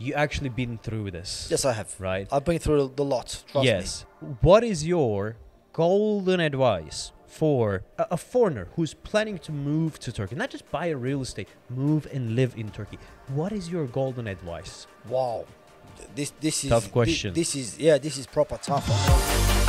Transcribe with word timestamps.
you 0.00 0.14
actually 0.14 0.48
been 0.48 0.78
through 0.78 1.10
this. 1.10 1.48
Yes, 1.50 1.64
I 1.64 1.72
have. 1.74 1.94
Right. 2.00 2.26
I've 2.32 2.44
been 2.44 2.58
through 2.58 2.92
the 2.96 3.04
lot. 3.04 3.44
Trust 3.52 3.64
yes. 3.64 4.06
What 4.40 4.64
is 4.64 4.86
your 4.86 5.36
golden 5.72 6.40
advice 6.40 7.12
for 7.26 7.82
a, 7.98 8.06
a 8.12 8.16
foreigner 8.16 8.68
who's 8.74 8.94
planning 8.94 9.38
to 9.38 9.52
move 9.52 9.98
to 10.00 10.10
Turkey? 10.10 10.36
Not 10.36 10.50
just 10.50 10.68
buy 10.70 10.86
a 10.86 10.96
real 10.96 11.20
estate, 11.20 11.48
move 11.68 12.08
and 12.12 12.34
live 12.34 12.54
in 12.56 12.70
Turkey. 12.70 12.98
What 13.28 13.52
is 13.52 13.68
your 13.68 13.86
golden 13.86 14.26
advice? 14.26 14.86
Wow. 15.08 15.44
This 16.14 16.32
this 16.40 16.64
is 16.64 16.70
Tough 16.70 16.90
question. 16.90 17.34
This, 17.34 17.54
is 17.54 17.78
yeah. 17.78 17.98
This 17.98 18.16
is 18.16 18.26
proper 18.26 18.56
tough. 18.56 19.59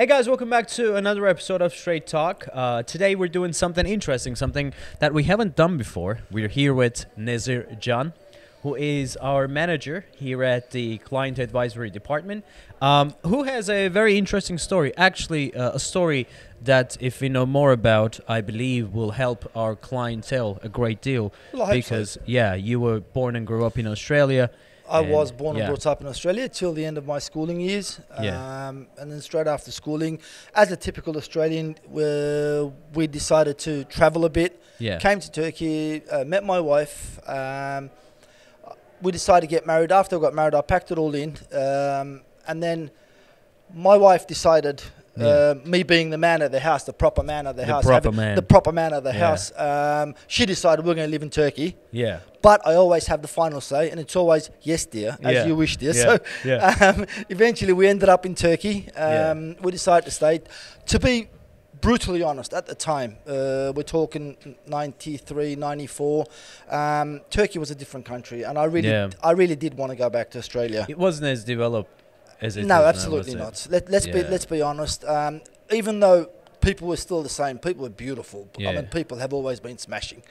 Hey 0.00 0.06
guys, 0.06 0.26
welcome 0.26 0.48
back 0.48 0.66
to 0.68 0.96
another 0.96 1.26
episode 1.26 1.60
of 1.60 1.74
Straight 1.74 2.06
Talk. 2.06 2.48
Uh, 2.54 2.82
today 2.82 3.14
we're 3.14 3.28
doing 3.28 3.52
something 3.52 3.84
interesting, 3.84 4.34
something 4.34 4.72
that 4.98 5.12
we 5.12 5.24
haven't 5.24 5.56
done 5.56 5.76
before. 5.76 6.20
We're 6.30 6.48
here 6.48 6.72
with 6.72 7.04
Nazir 7.18 7.76
Jan, 7.78 8.14
who 8.62 8.76
is 8.76 9.18
our 9.18 9.46
manager 9.46 10.06
here 10.16 10.42
at 10.42 10.70
the 10.70 10.96
Client 10.96 11.38
Advisory 11.38 11.90
Department, 11.90 12.46
um, 12.80 13.12
who 13.26 13.42
has 13.42 13.68
a 13.68 13.88
very 13.88 14.16
interesting 14.16 14.56
story. 14.56 14.96
Actually, 14.96 15.54
uh, 15.54 15.72
a 15.72 15.78
story 15.78 16.26
that, 16.62 16.96
if 16.98 17.20
we 17.20 17.28
know 17.28 17.44
more 17.44 17.70
about, 17.70 18.18
I 18.26 18.40
believe 18.40 18.94
will 18.94 19.10
help 19.10 19.54
our 19.54 19.76
clientele 19.76 20.60
a 20.62 20.70
great 20.70 21.02
deal. 21.02 21.30
Well, 21.52 21.66
hope 21.66 21.74
so. 21.74 21.76
because, 21.76 22.18
yeah, 22.24 22.54
you 22.54 22.80
were 22.80 23.00
born 23.00 23.36
and 23.36 23.46
grew 23.46 23.66
up 23.66 23.78
in 23.78 23.86
Australia. 23.86 24.50
I 24.90 25.00
And, 25.02 25.10
was 25.12 25.32
born 25.32 25.56
yeah. 25.56 25.62
and 25.62 25.68
brought 25.70 25.86
up 25.86 26.00
in 26.00 26.08
Australia 26.08 26.48
till 26.48 26.72
the 26.72 26.84
end 26.84 26.98
of 26.98 27.06
my 27.06 27.20
schooling 27.20 27.60
years. 27.60 28.00
Yeah. 28.20 28.68
Um, 28.68 28.88
and 28.98 29.10
then 29.10 29.20
straight 29.20 29.46
after 29.46 29.70
schooling, 29.70 30.18
as 30.54 30.72
a 30.72 30.76
typical 30.76 31.16
Australian, 31.16 31.76
we, 31.88 32.04
we 32.94 33.06
decided 33.06 33.56
to 33.58 33.84
travel 33.84 34.24
a 34.24 34.30
bit. 34.30 34.60
Yeah. 34.78 34.98
Came 34.98 35.20
to 35.20 35.30
Turkey, 35.30 36.02
uh, 36.10 36.24
met 36.24 36.44
my 36.44 36.58
wife. 36.58 37.20
Um, 37.28 37.90
we 39.02 39.12
decided 39.12 39.48
to 39.48 39.50
get 39.56 39.66
married. 39.66 39.92
After 39.92 40.16
I 40.16 40.20
got 40.20 40.34
married, 40.34 40.54
I 40.54 40.62
packed 40.62 40.90
it 40.90 40.98
all 40.98 41.14
in. 41.14 41.36
Um, 41.52 42.22
and 42.48 42.62
then 42.62 42.90
my 43.72 43.96
wife 43.96 44.26
decided, 44.26 44.82
Yeah. 45.16 45.26
uh, 45.26 45.54
me 45.64 45.82
being 45.82 46.10
the 46.10 46.18
man 46.18 46.40
of 46.42 46.52
the 46.52 46.60
house, 46.60 46.84
the 46.84 46.92
proper 46.92 47.22
man 47.22 47.46
of 47.46 47.56
the, 47.56 47.62
The 47.66 47.72
house, 47.72 47.84
proper 47.84 48.08
having- 48.08 48.16
man. 48.16 48.36
the 48.36 48.42
proper 48.42 48.72
man 48.72 48.92
of 48.92 49.02
the 49.04 49.12
Yeah. 49.12 49.18
house, 49.28 49.52
um, 49.58 50.14
she 50.28 50.46
decided 50.46 50.84
we're 50.84 50.94
going 50.94 51.08
to 51.08 51.10
live 51.10 51.22
in 51.22 51.30
Turkey. 51.30 51.76
yeah. 51.90 52.20
But 52.42 52.66
I 52.66 52.74
always 52.74 53.06
have 53.08 53.20
the 53.20 53.28
final 53.28 53.60
say, 53.60 53.90
and 53.90 54.00
it's 54.00 54.16
always 54.16 54.48
yes, 54.62 54.86
dear, 54.86 55.18
as 55.22 55.34
Yeah. 55.34 55.46
you 55.46 55.54
wish, 55.56 55.76
dear. 55.76 55.92
Yeah. 55.94 56.02
So 56.02 56.18
yeah. 56.44 56.74
um, 56.96 57.06
eventually 57.28 57.74
we 57.74 57.86
ended 57.86 58.08
up 58.08 58.24
in 58.24 58.34
Turkey. 58.34 58.88
Yeah. 58.96 59.30
Um, 59.30 59.56
We 59.60 59.72
decided 59.72 60.06
to 60.06 60.10
stay. 60.10 60.40
To 60.86 60.98
be 60.98 61.28
brutally 61.82 62.22
honest, 62.22 62.54
at 62.54 62.64
the 62.66 62.74
time, 62.74 63.16
uh, 63.26 63.72
we're 63.74 63.82
talking 63.82 64.36
93, 64.66 65.56
94, 65.56 66.24
um, 66.70 67.20
Turkey 67.30 67.58
was 67.58 67.70
a 67.70 67.74
different 67.74 68.06
country, 68.06 68.42
and 68.42 68.58
I 68.58 68.64
really, 68.64 68.88
Yeah. 68.88 69.10
I 69.22 69.32
really 69.32 69.56
did 69.56 69.74
want 69.76 69.90
to 69.90 69.96
go 69.96 70.08
back 70.10 70.30
to 70.30 70.38
Australia. 70.38 70.86
It 70.88 70.98
wasn't 70.98 71.26
as 71.28 71.44
developed 71.44 71.90
as 72.40 72.56
it 72.56 72.60
is 72.60 72.66
no, 72.66 72.80
now, 72.80 72.84
absolutely 72.84 73.34
not. 73.34 73.66
Let, 73.70 73.90
let's 73.90 74.06
be 74.06 74.22
let's 74.22 74.46
be 74.46 74.62
honest. 74.62 75.04
Um, 75.04 75.40
even 75.72 76.00
though 76.00 76.30
people 76.60 76.88
were 76.88 76.96
still 76.96 77.22
the 77.22 77.28
same, 77.28 77.58
people 77.58 77.82
were 77.82 77.90
beautiful. 77.90 78.48
I 78.58 78.72
mean, 78.72 78.86
people 78.86 79.18
have 79.18 79.32
always 79.32 79.60
been 79.60 79.78
smashing. 79.78 80.22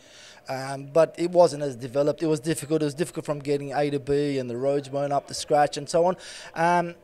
Um, 0.48 0.86
but 0.92 1.14
it 1.18 1.30
wasn't 1.30 1.62
as 1.62 1.76
developed. 1.76 2.24
It 2.24 2.28
was 2.28 2.40
difficult. 2.40 2.82
It 2.82 2.86
was 2.86 2.96
difficult 2.96 3.26
from 3.26 3.38
getting 3.40 3.72
A 3.72 3.90
to 3.92 4.00
B, 4.00 4.40
and 4.40 4.50
the 4.50 4.58
roads 4.58 4.90
weren't 4.90 5.14
up 5.14 5.28
to 5.28 5.34
scratch, 5.36 5.78
and 5.78 5.88
so 5.88 6.06
on. 6.06 6.18
Um, 6.56 6.96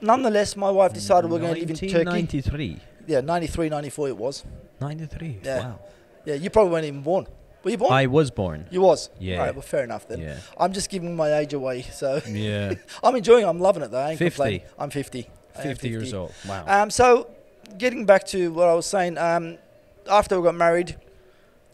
nonetheless, 0.00 0.56
my 0.56 0.70
wife 0.70 0.92
decided 0.92 1.30
we're 1.30 1.38
going 1.38 1.54
to 1.54 1.60
live 1.60 1.70
in 1.70 1.76
Turkey. 1.76 2.04
1993. 2.04 2.80
Yeah, 3.06 3.20
93, 3.20 3.68
94 3.68 4.08
it 4.08 4.16
was. 4.16 4.44
93. 4.80 5.38
Yeah. 5.44 5.58
Wow. 5.60 5.80
Yeah, 6.24 6.34
you 6.34 6.50
probably 6.50 6.72
weren't 6.72 6.86
even 6.86 7.02
born. 7.02 7.26
Were 7.64 7.70
you 7.70 7.78
born? 7.78 7.92
I 7.92 8.06
was 8.06 8.30
born. 8.30 8.66
you 8.70 8.82
was. 8.82 9.10
Yeah. 9.18 9.38
All 9.38 9.46
right. 9.46 9.54
Well, 9.54 9.62
fair 9.62 9.84
enough 9.84 10.06
then. 10.06 10.20
Yeah. 10.20 10.38
I'm 10.58 10.72
just 10.72 10.90
giving 10.90 11.16
my 11.16 11.32
age 11.38 11.54
away, 11.54 11.82
so 11.82 12.20
Yeah. 12.28 12.74
I'm 13.02 13.16
enjoying. 13.16 13.44
it. 13.44 13.48
I'm 13.48 13.58
loving 13.60 13.82
it 13.82 13.90
though. 13.90 13.98
I 13.98 14.10
ain't 14.10 14.18
50. 14.18 14.36
complaining. 14.36 14.62
I'm 14.78 14.90
50. 14.90 15.28
I 15.56 15.60
am 15.60 15.68
50 15.68 15.88
years 15.88 16.14
old. 16.14 16.32
Wow. 16.46 16.64
Um, 16.66 16.90
so, 16.90 17.30
getting 17.78 18.04
back 18.06 18.26
to 18.28 18.52
what 18.52 18.68
I 18.68 18.74
was 18.74 18.86
saying, 18.86 19.16
um, 19.18 19.58
after 20.10 20.38
we 20.38 20.44
got 20.44 20.54
married, 20.56 20.96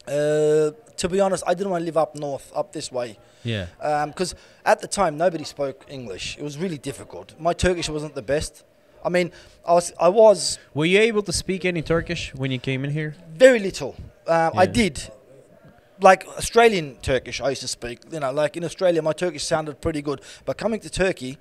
uh, 0.07 0.71
to 0.97 1.09
be 1.09 1.19
honest, 1.19 1.43
I 1.47 1.53
didn't 1.53 1.71
want 1.71 1.81
to 1.81 1.85
live 1.85 1.97
up 1.97 2.15
north, 2.15 2.51
up 2.55 2.73
this 2.73 2.91
way, 2.91 3.17
yeah. 3.43 3.65
because 4.05 4.35
at 4.65 4.81
the 4.81 4.87
time 4.87 5.17
nobody 5.17 5.43
spoke 5.43 5.85
English. 5.89 6.37
It 6.37 6.43
was 6.43 6.57
really 6.57 6.77
difficult. 6.77 7.33
My 7.39 7.53
Turkish 7.53 7.89
wasn't 7.89 8.15
the 8.15 8.21
best. 8.21 8.63
I 9.03 9.09
mean, 9.09 9.31
I 9.65 9.73
was, 9.73 9.91
I 9.99 10.09
was 10.09 10.59
Were 10.75 10.85
you 10.85 10.99
able 10.99 11.23
to 11.23 11.33
speak 11.33 11.65
any 11.65 11.81
Turkish 11.81 12.33
when 12.35 12.51
you 12.51 12.59
came 12.59 12.83
in 12.85 12.91
here? 12.91 13.15
very 13.33 13.59
little. 13.59 13.95
Um, 14.27 14.51
I 14.55 14.67
did. 14.67 15.09
Like 16.01 16.27
Australian 16.29 16.95
Turkish, 17.03 17.39
I 17.41 17.49
used 17.49 17.61
to 17.61 17.67
speak. 17.67 17.99
You 18.11 18.19
know, 18.19 18.31
like 18.31 18.57
in 18.57 18.63
Australia, 18.63 19.03
my 19.03 19.13
Turkish 19.13 19.43
sounded 19.43 19.79
pretty 19.81 20.01
good. 20.01 20.21
But 20.45 20.57
coming 20.57 20.79
to 20.79 20.89
Turkey, 20.89 21.37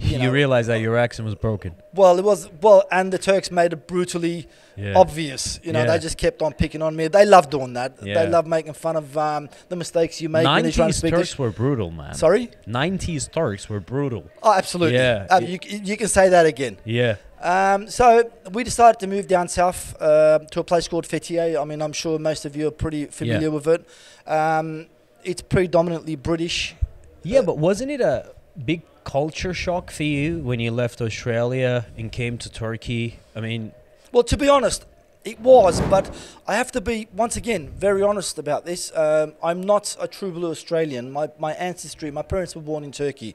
you, 0.00 0.16
You, 0.16 0.18
know, 0.24 0.30
realized 0.30 0.68
that 0.70 0.80
your 0.80 0.96
accent 0.96 1.26
was 1.26 1.34
broken. 1.34 1.74
well, 1.94 2.18
it 2.18 2.24
was 2.24 2.48
well, 2.62 2.82
and 2.90 3.12
the 3.12 3.18
Turks 3.18 3.50
made 3.50 3.72
it 3.72 3.86
brutally 3.86 4.46
Yeah. 4.76 4.94
obvious. 4.96 5.60
You 5.62 5.72
know, 5.72 5.80
Yeah. 5.80 5.90
they 5.92 5.98
just 5.98 6.16
kept 6.16 6.40
on 6.42 6.52
picking 6.54 6.80
on 6.82 6.96
me. 6.96 7.08
They 7.08 7.26
love 7.26 7.50
doing 7.50 7.74
that. 7.74 7.90
Yeah. 8.02 8.14
They 8.24 8.30
love 8.30 8.46
making 8.46 8.72
fun 8.74 8.96
of 8.96 9.16
um, 9.18 9.48
the 9.68 9.76
mistakes 9.76 10.20
you 10.22 10.28
make 10.30 10.46
when 10.46 10.64
you're 10.64 10.72
trying 10.72 10.88
to 10.90 10.94
90s 10.94 10.98
speak. 10.98 11.14
Turks 11.14 11.38
were 11.38 11.50
brutal, 11.50 11.90
man. 11.90 12.14
Sorry? 12.14 12.50
90s 12.66 13.28
Turks 13.30 13.68
were 13.68 13.80
brutal. 13.80 14.24
Oh, 14.42 14.52
absolutely. 14.54 14.96
Yeah. 14.98 15.26
Uh, 15.30 15.40
you, 15.40 15.58
you 15.90 15.96
can 15.96 16.08
say 16.08 16.28
that 16.30 16.46
again. 16.46 16.78
Yeah. 16.84 17.16
Um, 17.42 17.88
so 17.88 18.30
we 18.52 18.64
decided 18.64 19.00
to 19.00 19.06
move 19.06 19.26
down 19.26 19.48
south 19.48 19.96
uh, 20.00 20.38
to 20.50 20.60
a 20.60 20.64
place 20.64 20.88
called 20.88 21.06
Fethiye. 21.06 21.60
I 21.60 21.64
mean, 21.64 21.80
I'm 21.82 21.92
sure 21.92 22.18
most 22.18 22.44
of 22.44 22.56
you 22.56 22.68
are 22.68 22.70
pretty 22.84 23.06
familiar 23.06 23.48
Yeah. 23.48 23.54
with 23.54 23.66
it. 23.66 23.84
Um, 24.26 24.86
it's 25.24 25.42
predominantly 25.42 26.16
British. 26.16 26.74
Yeah, 27.22 27.40
Uh, 27.40 27.42
but 27.42 27.58
wasn't 27.58 27.90
it 27.90 28.00
a 28.00 28.32
big 28.64 28.82
culture 29.04 29.54
shock 29.54 29.90
for 29.90 30.02
you 30.02 30.38
when 30.38 30.60
you 30.60 30.70
left 30.70 31.00
Australia 31.00 31.86
and 31.96 32.12
came 32.12 32.38
to 32.38 32.50
Turkey? 32.50 33.18
I 33.34 33.40
mean, 33.40 33.72
Well, 34.12 34.22
to 34.24 34.36
be 34.36 34.48
honest, 34.48 34.86
it 35.24 35.38
was, 35.40 35.80
but 35.82 36.10
I 36.46 36.54
have 36.54 36.72
to 36.72 36.80
be 36.80 37.08
once 37.14 37.36
again 37.36 37.68
very 37.76 38.02
honest 38.02 38.38
about 38.38 38.64
this. 38.64 38.90
Um, 38.96 39.34
I'm 39.42 39.60
not 39.60 39.96
a 40.00 40.08
true 40.08 40.32
blue 40.32 40.50
Australian. 40.50 41.10
My 41.12 41.28
my 41.38 41.52
ancestry, 41.52 42.10
my 42.10 42.22
parents 42.22 42.56
were 42.56 42.62
born 42.62 42.84
in 42.84 42.92
Turkey, 42.92 43.34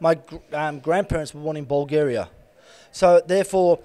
my 0.00 0.14
gr- 0.14 0.36
um, 0.52 0.80
grandparents 0.80 1.32
were 1.34 1.40
born 1.40 1.56
in 1.56 1.64
Bulgaria, 1.64 2.28
so 2.92 3.22
therefore, 3.26 3.78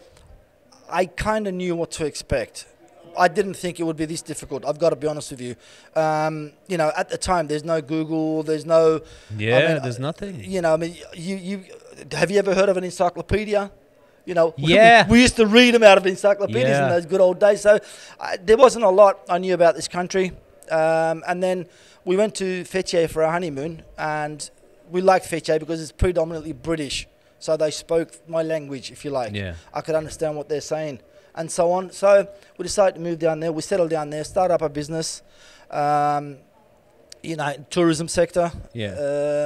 I 0.90 1.06
kind 1.06 1.48
of 1.48 1.54
knew 1.54 1.76
what 1.76 1.92
to 1.92 2.06
expect. 2.06 2.66
I 3.18 3.28
didn't 3.28 3.56
think 3.56 3.80
it 3.80 3.84
would 3.84 3.98
be 3.98 4.06
this 4.06 4.22
difficult. 4.22 4.66
I've 4.66 4.80
got 4.80 4.92
to 4.92 4.96
be 4.96 5.08
honest 5.08 5.32
with 5.32 5.42
you. 5.42 5.56
Um, 5.96 6.52
you 6.68 6.78
know, 6.78 6.92
at 6.98 7.10
the 7.10 7.18
time, 7.18 7.48
there's 7.48 7.64
no 7.64 7.82
Google, 7.82 8.44
there's 8.44 8.66
no 8.66 9.02
yeah, 9.38 9.74
mean, 9.74 9.84
there's 9.84 10.00
nothing. 10.00 10.44
you 10.44 10.62
know, 10.62 10.74
I 10.74 10.78
mean, 10.78 10.96
you, 11.14 11.36
you 11.36 11.64
have 12.12 12.30
you 12.32 12.38
ever 12.40 12.54
heard 12.54 12.70
of 12.70 12.78
an 12.78 12.84
encyclopedia? 12.84 13.72
You 14.26 14.34
know, 14.34 14.54
we- 14.58 14.74
Yeah. 14.76 15.08
we, 15.10 15.22
used 15.22 15.38
to 15.38 15.46
read 15.48 15.74
them 15.74 15.84
out 15.84 15.98
of 15.98 16.06
encyclopedias 16.06 16.70
Yeah. 16.70 16.84
in 16.86 16.90
those 16.90 17.06
good 17.06 17.22
old 17.22 17.40
days. 17.40 17.62
So 17.62 17.80
uh, 18.20 18.38
there 18.44 18.58
wasn't 18.58 18.86
a 18.86 18.90
lot 18.90 19.20
I 19.30 19.38
knew 19.38 19.54
about 19.54 19.76
this 19.76 19.88
country. 19.88 20.32
Um, 20.70 21.24
and 21.28 21.42
then 21.42 21.66
we 22.04 22.18
went 22.18 22.36
to 22.36 22.64
Fethiye 22.64 23.10
for 23.10 23.24
our 23.24 23.32
honeymoon, 23.32 23.84
and 23.98 24.50
we 24.92 25.02
liked 25.02 25.26
Fethiye 25.30 25.60
because 25.60 25.82
it's 25.82 25.92
predominantly 25.94 26.52
British. 26.54 27.08
So 27.40 27.56
they 27.56 27.72
spoke 27.72 28.10
my 28.28 28.44
language, 28.44 28.92
if 28.92 29.06
you 29.06 29.12
like. 29.12 29.34
Yeah. 29.34 29.56
I 29.74 29.82
could 29.82 29.96
understand 29.96 30.36
what 30.36 30.50
they're 30.50 30.60
saying, 30.62 31.00
and 31.38 31.50
so 31.52 31.72
on. 31.72 31.92
So 31.92 32.28
we 32.58 32.64
decided 32.64 32.96
to 32.96 33.02
move 33.02 33.20
down 33.20 33.40
there. 33.40 33.52
We 33.52 33.62
settled 33.62 33.90
down 33.92 34.10
there, 34.10 34.24
start 34.24 34.52
up 34.52 34.62
a 34.62 34.70
business. 34.70 35.22
Um, 35.72 36.38
you 37.24 37.36
know, 37.36 37.54
tourism 37.70 38.08
sector 38.08 38.52
Yeah. 38.74 38.94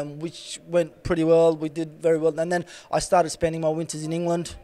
um, 0.02 0.20
which 0.20 0.60
went 0.68 1.04
pretty 1.04 1.24
well. 1.24 1.56
We 1.56 1.70
did 1.70 2.02
very 2.02 2.18
well. 2.18 2.38
And 2.40 2.52
then 2.52 2.66
I 2.92 3.00
started 3.00 3.30
spending 3.30 3.62
my 3.62 3.70
winters 3.70 4.04
in 4.04 4.12
England. 4.14 4.56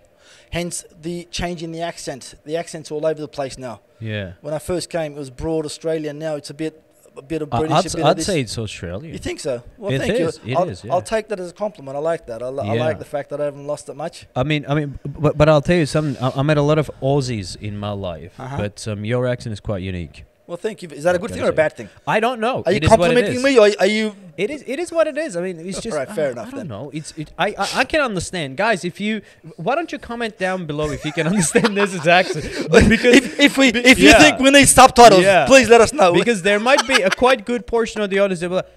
Hence 0.51 0.83
the 1.01 1.25
change 1.31 1.63
in 1.63 1.71
the 1.71 1.81
accent. 1.81 2.35
The 2.45 2.57
accent's 2.57 2.91
all 2.91 3.05
over 3.05 3.19
the 3.19 3.27
place 3.27 3.57
now. 3.57 3.81
yeah. 3.99 4.33
When 4.41 4.53
I 4.53 4.59
first 4.59 4.89
came, 4.89 5.13
it 5.13 5.19
was 5.19 5.29
broad 5.29 5.65
Australian. 5.65 6.19
Now 6.19 6.35
it's 6.35 6.49
a 6.49 6.53
bit, 6.53 6.83
a 7.17 7.21
bit 7.21 7.41
of 7.41 7.49
British. 7.49 7.71
I'd, 7.71 7.83
bit 7.83 7.95
I'd 8.05 8.09
of 8.11 8.17
this. 8.17 8.25
say 8.25 8.41
it's 8.41 8.57
Australia. 8.57 9.11
You 9.11 9.17
think 9.19 9.39
so? 9.39 9.63
Well, 9.77 9.91
It 9.91 9.99
thank 9.99 10.13
is, 10.13 10.39
you. 10.43 10.53
it 10.53 10.57
I'll, 10.57 10.69
is, 10.69 10.83
yeah. 10.83 10.93
I'll 10.93 11.01
take 11.01 11.27
that 11.29 11.39
as 11.39 11.49
a 11.51 11.53
compliment. 11.53 11.95
I 11.97 11.99
like 11.99 12.25
that. 12.27 12.41
I, 12.43 12.49
li- 12.49 12.69
I 12.69 12.73
like 12.75 12.99
the 12.99 13.05
fact 13.05 13.29
that 13.31 13.41
I 13.41 13.45
haven't 13.45 13.65
lost 13.67 13.89
it 13.89 13.95
much. 13.95 14.25
I 14.35 14.43
mean, 14.43 14.65
I 14.67 14.73
mean, 14.75 14.99
but, 15.05 15.37
but 15.37 15.49
I'll 15.49 15.61
tell 15.61 15.77
you 15.77 15.85
something. 15.85 16.21
I, 16.23 16.31
I 16.39 16.41
met 16.43 16.57
a 16.57 16.61
lot 16.61 16.77
of 16.77 16.89
Aussies 17.01 17.55
in 17.61 17.77
my 17.77 17.91
life, 17.91 18.39
Uh-huh. 18.39 18.57
but 18.57 18.87
um, 18.87 19.03
your 19.05 19.27
accent 19.27 19.53
is 19.53 19.59
quite 19.59 19.81
unique. 19.81 20.25
Well, 20.45 20.57
thank 20.57 20.81
you. 20.81 20.89
Is 20.89 21.03
that 21.03 21.13
a 21.15 21.19
good 21.19 21.31
thing 21.31 21.41
or 21.43 21.49
a 21.49 21.53
bad 21.53 21.73
thing? 21.75 21.89
I 22.07 22.19
don't 22.21 22.39
know. 22.39 22.63
Are 22.65 22.71
you 22.71 22.77
It 22.77 22.83
is 22.85 22.89
what 22.89 22.99
it 22.99 23.03
complimenting 23.15 23.43
me 23.43 23.57
or 23.59 23.69
are 23.79 23.85
you? 23.85 24.15
It 24.37 24.49
is. 24.51 24.63
It 24.67 24.77
is 24.79 24.91
what 24.91 25.07
it 25.07 25.17
is. 25.17 25.35
I 25.35 25.41
mean, 25.41 25.59
it's 25.59 25.81
just. 25.81 25.97
Alright, 25.97 26.15
fair 26.15 26.27
I, 26.29 26.31
enough 26.31 26.47
I 26.47 26.51
don't 26.51 26.59
then. 26.59 26.67
know. 26.67 26.89
It's. 26.93 27.11
It, 27.17 27.31
I, 27.37 27.47
I. 27.57 27.67
I 27.81 27.83
can 27.85 28.01
understand, 28.01 28.55
guys. 28.55 28.85
If 28.85 28.99
you, 29.01 29.21
why 29.55 29.73
don't 29.75 29.91
you 29.91 29.97
comment 29.99 30.37
down 30.37 30.65
below 30.67 30.91
if 30.91 31.03
you 31.05 31.11
can 31.11 31.25
understand 31.33 31.75
this 31.75 31.93
accent? 32.07 32.45
Because 32.89 33.15
If, 33.15 33.39
if 33.39 33.57
we, 33.57 33.67
if 33.69 33.97
you 33.99 34.13
think 34.13 34.39
we 34.39 34.51
need 34.51 34.67
subtitles, 34.67 35.23
Yeah. 35.23 35.45
please 35.47 35.67
let 35.69 35.81
us 35.81 35.91
know. 35.91 36.13
because 36.13 36.41
there 36.43 36.59
might 36.59 36.87
be 36.87 37.01
a 37.01 37.09
quite 37.09 37.45
good 37.45 37.65
portion 37.65 38.01
of 38.01 38.09
the 38.11 38.19
audience 38.19 38.41
that 38.41 38.49
will. 38.49 38.57
Like, 38.57 38.69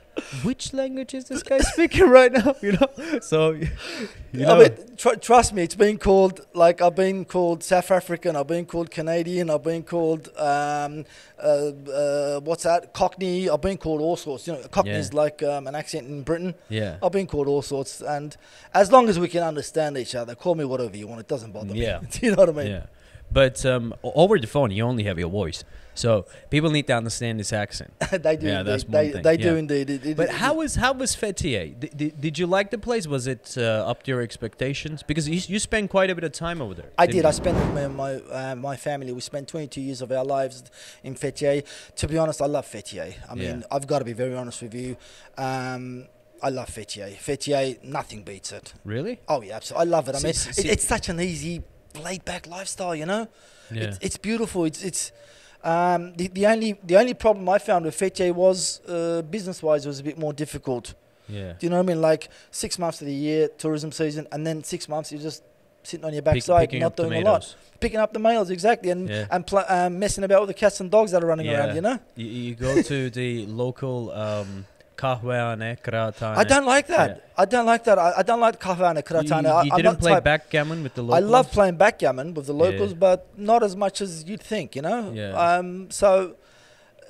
which 0.42 0.72
language 0.74 1.14
is 1.14 1.26
this 1.26 1.42
guy 1.42 1.58
speaking 1.60 2.08
right 2.08 2.32
now? 2.32 2.54
You 2.62 2.72
know, 2.72 3.20
so 3.20 3.52
you 3.52 3.68
know, 4.32 4.56
I 4.56 4.58
mean, 4.68 4.76
tr- 4.96 5.14
trust 5.28 5.54
me, 5.54 5.62
it's 5.62 5.76
been 5.76 5.98
called 5.98 6.40
like 6.52 6.82
I've 6.82 6.96
been 6.96 7.24
called 7.24 7.62
South 7.62 7.90
African, 7.90 8.34
I've 8.36 8.48
been 8.48 8.66
called 8.66 8.90
Canadian, 8.90 9.48
I've 9.50 9.62
been 9.62 9.84
called 9.84 10.28
um, 10.36 11.04
uh, 11.42 11.46
uh, 11.46 12.40
what's 12.40 12.64
that 12.64 12.92
Cockney. 12.92 13.48
I've 13.48 13.62
been 13.62 13.78
called 13.78 14.00
all 14.00 14.16
sorts. 14.16 14.46
You 14.46 14.54
know, 14.54 14.62
Cockney 14.70 14.92
is 14.92 15.10
Yeah. 15.12 15.20
like 15.20 15.42
um, 15.50 15.66
an 15.66 15.74
accent 15.74 16.06
in 16.06 16.22
Britain. 16.22 16.54
yeah, 16.68 16.96
I've 17.02 17.12
been 17.12 17.26
called 17.26 17.48
all 17.48 17.62
sorts, 17.62 18.00
and 18.00 18.36
as 18.72 18.90
long 18.92 19.08
as 19.08 19.18
we 19.18 19.28
can 19.28 19.42
understand 19.42 19.98
each 19.98 20.14
other, 20.14 20.34
call 20.34 20.54
me 20.54 20.64
whatever 20.64 20.96
you 20.96 21.06
want. 21.06 21.20
It 21.20 21.28
doesn't 21.28 21.52
bother 21.52 21.74
Yeah. 21.74 21.98
me. 22.00 22.08
Do 22.12 22.26
you 22.26 22.30
know 22.32 22.38
what 22.44 22.48
I 22.48 22.52
mean? 22.52 22.66
yeah. 22.68 22.86
But 23.32 23.64
um, 23.66 23.94
over 24.02 24.38
the 24.38 24.46
phone, 24.46 24.70
you 24.70 24.82
only 24.84 25.04
have 25.04 25.18
your 25.18 25.30
voice, 25.30 25.62
so 26.00 26.10
people 26.54 26.70
need 26.70 26.86
to 26.90 26.94
understand 27.02 27.34
this 27.42 27.52
accent. 27.64 27.90
they 28.26 28.36
do. 28.36 28.46
Yeah, 28.46 28.60
indeed. 28.60 28.66
that's 28.70 28.84
one 28.84 28.92
they, 28.92 29.12
thing, 29.12 29.22
they 29.28 29.36
do 29.48 29.52
indeed. 29.64 29.86
It- 29.90 30.06
it- 30.10 30.16
But 30.20 30.28
it- 30.30 30.34
how 30.44 30.52
was 30.60 30.70
how 30.84 30.92
was 31.02 31.10
Fethiye? 31.22 31.66
Did, 31.82 31.90
did, 32.00 32.20
did 32.24 32.34
you 32.40 32.46
like 32.56 32.68
the 32.76 32.78
place? 32.88 33.04
Was 33.16 33.24
it 33.34 33.44
uh, 33.58 33.90
up 33.90 33.98
to 34.04 34.08
your 34.12 34.22
expectations? 34.28 35.02
Because 35.10 35.24
you, 35.32 35.40
you 35.52 35.58
spent 35.70 35.86
quite 35.96 36.10
a 36.10 36.14
bit 36.18 36.24
of 36.24 36.32
time 36.46 36.58
over 36.64 36.74
there. 36.80 36.90
I 36.98 37.06
didn't 37.06 37.16
did. 37.22 37.24
I 37.26 37.32
spent 37.42 37.56
with 37.60 37.72
my 37.78 37.86
my, 38.02 38.12
uh, 38.38 38.54
my 38.56 38.76
family. 38.76 39.12
We 39.12 39.20
spent 39.32 39.46
22 39.48 39.80
years 39.80 40.00
of 40.04 40.10
our 40.12 40.24
lives 40.36 40.56
in 41.04 41.14
Fethiye. 41.14 41.58
To 42.00 42.04
be 42.08 42.16
honest, 42.22 42.40
I 42.42 42.46
love 42.46 42.66
Fethiye. 42.74 43.14
I 43.30 43.34
mean, 43.34 43.58
Yeah. 43.60 43.74
I've 43.74 43.86
got 43.92 43.98
to 44.00 44.04
be 44.12 44.16
very 44.24 44.34
honest 44.34 44.62
with 44.62 44.74
you. 44.74 44.96
Um, 45.38 46.06
I 46.42 46.48
love 46.48 46.68
Fethiye. 46.68 47.16
Fethiye, 47.18 47.82
nothing 47.84 48.22
beats 48.22 48.50
it. 48.52 48.72
Really? 48.84 49.20
Oh 49.28 49.42
yeah, 49.42 49.56
absolutely. 49.56 49.86
I 49.86 49.90
love 49.96 50.08
it. 50.08 50.14
I 50.14 50.18
See- 50.18 50.26
mean, 50.28 50.34
see- 50.34 50.62
it, 50.68 50.72
it's 50.72 50.84
such 50.94 51.08
an 51.08 51.20
easy, 51.20 51.62
laid-back 52.02 52.46
lifestyle. 52.46 52.94
You 52.94 53.06
know, 53.06 53.28
Yeah. 53.70 53.82
it's, 53.84 53.98
it's 54.00 54.16
beautiful. 54.16 54.64
It's 54.64 54.82
it's. 54.82 55.12
Um, 55.62 56.14
the, 56.14 56.28
the 56.28 56.46
only 56.46 56.72
the 56.84 56.96
only 56.96 57.14
problem 57.14 57.48
I 57.48 57.58
found 57.58 57.84
with 57.84 57.98
Fethiye 57.98 58.32
was 58.34 58.80
uh, 58.88 59.22
business-wise, 59.22 59.84
it 59.84 59.88
was 59.88 60.00
a 60.00 60.04
bit 60.04 60.18
more 60.18 60.32
difficult. 60.32 60.94
yeah. 61.28 61.52
Do 61.58 61.66
you 61.66 61.70
know 61.70 61.76
what 61.76 61.82
I 61.90 61.94
mean? 61.94 62.00
Like 62.00 62.28
six 62.50 62.78
months 62.78 63.00
of 63.02 63.06
the 63.06 63.12
year, 63.14 63.48
tourism 63.58 63.92
season, 63.92 64.26
and 64.32 64.46
then 64.46 64.64
six 64.64 64.88
months 64.88 65.12
you're 65.12 65.20
just 65.20 65.42
sitting 65.82 66.04
on 66.06 66.12
your 66.12 66.22
backside, 66.22 66.68
picking 66.68 66.80
not 66.80 66.96
doing 66.96 67.12
a 67.22 67.24
lot 67.24 67.54
picking 67.80 67.98
up 67.98 68.12
the 68.12 68.18
males 68.18 68.50
exactly 68.50 68.90
and 68.90 69.08
Yeah. 69.08 69.26
and 69.30 69.46
pl- 69.46 69.64
um, 69.66 69.98
messing 69.98 70.22
about 70.24 70.40
with 70.42 70.48
the 70.48 70.54
cats 70.54 70.80
and 70.80 70.90
dogs 70.90 71.12
that 71.12 71.24
are 71.24 71.26
running 71.26 71.46
Yeah. 71.46 71.64
around 71.64 71.74
you 71.76 71.80
know 71.80 71.98
You, 72.14 72.26
you 72.26 72.54
go 72.54 72.82
to 72.82 73.08
the 73.08 73.46
local 73.46 74.10
um, 74.12 74.66
kahvehane, 75.02 75.70
kıraathane. 75.84 76.36
i 76.42 76.44
don't 76.52 76.68
like 76.74 76.86
that 76.96 77.08
Yeah. 77.10 77.42
i 77.42 77.44
don't 77.52 77.68
like 77.72 77.84
that 77.88 77.98
i, 78.06 78.08
I 78.20 78.22
don't 78.28 78.42
like 78.46 78.58
kahvana 78.66 79.00
You, 79.00 79.08
karatana 79.10 79.52
you 79.66 79.72
I, 79.72 79.76
didn't 79.82 80.00
play 80.04 80.12
type- 80.16 80.24
backgammon 80.32 80.78
with 80.86 80.94
the 80.98 81.02
locals? 81.08 81.24
i 81.24 81.32
love 81.36 81.46
playing 81.56 81.76
backgammon 81.84 82.28
with 82.36 82.46
the 82.50 82.56
Yeah. 82.56 82.64
locals 82.66 82.92
but 83.06 83.18
not 83.50 83.60
as 83.68 83.74
much 83.84 83.96
as 84.06 84.10
you'd 84.28 84.42
think 84.52 84.66
you 84.76 84.82
know 84.88 85.00
Yeah. 85.22 85.32
um 85.50 85.68
so 86.00 86.10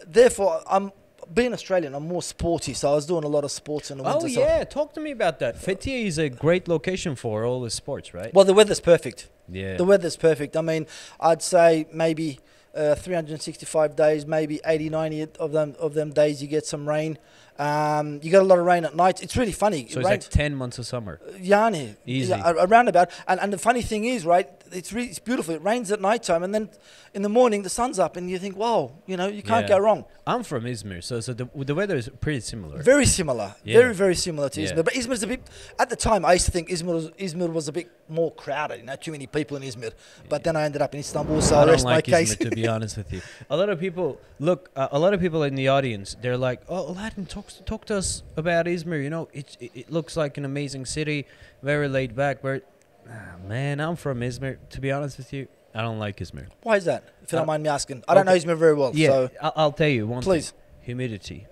therefore 0.07 0.53
i'm 0.77 0.87
being 1.33 1.53
australian 1.53 1.95
i'm 1.95 2.07
more 2.15 2.23
sporty 2.23 2.73
so 2.75 2.85
i 2.93 2.95
was 2.95 3.07
doing 3.07 3.25
a 3.25 3.29
lot 3.37 3.45
of 3.45 3.51
sports 3.51 3.91
in 3.91 3.99
the 3.99 4.05
Oh 4.05 4.13
winter 4.19 4.29
so- 4.29 4.41
yeah, 4.41 4.65
talk 4.65 4.89
to 4.95 5.01
me 5.01 5.11
about 5.19 5.39
that. 5.43 5.53
Fethiye 5.67 6.07
is 6.07 6.19
a 6.19 6.29
great 6.29 6.65
location 6.77 7.15
for 7.15 7.45
all 7.45 7.61
the 7.61 7.71
sports, 7.71 8.13
right? 8.15 8.33
well 8.35 8.45
the 8.45 8.55
weather's 8.61 8.81
perfect 8.93 9.29
yeah. 9.53 9.77
The 9.77 9.85
weather's 9.93 10.17
perfect. 10.17 10.57
I 10.57 10.61
mean, 10.61 10.87
I'd 11.19 11.43
say 11.43 11.85
maybe 11.93 12.39
uh, 12.73 12.95
365 12.95 13.97
days, 13.97 14.25
maybe 14.25 14.61
80, 14.65 14.89
90 14.91 15.27
of 15.41 15.51
them 15.51 15.75
of 15.81 15.95
them 15.95 16.11
days 16.13 16.41
you 16.41 16.47
get 16.47 16.65
some 16.65 16.89
rain. 16.89 17.19
Um, 17.61 18.21
you 18.23 18.31
get 18.31 18.41
a 18.41 18.45
lot 18.53 18.59
of 18.59 18.65
rain 18.65 18.85
at 18.87 18.97
night. 18.97 19.23
It's 19.23 19.37
really 19.37 19.53
funny. 19.53 19.87
so 19.89 19.99
It 20.01 20.03
it's 20.03 20.09
like 20.11 20.21
ten 20.31 20.55
months 20.55 20.79
of 20.79 20.87
summer. 20.87 21.21
Yani. 21.39 21.97
Easy. 22.07 22.31
yeah, 22.31 22.53
around 22.57 22.89
about. 22.89 23.11
And, 23.29 23.39
and 23.43 23.53
the 23.53 23.59
funny 23.59 23.83
thing 23.83 24.07
is, 24.07 24.25
right? 24.25 24.49
It's 24.73 24.93
really 24.95 25.09
it's 25.09 25.19
beautiful. 25.19 25.55
It 25.55 25.62
rains 25.62 25.91
at 25.93 26.01
night 26.01 26.23
time, 26.23 26.43
and 26.43 26.55
then 26.55 26.71
in 27.12 27.23
the 27.23 27.29
morning 27.29 27.62
the 27.62 27.69
sun's 27.69 27.99
up, 27.99 28.17
and 28.17 28.31
you 28.31 28.39
think, 28.39 28.57
wow, 28.57 28.93
you 29.07 29.17
know, 29.19 29.27
you 29.27 29.43
can't 29.43 29.65
Yeah. 29.69 29.77
go 29.77 29.79
wrong. 29.87 30.05
I'm 30.27 30.43
from 30.45 30.65
Izmir, 30.65 31.03
so 31.03 31.21
so 31.21 31.35
the, 31.35 31.47
the 31.71 31.75
weather 31.75 31.97
is 31.97 32.09
pretty 32.21 32.41
similar. 32.41 32.81
Very 32.83 33.05
similar, 33.05 33.49
Yeah. 33.65 33.79
very 33.81 33.95
very 33.95 34.15
similar 34.15 34.49
to. 34.55 34.61
Izmir. 34.63 34.85
But 34.89 34.95
Izmir's 34.95 35.23
a 35.23 35.27
bit. 35.27 35.43
At 35.79 35.91
the 35.91 35.97
time, 35.97 36.25
I 36.25 36.33
used 36.35 36.47
to 36.47 36.53
think 36.53 36.69
Izmir 36.71 36.95
was, 36.95 37.11
Izmir 37.27 37.53
was 37.53 37.67
a 37.69 37.73
bit 37.73 37.91
more 38.09 38.31
crowded. 38.33 38.79
You 38.81 38.87
know, 38.87 38.97
too 38.97 39.13
many 39.13 39.27
people 39.27 39.56
in 39.59 39.63
Izmir. 39.65 39.93
But 40.29 40.45
then 40.45 40.55
I 40.56 40.63
ended 40.65 40.81
up 40.83 40.95
in 40.95 41.01
Istanbul, 41.01 41.43
so 41.43 41.56
I 41.56 41.63
I 41.63 41.65
don't 41.65 41.73
rest 41.73 41.85
like 41.85 42.09
my 42.09 42.13
case. 42.19 42.37
Izmir, 42.37 42.51
to 42.51 42.56
be 42.63 42.69
honest 42.75 42.97
with 42.97 43.13
you. 43.13 43.21
A 43.51 43.56
lot 43.56 43.69
of 43.69 43.79
people 43.81 44.19
look. 44.39 44.71
Uh, 44.77 44.89
a 44.93 44.99
lot 44.99 45.13
of 45.15 45.21
people 45.21 45.43
in 45.43 45.56
the 45.56 45.69
audience, 45.69 46.17
they're 46.23 46.39
like, 46.49 46.61
"Oh, 46.69 46.91
Aladdin, 46.93 47.27
talk 47.27 47.50
talk 47.64 47.85
to 47.87 47.97
us 47.97 48.23
about 48.37 48.67
Izmir. 48.67 49.02
You 49.02 49.11
know, 49.11 49.29
it 49.32 49.56
it, 49.61 49.70
it 49.75 49.91
looks 49.91 50.17
like 50.17 50.38
an 50.38 50.44
amazing 50.44 50.87
city, 50.87 51.26
very 51.62 51.88
laid 51.88 52.14
back. 52.14 52.43
But 52.43 52.62
ah, 53.08 53.37
man, 53.47 53.81
I'm 53.81 53.97
from 53.97 54.20
Izmir. 54.20 54.58
To 54.70 54.81
be 54.81 54.91
honest 54.93 55.19
with 55.19 55.32
you, 55.32 55.49
I 55.75 55.82
don't 55.82 55.99
like 55.99 56.17
Izmir. 56.19 56.47
Why 56.62 56.76
is 56.76 56.85
that? 56.87 57.02
If 57.23 57.32
you 57.32 57.38
Uh, 57.38 57.41
don't 57.41 57.47
mind 57.47 57.62
me 57.62 57.69
asking, 57.69 58.02
I 58.08 58.14
don't 58.14 58.26
know 58.26 58.32
okay. 58.32 58.44
Izmir 58.44 58.56
very 58.56 58.75
well. 58.75 58.93
Yeah, 58.94 59.08
So 59.08 59.31
I- 59.43 59.52
I'll 59.56 59.73
tell 59.73 59.88
you 59.88 60.06
one 60.06 60.23
please, 60.23 60.50
thing: 60.50 60.61
humidity. 60.82 61.47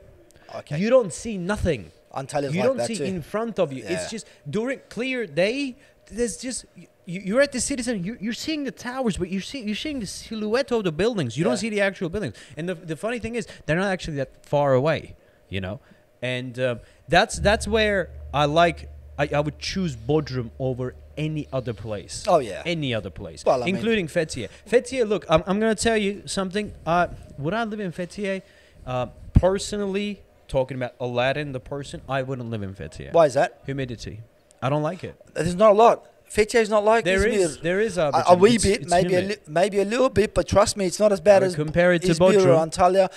okay. 0.57 0.79
You 0.79 0.91
don't 0.91 1.13
see 1.13 1.37
nothing. 1.39 1.91
Antalya's 2.15 2.55
you 2.55 2.61
like 2.61 2.69
don't 2.69 2.77
that 2.79 2.87
see 2.87 2.97
too. 2.99 3.05
in 3.05 3.23
front 3.23 3.59
of 3.59 3.73
you. 3.73 3.83
Yeah. 3.85 3.93
It's 3.93 4.11
just 4.11 4.27
during 4.49 4.81
clear 4.89 5.27
day. 5.27 5.77
There's 6.11 6.39
just 6.39 6.65
you, 7.05 7.21
you're 7.29 7.43
at 7.43 7.53
the 7.53 7.61
city 7.61 7.83
center. 7.83 7.99
You're, 7.99 8.17
you're 8.19 8.33
seeing 8.47 8.65
the 8.65 8.71
towers, 8.73 9.19
but 9.19 9.29
you're 9.31 9.43
seeing 9.43 9.67
you're 9.69 9.77
seeing 9.87 10.01
the 10.01 10.07
silhouette 10.07 10.73
of 10.73 10.85
the 10.85 10.91
buildings. 10.93 11.37
You 11.37 11.45
Yeah. 11.45 11.51
don't 11.51 11.59
see 11.59 11.69
the 11.69 11.83
actual 11.83 12.09
buildings. 12.09 12.35
And 12.57 12.67
the 12.69 12.75
the 12.75 12.97
funny 12.97 13.19
thing 13.19 13.35
is, 13.35 13.47
they're 13.67 13.77
not 13.77 13.91
actually 13.93 14.17
that 14.17 14.31
far 14.47 14.73
away. 14.73 15.15
You 15.49 15.61
know, 15.61 15.81
and 16.23 16.59
um, 16.59 16.81
that's 17.09 17.39
that's 17.39 17.67
where 17.69 18.11
I 18.35 18.45
like. 18.47 18.89
I, 19.19 19.29
I 19.35 19.41
would 19.41 19.59
choose 19.59 19.97
Bodrum 19.97 20.51
over 20.61 20.95
any 21.17 21.49
other 21.53 21.73
place. 21.75 22.25
Oh 22.29 22.39
yeah. 22.39 22.63
Any 22.65 22.95
other 22.95 23.11
place, 23.11 23.45
Well, 23.45 23.63
I 23.63 23.67
mean- 23.67 23.75
including 23.77 24.07
Fethiye. 24.07 24.49
Fethiye, 24.71 25.09
look, 25.09 25.27
I'm, 25.29 25.43
I'm 25.47 25.59
going 25.59 25.75
to 25.75 25.83
tell 25.83 25.97
you 25.97 26.23
something. 26.27 26.73
Uh, 26.87 27.09
would 27.37 27.53
I 27.53 27.65
live 27.65 27.81
in 27.81 27.91
Fethiye? 27.91 28.43
Uh, 28.87 29.07
personally, 29.35 30.23
talking 30.47 30.77
about 30.77 30.95
Aladdin, 31.01 31.51
the 31.53 31.59
person, 31.61 32.01
I 32.09 32.23
wouldn't 32.23 32.49
live 32.51 32.63
in 32.63 32.75
Fethiye. 32.75 33.13
Why 33.13 33.27
is 33.27 33.35
that? 33.35 33.61
Humidity. 33.67 34.21
I 34.63 34.69
don't 34.69 34.83
like 34.85 35.03
it. 35.03 35.17
There's 35.35 35.55
not 35.57 35.71
a 35.73 35.75
lot. 35.75 36.07
Fethiye 36.31 36.61
is 36.61 36.69
not 36.71 36.85
like 36.85 37.05
There 37.05 37.21
Izmir. 37.21 37.33
is, 37.33 37.59
there 37.61 37.81
is 37.81 37.97
a, 37.99 38.13
a 38.29 38.37
wee 38.37 38.51
It's- 38.55 38.63
bit, 38.65 38.83
it's 38.83 38.91
maybe 38.91 39.15
a 39.17 39.21
li- 39.23 39.37
maybe 39.49 39.81
a 39.81 39.85
little 39.85 40.11
bit, 40.11 40.35
but 40.35 40.47
trust 40.47 40.77
me, 40.77 40.85
it's 40.87 41.01
not 41.01 41.11
as 41.11 41.21
bad 41.21 41.43
as 41.43 41.55
compare 41.57 41.93
it 41.95 42.03
to 42.03 42.09
Izmir 42.09 42.35
or 42.37 42.47
Bodrum. 42.47 42.71
Antalya. 42.71 43.11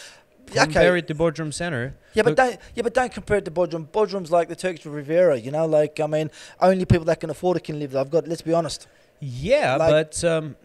Yeah, 0.54 0.64
Compare 0.66 0.92
okay. 0.92 1.00
it 1.00 1.08
to 1.08 1.16
Bodrum 1.16 1.54
Center. 1.54 1.96
Yeah, 2.14 2.24
but 2.24 2.36
don't 2.36 2.58
yeah, 2.76 2.84
but 2.84 2.94
don't 2.94 3.12
compare 3.14 3.38
it 3.38 3.46
to 3.46 3.52
Bodrum. 3.52 3.88
Bodrum's 3.88 4.32
like 4.32 4.50
the 4.50 4.56
Turkish 4.56 4.86
Riviera, 4.86 5.38
you 5.38 5.52
know. 5.52 5.66
Like 5.66 6.00
I 6.00 6.08
mean, 6.08 6.30
only 6.60 6.86
people 6.86 7.06
that 7.06 7.20
can 7.20 7.30
afford 7.30 7.58
it 7.58 7.64
can 7.64 7.80
live 7.80 7.92
there. 7.92 8.02
I've 8.02 8.12
got. 8.12 8.28
Let's 8.28 8.42
be 8.42 8.54
honest. 8.54 8.88
Yeah, 9.20 9.76
Like- 9.78 9.92
but 9.92 10.24
um, 10.24 10.56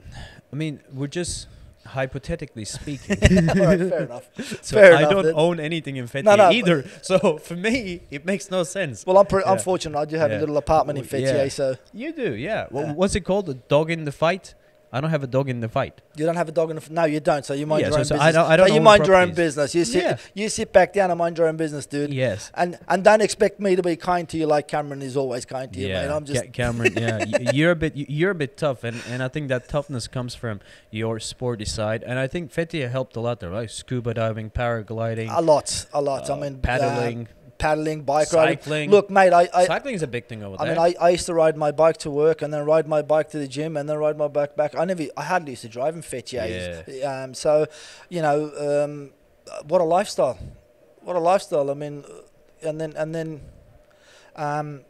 I 0.52 0.56
mean, 0.56 0.80
we're 0.92 1.06
just 1.08 1.46
hypothetically 1.84 2.64
speaking. 2.64 3.16
Right, 3.20 3.78
fair 3.78 4.02
enough. 4.04 4.28
so 4.62 4.76
fair 4.76 4.94
I 4.94 4.98
enough 5.00 5.10
don't 5.12 5.24
then. 5.26 5.34
own 5.36 5.60
anything 5.60 5.96
in 5.96 6.06
Fethiye 6.08 6.24
No, 6.24 6.34
no, 6.36 6.50
either. 6.50 6.84
So 7.02 7.38
for 7.38 7.54
me, 7.54 8.00
it 8.10 8.24
makes 8.26 8.50
no 8.50 8.64
sense. 8.64 9.06
Well, 9.06 9.18
I'm, 9.18 9.26
pre- 9.26 9.44
I'm 9.44 9.58
fortunate. 9.58 9.96
I 9.98 10.04
do 10.04 10.16
have 10.16 10.30
Yeah. 10.32 10.38
a 10.38 10.40
little 10.40 10.56
apartment 10.56 10.98
in 10.98 11.04
Fethiye, 11.04 11.44
yeah. 11.44 11.48
so 11.48 11.76
You 11.92 12.12
do, 12.12 12.34
yeah. 12.34 12.66
Yeah. 12.72 12.92
What's 12.92 13.14
it 13.14 13.20
called? 13.20 13.46
The 13.46 13.54
dog 13.54 13.90
in 13.90 14.04
the 14.04 14.10
fight? 14.12 14.54
I 14.92 15.00
don't 15.00 15.10
have 15.10 15.22
a 15.24 15.26
dog 15.26 15.48
in 15.48 15.60
the 15.60 15.68
fight. 15.68 16.00
you 16.16 16.24
don't 16.24 16.36
have 16.36 16.48
a 16.48 16.52
dog 16.52 16.70
in 16.70 16.76
the. 16.76 16.82
F- 16.82 16.90
no, 16.90 17.04
you 17.04 17.20
don't. 17.20 17.44
So 17.44 17.52
you 17.54 17.66
mind 17.66 17.80
Yeah, 17.82 17.88
your 17.88 17.92
so- 17.94 17.98
own 17.98 18.04
so 18.04 18.14
I 18.14 18.18
business. 18.18 18.34
don't- 18.34 18.50
I 18.52 18.56
don't 18.56 18.68
So 18.68 18.74
you 18.74 18.80
mind 18.80 19.06
your 19.06 19.16
own 19.16 19.32
business. 19.34 19.74
You 19.74 19.84
sit. 19.84 20.02
Yeah. 20.02 20.16
You 20.34 20.48
sit 20.48 20.72
back 20.72 20.92
down 20.92 21.10
and 21.10 21.18
mind 21.18 21.36
your 21.38 21.48
own 21.48 21.56
business, 21.56 21.86
dude. 21.86 22.14
Yes. 22.14 22.50
And 22.54 22.78
and 22.88 23.02
don't 23.04 23.20
expect 23.20 23.58
me 23.60 23.76
to 23.76 23.82
be 23.82 23.96
kind 23.96 24.28
to 24.28 24.36
you 24.38 24.46
like 24.46 24.68
Cameron 24.68 25.02
is 25.02 25.16
always 25.16 25.44
kind 25.44 25.72
to 25.72 25.78
you, 25.80 25.88
yeah, 25.88 26.06
mate. 26.06 26.14
I'm 26.14 26.24
just 26.24 26.44
Ca- 26.44 26.50
Cameron. 26.50 26.94
Yeah, 26.96 27.24
you're 27.52 27.72
a 27.72 27.76
bit 27.76 27.92
you're 27.96 28.30
a 28.30 28.34
bit 28.34 28.56
tough, 28.56 28.84
and, 28.84 28.96
and 29.10 29.22
I 29.22 29.28
think 29.28 29.48
that 29.48 29.68
toughness 29.68 30.06
comes 30.08 30.34
from 30.34 30.60
your 30.90 31.18
sporty 31.20 31.64
side, 31.64 32.02
and 32.04 32.18
I 32.18 32.26
think 32.28 32.52
Fethiye 32.52 32.90
helped 32.90 33.16
a 33.16 33.20
lot 33.20 33.40
there, 33.40 33.50
right? 33.50 33.70
Scuba 33.70 34.14
diving, 34.14 34.50
paragliding, 34.50 35.28
a 35.36 35.42
lot, 35.42 35.86
a 35.92 36.00
lot. 36.00 36.30
I 36.30 36.34
uh, 36.34 36.36
mean, 36.36 36.58
paddling, 36.60 37.26
uh, 37.26 37.45
paddling, 37.58 38.02
bike 38.02 38.32
riding. 38.32 38.58
cycling. 38.58 38.90
Look, 38.90 39.10
mate, 39.10 39.32
I, 39.32 39.48
I, 39.54 39.66
cycling 39.66 39.94
is 39.94 40.02
a 40.02 40.06
big 40.06 40.26
thing 40.26 40.42
over 40.42 40.56
I 40.58 40.64
there. 40.64 40.78
I 40.78 40.88
mean, 40.88 40.96
I, 41.00 41.04
I 41.06 41.10
used 41.10 41.26
to 41.26 41.34
ride 41.34 41.56
my 41.56 41.72
bike 41.72 41.98
to 41.98 42.10
work 42.10 42.42
and 42.42 42.52
then 42.52 42.64
ride 42.64 42.86
my 42.86 43.02
bike 43.02 43.30
to 43.30 43.38
the 43.38 43.48
gym 43.48 43.76
and 43.76 43.88
then 43.88 43.96
ride 43.98 44.16
my 44.16 44.28
bike 44.28 44.56
back. 44.56 44.74
I 44.74 44.84
never, 44.84 45.04
I 45.16 45.24
hardly 45.24 45.52
used 45.52 45.62
to 45.62 45.68
drive 45.68 45.94
in 45.94 46.02
Fethiye. 46.02 47.04
Um, 47.04 47.34
so, 47.34 47.66
you 48.08 48.22
know, 48.22 48.52
um, 48.58 49.10
what 49.68 49.80
a 49.80 49.84
lifestyle! 49.84 50.38
What 51.02 51.16
a 51.16 51.20
lifestyle! 51.20 51.70
I 51.70 51.74
mean, 51.74 52.04
and 52.62 52.80
then 52.80 52.94
and 52.96 53.14
then, 53.14 53.40
um, 54.34 54.80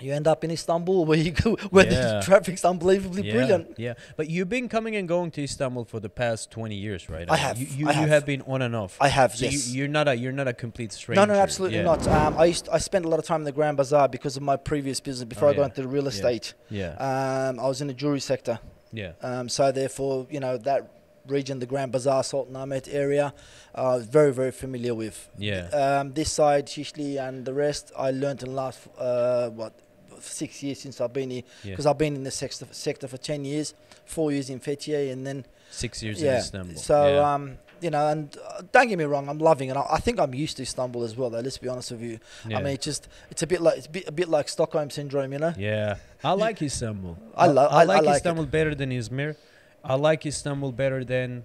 you 0.00 0.12
end 0.12 0.26
up 0.28 0.44
in 0.44 0.50
Istanbul 0.50 1.04
where 1.08 1.18
you 1.18 1.32
go, 1.32 1.56
where 1.70 1.84
Yeah. 1.86 2.18
the 2.18 2.22
traffic's 2.22 2.64
unbelievably 2.64 3.22
yeah, 3.24 3.32
brilliant. 3.32 3.78
Yeah, 3.78 3.94
but 4.16 4.28
you've 4.30 4.48
been 4.48 4.68
coming 4.68 4.94
and 4.96 5.08
going 5.08 5.30
to 5.32 5.42
Istanbul 5.42 5.84
for 5.84 6.00
the 6.00 6.08
past 6.08 6.50
twenty 6.50 6.76
years, 6.76 7.08
right? 7.08 7.28
I 7.30 7.36
have, 7.36 7.58
You, 7.58 7.66
you, 7.66 7.88
I 7.88 7.92
you 7.92 7.98
have. 8.00 8.08
have 8.10 8.26
been 8.26 8.42
on 8.42 8.62
and 8.62 8.74
off. 8.76 8.96
I 9.00 9.08
have, 9.08 9.34
so 9.34 9.44
yes. 9.46 9.68
you, 9.68 9.78
you're 9.80 9.88
not 9.88 10.06
a 10.08 10.14
you're 10.16 10.32
not 10.32 10.48
a 10.48 10.52
complete 10.52 10.92
stranger. 10.92 11.26
No, 11.26 11.32
no, 11.34 11.40
absolutely 11.40 11.78
yeah. 11.78 11.84
not. 11.84 12.06
Um, 12.08 12.36
I 12.38 12.44
used 12.46 12.68
I 12.70 12.78
spent 12.78 13.04
a 13.04 13.08
lot 13.08 13.18
of 13.18 13.24
time 13.26 13.40
in 13.40 13.44
the 13.44 13.52
Grand 13.52 13.76
Bazaar 13.76 14.08
because 14.08 14.36
of 14.36 14.42
my 14.42 14.56
previous 14.56 15.00
business 15.00 15.24
before 15.28 15.48
Oh, 15.48 15.52
I 15.52 15.54
got 15.54 15.64
into 15.70 15.82
the 15.82 15.88
real 15.88 16.06
estate. 16.08 16.54
Yeah, 16.70 16.92
Um, 16.98 17.58
I 17.60 17.66
was 17.68 17.80
in 17.80 17.86
the 17.88 17.94
jewelry 17.94 18.20
sector. 18.20 18.58
yeah, 18.92 19.12
Um, 19.22 19.48
so 19.48 19.72
therefore, 19.72 20.26
you 20.30 20.40
know 20.40 20.56
that 20.58 20.82
region, 21.26 21.58
the 21.58 21.66
Grand 21.66 21.92
Bazaar, 21.92 22.22
Sultan 22.24 22.56
Ahmed 22.56 22.88
area, 22.88 23.34
I 23.74 23.82
was 23.96 24.06
very 24.06 24.32
very 24.32 24.50
familiar 24.52 24.94
with. 24.94 25.28
yeah. 25.38 25.68
Um, 25.82 26.12
this 26.14 26.32
side, 26.32 26.66
Şişli, 26.68 27.18
and 27.20 27.44
the 27.44 27.52
rest, 27.52 27.92
I 27.98 28.10
learned 28.12 28.42
in 28.42 28.48
the 28.48 28.54
last 28.62 28.78
uh, 28.98 29.50
what 29.50 29.72
six 30.20 30.62
years 30.62 30.80
since 30.80 31.00
I've 31.00 31.12
been 31.12 31.30
here 31.30 31.42
yeah. 31.64 31.70
because 31.72 31.86
I've 31.86 31.98
been 31.98 32.14
in 32.14 32.24
the 32.24 32.30
sector 32.30 32.66
sector 32.70 33.08
for 33.08 33.16
ten 33.16 33.44
years, 33.44 33.74
four 34.04 34.32
years 34.32 34.50
in 34.50 34.60
Fethiye, 34.60 35.12
and 35.12 35.26
then 35.26 35.44
Six 35.70 36.02
years 36.02 36.22
in. 36.22 36.34
Istanbul. 36.34 36.76
So 36.76 37.06
yeah. 37.06 37.34
um, 37.34 37.58
you 37.80 37.90
know, 37.90 38.08
and 38.08 38.36
uh, 38.36 38.62
don't 38.72 38.88
get 38.88 38.98
me 38.98 39.04
wrong, 39.04 39.28
I'm 39.28 39.38
loving 39.38 39.68
it. 39.68 39.76
I, 39.76 39.84
I 39.92 39.98
think 39.98 40.18
I'm 40.18 40.34
used 40.34 40.56
to 40.56 40.62
Istanbul 40.62 41.04
as 41.04 41.16
well, 41.16 41.30
though. 41.30 41.40
Let's 41.40 41.58
be 41.58 41.68
honest 41.68 41.92
with 41.92 42.02
you. 42.02 42.18
Yeah. 42.48 42.58
I 42.58 42.62
mean, 42.62 42.74
it's 42.74 42.84
just 42.84 43.08
it's 43.30 43.42
a 43.42 43.46
bit 43.46 43.60
like 43.60 43.78
it's 43.78 43.86
a 43.86 43.90
bit, 43.90 44.08
a 44.08 44.12
bit 44.12 44.28
like 44.28 44.48
Stockholm 44.48 44.90
syndrome, 44.90 45.32
you 45.32 45.38
know. 45.38 45.54
Yeah, 45.56 45.96
I 46.24 46.32
like 46.32 46.60
Istanbul. 46.62 47.16
I 47.36 47.46
lo- 47.46 47.66
I- 47.66 47.82
I 47.82 47.84
like 47.84 48.02
like 48.04 48.14
it. 48.14 48.16
Istanbul 48.16 48.46
better 48.46 48.74
than 48.74 48.90
Izmir. 48.90 49.36
I 49.84 49.94
like 49.94 50.26
Istanbul 50.26 50.72
better 50.72 51.04
than 51.04 51.44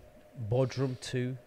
Bodrum 0.49 0.99
too, 0.99 1.37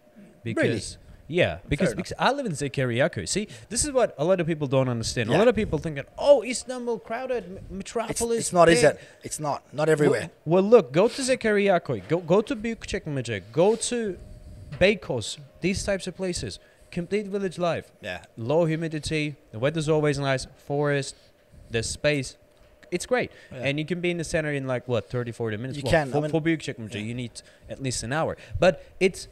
because 0.43 0.97
yeah, 1.27 1.59
because, 1.67 1.93
because 1.93 2.13
I 2.17 2.31
live 2.31 2.45
in 2.45 2.53
Zekeriyaköy. 2.53 3.27
See, 3.27 3.47
this 3.69 3.83
is 3.83 3.91
what 3.91 4.15
a 4.17 4.23
lot 4.23 4.39
of 4.39 4.47
people 4.47 4.67
don't 4.67 4.87
understand. 4.89 5.29
A 5.29 5.37
lot 5.37 5.47
of 5.47 5.55
people 5.55 5.77
think 5.79 5.95
that 5.97 6.07
oh, 6.17 6.41
Istanbul 6.43 6.99
crowded 6.99 7.43
m- 7.43 7.57
It's, 7.57 7.71
metropolis. 7.71 8.39
it's 8.39 8.53
not, 8.53 8.69
is 8.69 8.83
it? 8.83 8.99
It's 9.23 9.39
not. 9.39 9.61
Not 9.73 9.89
everywhere. 9.89 10.29
Well, 10.45 10.63
well, 10.63 10.69
look, 10.71 10.91
go 10.93 11.07
to 11.09 11.21
Zekeriyaköy, 11.21 12.07
go 12.07 12.19
go 12.19 12.41
to 12.41 12.55
Büyükçekmece, 12.55 13.41
go 13.51 13.75
to 13.75 14.17
Beykoz, 14.79 15.37
these 15.61 15.83
types 15.83 16.07
of 16.07 16.15
places. 16.15 16.59
Complete 16.91 17.27
village 17.27 17.57
life 17.59 17.91
Yeah. 18.01 18.23
low 18.37 18.65
humidity. 18.65 19.35
The 19.51 19.59
weather's 19.59 19.89
always 19.89 20.17
nice. 20.19 20.47
Forest, 20.67 21.15
the 21.69 21.83
space. 21.83 22.37
It's 22.91 23.05
great. 23.05 23.29
Yeah. 23.51 23.63
And 23.67 23.77
you 23.77 23.85
can 23.85 23.99
be 23.99 24.09
in 24.09 24.17
the 24.17 24.23
center 24.23 24.53
in 24.53 24.65
like 24.65 24.87
what 24.87 25.09
30 25.09 25.33
40 25.33 25.57
minutes. 25.57 25.77
You 25.77 25.83
Well, 25.83 25.91
can, 25.91 26.07
I 26.07 26.11
For, 26.11 26.21
mean- 26.21 26.31
for 26.31 26.41
Büyükçekmece, 26.41 27.05
you 27.05 27.13
need 27.13 27.31
at 27.69 27.83
least 27.83 28.03
an 28.03 28.13
hour. 28.13 28.37
But 28.59 28.81
it's 29.01 29.27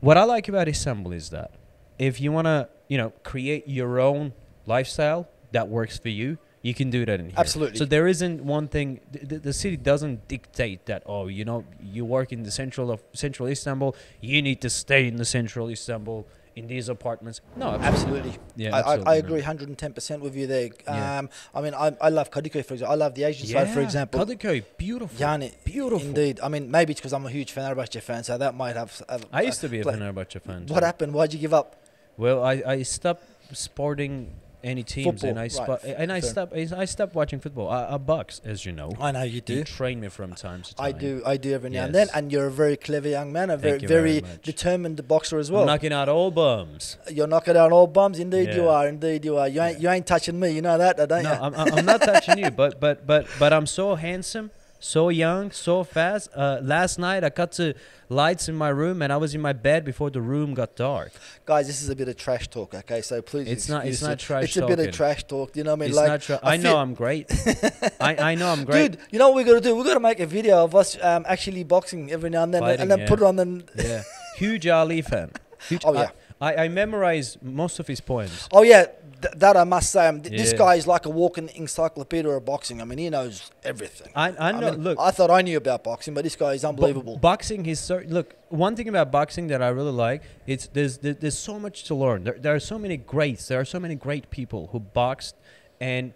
what 0.00 0.16
I 0.16 0.24
like 0.24 0.48
about 0.48 0.68
Istanbul 0.68 1.12
is 1.12 1.30
that 1.30 1.52
if 1.98 2.20
you 2.20 2.32
want 2.32 2.46
to, 2.46 2.68
you 2.88 2.98
know, 2.98 3.10
create 3.22 3.68
your 3.68 4.00
own 4.00 4.32
lifestyle 4.66 5.28
that 5.52 5.68
works 5.68 5.98
for 5.98 6.08
you, 6.08 6.38
you 6.62 6.74
can 6.74 6.90
do 6.90 7.04
that 7.06 7.20
in 7.20 7.26
here. 7.26 7.34
Absolutely. 7.36 7.78
So 7.78 7.84
there 7.84 8.06
isn't 8.06 8.42
one 8.44 8.68
thing. 8.68 9.00
The, 9.12 9.18
the, 9.26 9.38
the 9.38 9.52
city 9.52 9.76
doesn't 9.76 10.28
dictate 10.28 10.86
that. 10.86 11.02
Oh, 11.06 11.28
you 11.28 11.44
know, 11.44 11.64
you 11.80 12.04
work 12.04 12.32
in 12.32 12.42
the 12.42 12.50
central 12.50 12.90
of 12.90 13.02
central 13.12 13.48
Istanbul. 13.48 13.94
You 14.20 14.42
need 14.42 14.60
to 14.62 14.70
stay 14.70 15.06
in 15.06 15.16
the 15.16 15.24
central 15.24 15.68
Istanbul 15.70 16.26
in 16.58 16.66
these 16.66 16.88
apartments. 16.88 17.40
No, 17.56 17.68
Absolutely. 17.70 18.34
Yeah, 18.56 18.74
I, 18.74 18.78
absolutely, 18.80 19.06
I, 19.06 19.12
I 19.12 19.16
agree 19.16 19.40
110% 19.42 20.20
with 20.20 20.34
you 20.36 20.46
there. 20.46 20.70
Yeah. 20.84 21.18
Um, 21.18 21.30
I 21.54 21.60
mean, 21.60 21.74
I, 21.74 21.96
I 22.00 22.08
love 22.08 22.30
Kadıköy, 22.30 22.64
for 22.64 22.74
example. 22.74 22.92
I 22.92 22.96
love 22.96 23.14
the 23.14 23.24
Asian 23.24 23.46
side, 23.46 23.70
for 23.70 23.80
example. 23.80 24.20
Kadıköy, 24.20 24.64
beautiful. 24.76 25.16
Yani, 25.18 25.52
Beautiful. 25.64 26.06
Indeed. 26.08 26.40
I 26.42 26.48
mean, 26.48 26.70
maybe 26.70 26.90
it's 26.92 27.00
because 27.00 27.12
I'm 27.12 27.24
a 27.26 27.30
huge 27.30 27.54
Fenerbahce 27.54 28.00
fan, 28.02 28.24
so 28.24 28.36
that 28.38 28.54
might 28.54 28.76
have. 28.76 29.00
have 29.08 29.24
I 29.32 29.42
used 29.42 29.60
to 29.60 29.68
be 29.68 29.80
a 29.80 29.82
play- 29.82 29.94
Fenerbahce 29.94 30.40
fan. 30.42 30.66
What 30.66 30.80
too. 30.80 30.84
happened? 30.86 31.12
Why'd 31.14 31.32
you 31.32 31.38
give 31.38 31.54
up? 31.54 31.76
Well, 32.16 32.42
I, 32.44 32.62
I 32.66 32.82
stopped 32.82 33.22
sporting 33.52 34.34
any 34.64 34.82
teams, 34.82 35.22
and 35.22 35.38
I 35.38 35.48
right, 35.58 35.84
and 35.84 36.12
I 36.12 36.20
stopped 36.20 36.52
I, 36.54 36.84
stopped 36.84 37.14
watching 37.14 37.38
football. 37.40 37.68
I, 37.68 37.94
I 37.94 37.96
box, 37.98 38.40
as 38.44 38.66
you 38.66 38.72
know. 38.72 38.92
I 39.00 39.12
know 39.12 39.22
you 39.22 39.34
You 39.34 39.40
do. 39.40 39.64
train 39.64 40.00
me 40.00 40.08
from 40.08 40.34
time 40.34 40.62
to 40.62 40.74
time. 40.74 40.86
I 40.86 40.92
do. 40.92 41.22
I 41.24 41.36
do 41.36 41.52
every 41.54 41.70
now 41.70 41.84
and 41.84 41.94
then. 41.94 42.08
And 42.14 42.32
you're 42.32 42.46
a 42.46 42.50
very 42.50 42.76
clever 42.76 43.08
young 43.08 43.32
man, 43.32 43.50
a 43.50 43.56
very, 43.56 43.80
you 43.80 43.88
very 43.88 44.20
very 44.20 44.38
determined 44.42 45.06
boxer 45.06 45.38
as 45.38 45.48
I'm 45.48 45.54
well. 45.56 45.66
knocking 45.66 45.92
out 45.92 46.08
all 46.08 46.30
bums. 46.30 46.96
You're 47.10 47.26
knocking 47.28 47.56
out 47.56 47.70
all 47.72 47.86
bums. 47.86 48.18
Indeed, 48.18 48.54
you 48.54 48.68
are. 48.68 48.88
Indeed, 48.88 49.24
you 49.24 49.36
are. 49.36 49.48
You 49.48 49.62
ain't, 49.62 49.78
Yeah. 49.80 49.90
you 49.90 49.94
ain't 49.94 50.06
touching 50.06 50.38
me. 50.40 50.50
You 50.50 50.62
know 50.62 50.76
that, 50.78 50.96
don't 50.96 51.22
No, 51.22 51.32
you? 51.32 51.38
I'm, 51.40 51.54
I'm 51.54 51.74
I'm 51.74 51.86
not 51.86 52.02
touching 52.02 52.38
you, 52.38 52.50
but 52.50 52.80
but 52.80 53.06
but 53.06 53.26
but 53.38 53.52
I'm 53.52 53.66
so 53.66 53.94
handsome, 53.94 54.50
so 54.80 55.08
young, 55.08 55.50
so 55.50 55.84
fast. 55.84 56.28
Uh, 56.34 56.60
last 56.62 56.98
night 56.98 57.24
I 57.24 57.28
got 57.30 57.52
to 57.52 57.74
lights 58.08 58.48
in 58.48 58.54
my 58.54 58.68
room, 58.68 59.02
and 59.02 59.12
I 59.12 59.16
was 59.16 59.34
in 59.34 59.40
my 59.40 59.52
bed 59.52 59.84
before 59.84 60.10
the 60.10 60.20
room 60.20 60.54
got 60.54 60.76
dark. 60.76 61.12
Guys, 61.44 61.66
this 61.66 61.82
is 61.82 61.88
a 61.88 61.96
bit 61.96 62.08
of 62.08 62.16
trash 62.16 62.48
talk, 62.48 62.74
okay? 62.74 63.00
So 63.02 63.20
please. 63.22 63.48
It's 63.48 63.68
not- 63.68 63.86
it's 63.86 63.96
excuse 63.96 64.02
not 64.02 64.12
it. 64.12 64.18
trash 64.20 64.44
It's 64.44 64.56
a 64.56 64.66
bit 64.66 64.78
of 64.78 64.94
trash 64.94 65.24
talk. 65.24 65.56
You 65.56 65.64
know 65.64 65.70
what 65.72 65.76
I 65.76 65.80
mean? 65.80 65.88
It's 65.90 65.96
like, 65.96 66.20
true. 66.22 66.38
I 66.42 66.54
I 66.54 66.56
know 66.56 66.76
I'm 66.76 66.94
great. 66.94 67.30
I, 68.00 68.16
I 68.30 68.34
know 68.34 68.48
I'm 68.50 68.64
great. 68.64 68.92
Dude, 68.92 69.00
you 69.10 69.18
know 69.18 69.28
what 69.30 69.36
we 69.36 69.44
gotta 69.44 69.60
do? 69.60 69.74
We 69.76 69.84
gotta 69.84 70.00
make 70.00 70.20
a 70.20 70.26
video 70.26 70.64
of 70.64 70.74
us 70.74 70.96
um, 71.02 71.24
actually 71.28 71.64
boxing 71.64 72.10
every 72.12 72.30
now 72.30 72.42
and 72.44 72.54
then, 72.54 72.62
Fighting, 72.62 72.80
and 72.82 72.90
then 72.90 72.98
yeah. 73.00 73.08
put 73.08 73.20
it 73.20 73.24
on 73.24 73.36
the. 73.36 73.64
Yeah, 73.76 74.02
huge 74.36 74.66
Ali 74.66 75.02
fan. 75.02 75.30
Huge, 75.68 75.82
Oh, 75.84 75.92
yeah. 75.92 76.10
I, 76.40 76.54
I, 76.54 76.64
I 76.64 76.68
memorize 76.68 77.36
most 77.42 77.80
of 77.80 77.88
his 77.88 78.00
poems. 78.00 78.48
Oh 78.52 78.62
yeah, 78.62 78.86
th- 79.22 79.34
that 79.36 79.56
I 79.56 79.64
must 79.64 79.90
say. 79.90 80.06
Um, 80.06 80.20
th- 80.20 80.36
This 80.40 80.52
Yeah. 80.52 80.58
guy 80.58 80.74
is 80.76 80.86
like 80.86 81.06
a 81.06 81.10
walking 81.10 81.48
encyclopedia 81.54 82.30
of 82.30 82.44
boxing. 82.44 82.80
I 82.80 82.84
mean, 82.84 82.98
he 82.98 83.08
knows 83.10 83.50
everything. 83.64 84.10
I, 84.14 84.34
I 84.38 84.52
know. 84.52 84.70
mean, 84.72 84.82
look, 84.82 84.98
I 85.00 85.10
thought 85.10 85.30
I 85.30 85.42
knew 85.42 85.56
about 85.56 85.84
boxing, 85.84 86.14
but 86.14 86.24
this 86.24 86.36
guy 86.36 86.52
is 86.54 86.64
unbelievable. 86.64 87.16
boxing 87.18 87.66
is 87.66 87.80
cer- 87.80 88.04
look. 88.08 88.34
One 88.48 88.74
thing 88.76 88.88
about 88.88 89.10
boxing 89.12 89.48
that 89.48 89.60
I 89.62 89.68
really 89.68 89.92
like 89.92 90.22
it's 90.46 90.66
there's 90.68 90.98
there, 90.98 91.14
there's 91.14 91.38
so 91.38 91.58
much 91.58 91.84
to 91.84 91.94
learn. 91.94 92.24
There, 92.24 92.38
there 92.38 92.54
are 92.54 92.60
so 92.60 92.78
many 92.78 92.96
greats. 92.96 93.48
There 93.48 93.60
are 93.60 93.64
so 93.64 93.78
many 93.80 93.94
great 93.94 94.30
people 94.30 94.68
who 94.72 94.80
boxed, 94.80 95.34
and 95.80 96.12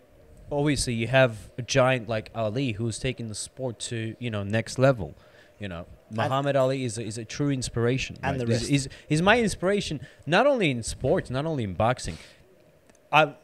obviously 0.50 0.94
you 0.94 1.06
have 1.08 1.50
a 1.58 1.62
giant 1.62 2.08
like 2.08 2.30
Ali 2.34 2.72
who's 2.72 2.98
taking 2.98 3.28
the 3.28 3.34
sport 3.34 3.78
to 3.90 4.14
you 4.18 4.30
know 4.30 4.42
next 4.42 4.78
level. 4.78 5.14
You 5.58 5.68
know, 5.68 5.86
Muhammad 6.10 6.56
Ali 6.56 6.84
is 6.84 6.98
a, 6.98 7.04
is 7.04 7.18
a 7.18 7.24
true 7.24 7.50
inspiration. 7.50 8.16
And 8.22 8.40
the 8.40 8.46
rest. 8.48 8.66
He's, 8.66 8.88
he's 9.08 9.22
my 9.22 9.38
inspiration 9.38 10.00
not 10.26 10.44
only 10.44 10.72
in 10.72 10.82
sports, 10.82 11.30
not 11.30 11.46
only 11.46 11.62
in 11.62 11.74
boxing. 11.74 12.18
I, 13.12 13.34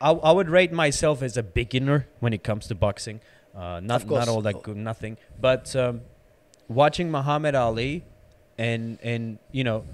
I, 0.00 0.10
I 0.10 0.32
would 0.32 0.48
rate 0.48 0.72
myself 0.72 1.22
as 1.22 1.36
a 1.36 1.42
beginner 1.42 2.06
when 2.20 2.32
it 2.32 2.44
comes 2.44 2.66
to 2.68 2.74
boxing. 2.74 3.20
Uh, 3.54 3.80
not 3.80 4.06
not 4.06 4.28
all 4.28 4.42
that 4.42 4.62
good, 4.62 4.76
nothing. 4.76 5.16
But 5.40 5.74
um, 5.76 6.00
watching 6.68 7.10
Muhammad 7.10 7.54
Ali, 7.54 8.04
and 8.58 8.98
and 9.02 9.38
you 9.52 9.64
know, 9.64 9.84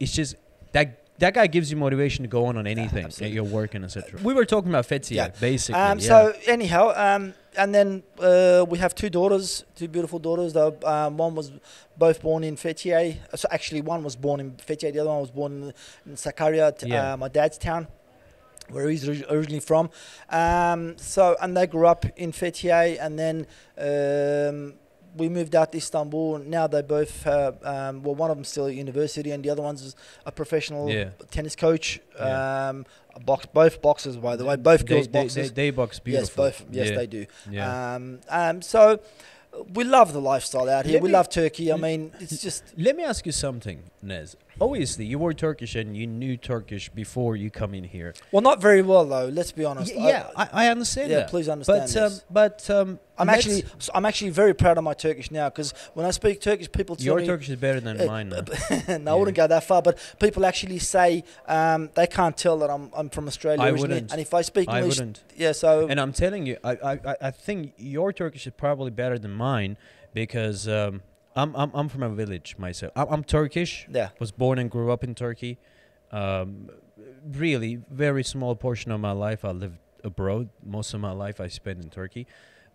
it's 0.00 0.12
just 0.12 0.34
that 0.72 1.04
that 1.18 1.34
guy 1.34 1.46
gives 1.46 1.70
you 1.70 1.76
motivation 1.76 2.24
to 2.24 2.28
go 2.28 2.46
on 2.46 2.56
on 2.56 2.66
anything 2.66 2.98
at 3.00 3.04
absolutely. 3.06 3.34
your 3.36 3.44
work 3.44 3.74
and 3.74 3.84
etc. 3.84 4.20
We 4.22 4.34
were 4.34 4.44
talking 4.44 4.70
about 4.70 4.86
Fethiye, 4.88 5.12
Yeah. 5.12 5.28
basically. 5.28 5.80
Um, 5.80 5.98
yeah. 6.00 6.04
So 6.06 6.34
anyhow, 6.46 6.92
um, 6.96 7.34
and 7.56 7.72
then 7.72 8.02
uh, 8.18 8.66
we 8.68 8.78
have 8.78 8.96
two 8.96 9.10
daughters, 9.10 9.64
two 9.76 9.86
beautiful 9.86 10.18
daughters. 10.18 10.52
Though 10.52 10.76
um, 10.84 11.16
one 11.16 11.36
was 11.36 11.52
both 11.96 12.20
born 12.20 12.42
in 12.42 12.56
Fethiye. 12.56 13.18
So 13.36 13.46
actually, 13.52 13.80
one 13.80 14.02
was 14.02 14.16
born 14.16 14.40
in 14.40 14.52
Fethiye. 14.52 14.92
The 14.92 14.98
other 14.98 15.10
one 15.10 15.20
was 15.20 15.30
born 15.30 15.52
in, 15.52 15.72
in 16.06 16.16
Sakarya, 16.16 16.74
Yeah. 16.84 17.12
uh, 17.12 17.16
my 17.16 17.28
dad's 17.28 17.58
town, 17.58 17.86
where 18.70 18.88
he's 18.88 19.08
originally 19.08 19.60
from. 19.60 19.90
Um, 20.30 20.96
so 20.98 21.36
and 21.40 21.56
they 21.56 21.66
grew 21.66 21.86
up 21.86 22.04
in 22.16 22.32
Fethiye, 22.32 22.98
and 23.00 23.18
then. 23.18 23.46
Um, 23.78 24.74
we 25.16 25.28
moved 25.28 25.54
out 25.54 25.72
to 25.72 25.78
Istanbul. 25.78 26.38
Now 26.40 26.66
they 26.66 26.82
both 26.82 27.22
have, 27.22 27.64
um, 27.64 28.02
well, 28.02 28.14
one 28.14 28.30
of 28.30 28.36
them 28.36 28.44
still 28.44 28.66
at 28.66 28.74
university, 28.74 29.30
and 29.30 29.44
the 29.44 29.50
other 29.50 29.62
one's 29.62 29.94
a 30.26 30.32
professional 30.32 30.90
Yeah. 30.90 31.10
tennis 31.30 31.54
coach. 31.54 32.00
Yeah. 32.16 32.68
Um, 32.68 32.86
box, 33.24 33.46
both 33.46 33.80
boxers, 33.80 34.16
by 34.16 34.36
the 34.36 34.44
way, 34.44 34.56
both 34.56 34.80
they, 34.80 34.86
girls 34.86 35.08
they, 35.08 35.22
boxers. 35.22 35.52
They, 35.52 35.70
box 35.70 35.98
beautiful. 36.00 36.44
Yes, 36.44 36.58
both. 36.58 36.66
Yes, 36.70 36.90
yeah. 36.90 36.96
they 36.96 37.06
do. 37.06 37.26
Yeah. 37.50 37.94
Um, 37.94 38.20
um, 38.28 38.62
so 38.62 39.00
uh, 39.52 39.62
we 39.72 39.84
love 39.84 40.12
the 40.12 40.20
lifestyle 40.20 40.68
out 40.68 40.84
here. 40.84 40.94
Let 40.94 41.02
we 41.02 41.10
love 41.10 41.28
Turkey. 41.28 41.72
I 41.72 41.76
mean, 41.76 42.12
it's 42.18 42.42
just 42.42 42.64
Let 42.76 42.96
me 42.96 43.04
ask 43.04 43.24
you 43.24 43.32
something, 43.32 43.84
Nez. 44.02 44.36
Obviously, 44.60 45.04
you 45.04 45.18
were 45.18 45.34
Turkish 45.34 45.74
and 45.74 45.96
you 45.96 46.06
knew 46.06 46.36
Turkish 46.36 46.88
before 46.88 47.34
you 47.36 47.50
come 47.50 47.74
in 47.74 47.84
here. 47.84 48.14
well, 48.32 48.42
not 48.42 48.60
very 48.60 48.82
well 48.82 49.04
though. 49.04 49.26
Let's 49.26 49.52
be 49.52 49.64
honest. 49.64 49.94
Y- 49.94 50.08
yeah, 50.08 50.28
I, 50.36 50.48
I 50.52 50.68
understand 50.68 51.10
yeah. 51.10 51.18
that. 51.20 51.28
Please 51.30 51.48
understand 51.48 51.90
but 51.92 51.96
um, 51.96 52.10
this. 52.10 52.24
but 52.30 52.70
um, 52.70 52.98
I'm 53.18 53.28
actually, 53.28 53.64
I'm 53.94 54.04
actually 54.04 54.30
very 54.30 54.54
proud 54.54 54.78
of 54.78 54.84
my 54.84 54.94
Turkish 54.94 55.30
now 55.30 55.48
because 55.48 55.72
when 55.94 56.06
I 56.06 56.10
speak 56.12 56.40
Turkish, 56.40 56.70
people 56.70 56.96
tell 56.96 57.04
your 57.04 57.16
me. 57.20 57.26
Turkish 57.26 57.48
is 57.50 57.56
better 57.56 57.80
than 57.80 58.00
Uh, 58.00 58.04
mine. 58.06 58.28
Now. 58.28 58.98
no, 58.98 59.12
I 59.12 59.14
wouldn't 59.18 59.36
go 59.36 59.46
that 59.46 59.64
far, 59.64 59.82
but 59.82 59.98
people 60.20 60.44
actually 60.46 60.78
say 60.78 61.24
um, 61.46 61.90
they 61.94 62.06
can't 62.06 62.36
tell 62.36 62.58
that 62.58 62.70
I'm, 62.70 62.90
I'm 62.96 63.10
from 63.10 63.26
Australia 63.28 63.62
I 63.62 63.72
wouldn't. 63.72 64.12
And 64.12 64.20
if 64.20 64.32
I 64.34 64.42
speak 64.42 64.68
I 64.68 64.78
English, 64.78 64.98
wouldn't. 64.98 65.22
yeah, 65.36 65.52
so 65.52 65.88
And 65.88 66.00
I'm 66.00 66.12
telling 66.12 66.46
you, 66.46 66.56
I, 66.62 66.70
I, 66.72 66.92
I- 66.92 67.16
I 67.22 67.30
think 67.30 67.72
your 67.76 68.12
Turkish 68.12 68.46
is 68.46 68.52
probably 68.56 68.90
better 68.90 69.18
than 69.18 69.30
mine 69.32 69.76
because 70.12 70.68
um, 70.68 71.02
I'm, 71.36 71.54
I'm 71.56 71.70
I'm 71.74 71.88
from 71.88 72.02
a 72.02 72.10
village 72.10 72.56
myself. 72.58 72.92
I'm, 72.96 73.08
I'm 73.08 73.24
Turkish. 73.24 73.86
yeah, 73.90 74.10
Was 74.20 74.30
born 74.32 74.58
and 74.58 74.70
grew 74.70 74.92
up 74.92 75.02
in 75.04 75.14
Turkey. 75.14 75.58
Um, 76.12 76.70
really, 77.26 77.80
very 77.90 78.22
small 78.22 78.54
portion 78.54 78.92
of 78.92 79.00
my 79.00 79.12
life 79.12 79.44
I 79.44 79.50
lived 79.50 79.78
abroad. 80.04 80.48
Most 80.64 80.94
of 80.94 81.00
my 81.00 81.10
life 81.12 81.40
I 81.40 81.48
spent 81.48 81.82
in 81.82 81.90
Turkey. 81.90 82.26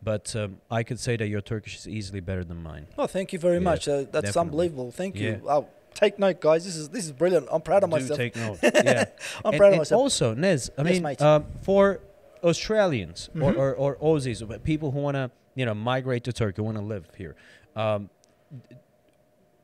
But 0.02 0.34
um, 0.36 0.58
I 0.72 0.84
could 0.84 1.00
say 1.00 1.18
that 1.18 1.28
your 1.28 1.42
Turkish 1.42 1.76
is 1.78 1.88
easily 1.88 2.22
better 2.22 2.44
than 2.44 2.64
mine. 2.64 2.88
Oh, 2.98 3.06
thank 3.08 3.34
you 3.34 3.40
very 3.40 3.56
Yeah, 3.56 3.60
much. 3.72 3.88
Uh, 3.88 3.98
that's 3.98 4.12
definitely. 4.34 4.40
unbelievable. 4.42 4.92
Thank 4.92 5.16
you. 5.18 5.42
Oh, 5.48 5.68
take 5.94 6.18
note, 6.18 6.40
guys. 6.40 6.64
This 6.66 6.76
is 6.78 6.90
this 6.90 7.06
is 7.06 7.12
brilliant. 7.12 7.48
I'm 7.52 7.62
proud 7.62 7.84
of 7.84 7.90
Do 7.90 7.96
myself. 7.98 8.18
take 8.18 8.36
note. 8.36 8.60
yeah. 8.64 9.06
I'm 9.44 9.54
and, 9.54 9.58
proud 9.58 9.68
of 9.68 9.74
and 9.74 9.78
myself. 9.80 10.00
Also, 10.00 10.34
Nez, 10.34 10.72
I 10.78 10.84
Yes, 10.84 11.02
mean, 11.02 11.16
um, 11.28 11.46
for 11.62 12.00
Australians 12.44 13.30
Mhm. 13.36 13.58
or, 13.58 13.74
or, 13.76 13.96
or 13.96 14.18
Aussies, 14.18 14.42
people 14.64 14.92
who 14.92 15.00
want 15.00 15.16
to, 15.16 15.30
you 15.56 15.66
know, 15.66 15.74
migrate 15.74 16.24
to 16.26 16.34
Turkey, 16.34 16.62
want 16.62 16.78
to 16.78 16.84
live 16.84 17.06
here, 17.18 17.36
um, 17.76 18.10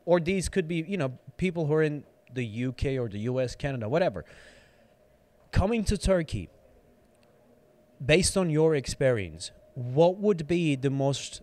or 0.05 0.19
these 0.19 0.49
could 0.49 0.67
be, 0.67 0.85
you 0.87 0.97
know, 0.97 1.17
people 1.37 1.65
who 1.65 1.73
are 1.73 1.83
in 1.83 2.03
the 2.33 2.65
UK 2.65 2.85
or 2.99 3.07
the 3.09 3.19
US, 3.19 3.55
Canada, 3.55 3.87
whatever. 3.89 4.25
Coming 5.51 5.83
to 5.85 5.97
Turkey, 5.97 6.49
based 8.05 8.35
on 8.37 8.49
your 8.49 8.75
experience, 8.75 9.51
what 9.73 10.17
would 10.17 10.47
be 10.47 10.75
the 10.75 10.89
most, 10.89 11.41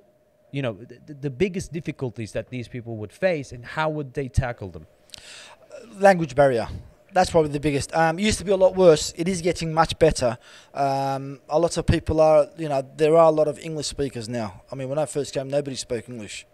you 0.51 0.63
know, 0.63 0.75
the, 1.07 1.15
the 1.15 1.31
biggest 1.31 1.73
difficulties 1.73 2.33
that 2.33 2.51
these 2.51 2.69
people 2.69 2.97
would 2.97 3.13
face, 3.13 3.53
and 3.53 3.65
how 3.65 3.89
would 3.89 4.15
they 4.15 4.29
tackle 4.29 4.69
them? 4.69 4.87
language 5.99 6.35
barrier. 6.35 6.69
That's 7.13 7.31
probably 7.31 7.51
the 7.51 7.61
biggest. 7.61 7.95
Um, 7.95 8.19
it 8.19 8.23
used 8.23 8.39
to 8.39 8.45
be 8.45 8.53
a 8.53 8.57
lot 8.57 8.75
worse. 8.75 9.13
It 9.17 9.29
is 9.29 9.43
getting 9.43 9.75
much 9.75 9.99
better. 9.99 10.39
Um, 10.73 11.41
a 11.49 11.59
lot 11.59 11.77
of 11.77 11.87
people 11.87 12.21
are, 12.21 12.47
you 12.57 12.69
know, 12.69 12.83
there 12.97 13.17
are 13.17 13.27
a 13.27 13.31
lot 13.31 13.49
of 13.49 13.59
English 13.59 13.87
speakers 13.87 14.29
now. 14.29 14.63
I 14.73 14.77
mean, 14.77 14.89
when 14.89 14.99
I 14.99 15.05
first 15.05 15.35
came, 15.35 15.49
nobody 15.49 15.77
spoke 15.77 16.09
English. 16.09 16.47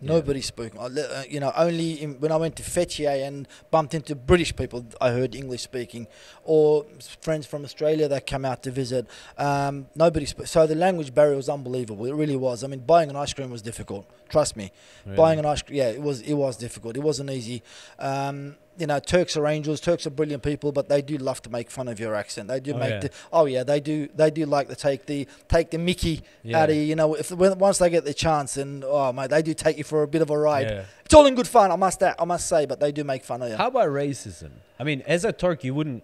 Yeah. 0.00 0.12
Nobody 0.12 0.42
spoke. 0.42 0.72
Uh, 0.78 0.90
You 1.28 1.40
know, 1.40 1.52
only 1.56 1.92
in, 2.02 2.20
when 2.20 2.30
I 2.30 2.36
went 2.36 2.56
to 2.56 2.62
Fethiye 2.62 3.26
and 3.26 3.48
bumped 3.70 3.94
into 3.94 4.14
British 4.14 4.54
people, 4.54 4.84
I 5.00 5.10
heard 5.10 5.34
English 5.34 5.62
speaking, 5.62 6.06
or 6.44 6.84
friends 7.20 7.46
from 7.46 7.64
Australia 7.64 8.06
that 8.08 8.26
come 8.26 8.44
out 8.44 8.62
to 8.64 8.70
visit. 8.70 9.06
Um, 9.38 9.86
nobody 9.94 10.26
spoke. 10.26 10.48
So 10.48 10.66
the 10.66 10.74
language 10.74 11.14
barrier 11.14 11.36
was 11.36 11.48
unbelievable. 11.48 12.04
It 12.06 12.14
really 12.14 12.36
was. 12.36 12.62
I 12.62 12.66
mean, 12.66 12.80
buying 12.80 13.08
an 13.08 13.16
ice 13.16 13.32
cream 13.32 13.50
was 13.50 13.62
difficult. 13.62 14.04
Trust 14.28 14.56
me. 14.56 14.70
Buying 15.16 15.38
an 15.38 15.46
ice 15.46 15.62
cream, 15.62 15.78
yeah, 15.78 15.88
it 15.88 16.02
was. 16.02 16.20
It 16.20 16.34
was 16.34 16.56
difficult. 16.56 16.96
It 16.96 17.02
wasn't 17.02 17.30
easy. 17.30 17.62
Um, 17.98 18.56
you 18.78 18.86
know, 18.86 18.98
Turks 18.98 19.36
are 19.36 19.46
angels. 19.46 19.80
Turks 19.80 20.06
are 20.06 20.10
brilliant 20.10 20.42
people, 20.42 20.72
but 20.72 20.88
they 20.88 21.02
do 21.02 21.16
love 21.18 21.40
to 21.42 21.50
make 21.50 21.70
fun 21.70 21.88
of 21.88 21.98
your 21.98 22.14
accent. 22.14 22.48
They 22.48 22.60
do 22.60 22.74
Oh, 22.74 22.78
make 22.78 22.90
yeah. 22.90 22.98
the. 23.00 23.10
Oh 23.32 23.44
yeah, 23.46 23.62
they 23.64 23.80
do. 23.80 24.08
They 24.14 24.30
do 24.30 24.46
like 24.46 24.68
to 24.68 24.76
take 24.76 25.06
the 25.06 25.26
take 25.48 25.70
the 25.70 25.78
Mickey 25.78 26.22
Yeah. 26.42 26.62
out 26.62 26.70
of 26.70 26.76
you. 26.76 26.82
You 26.82 26.96
know, 26.96 27.14
if 27.14 27.30
when, 27.30 27.58
once 27.58 27.78
they 27.78 27.90
get 27.90 28.04
the 28.04 28.14
chance, 28.14 28.56
and 28.56 28.84
oh 28.84 29.12
mate, 29.12 29.30
they 29.30 29.42
do 29.42 29.54
take 29.54 29.78
you 29.78 29.84
for 29.84 30.02
a 30.02 30.08
bit 30.08 30.22
of 30.22 30.30
a 30.30 30.38
ride. 30.38 30.68
Yeah. 30.70 30.84
It's 31.04 31.14
all 31.14 31.26
in 31.26 31.34
good 31.34 31.48
fun, 31.48 31.70
I 31.72 31.76
must 31.76 32.02
I 32.02 32.24
must 32.24 32.46
say, 32.48 32.66
but 32.66 32.80
they 32.80 32.92
do 32.92 33.04
make 33.04 33.24
fun 33.24 33.42
of 33.42 33.50
you. 33.50 33.56
How 33.56 33.68
about 33.68 33.88
racism? 33.88 34.50
I 34.78 34.84
mean, 34.84 35.02
as 35.06 35.24
a 35.24 35.32
Turk, 35.32 35.64
you 35.64 35.74
wouldn't 35.74 36.02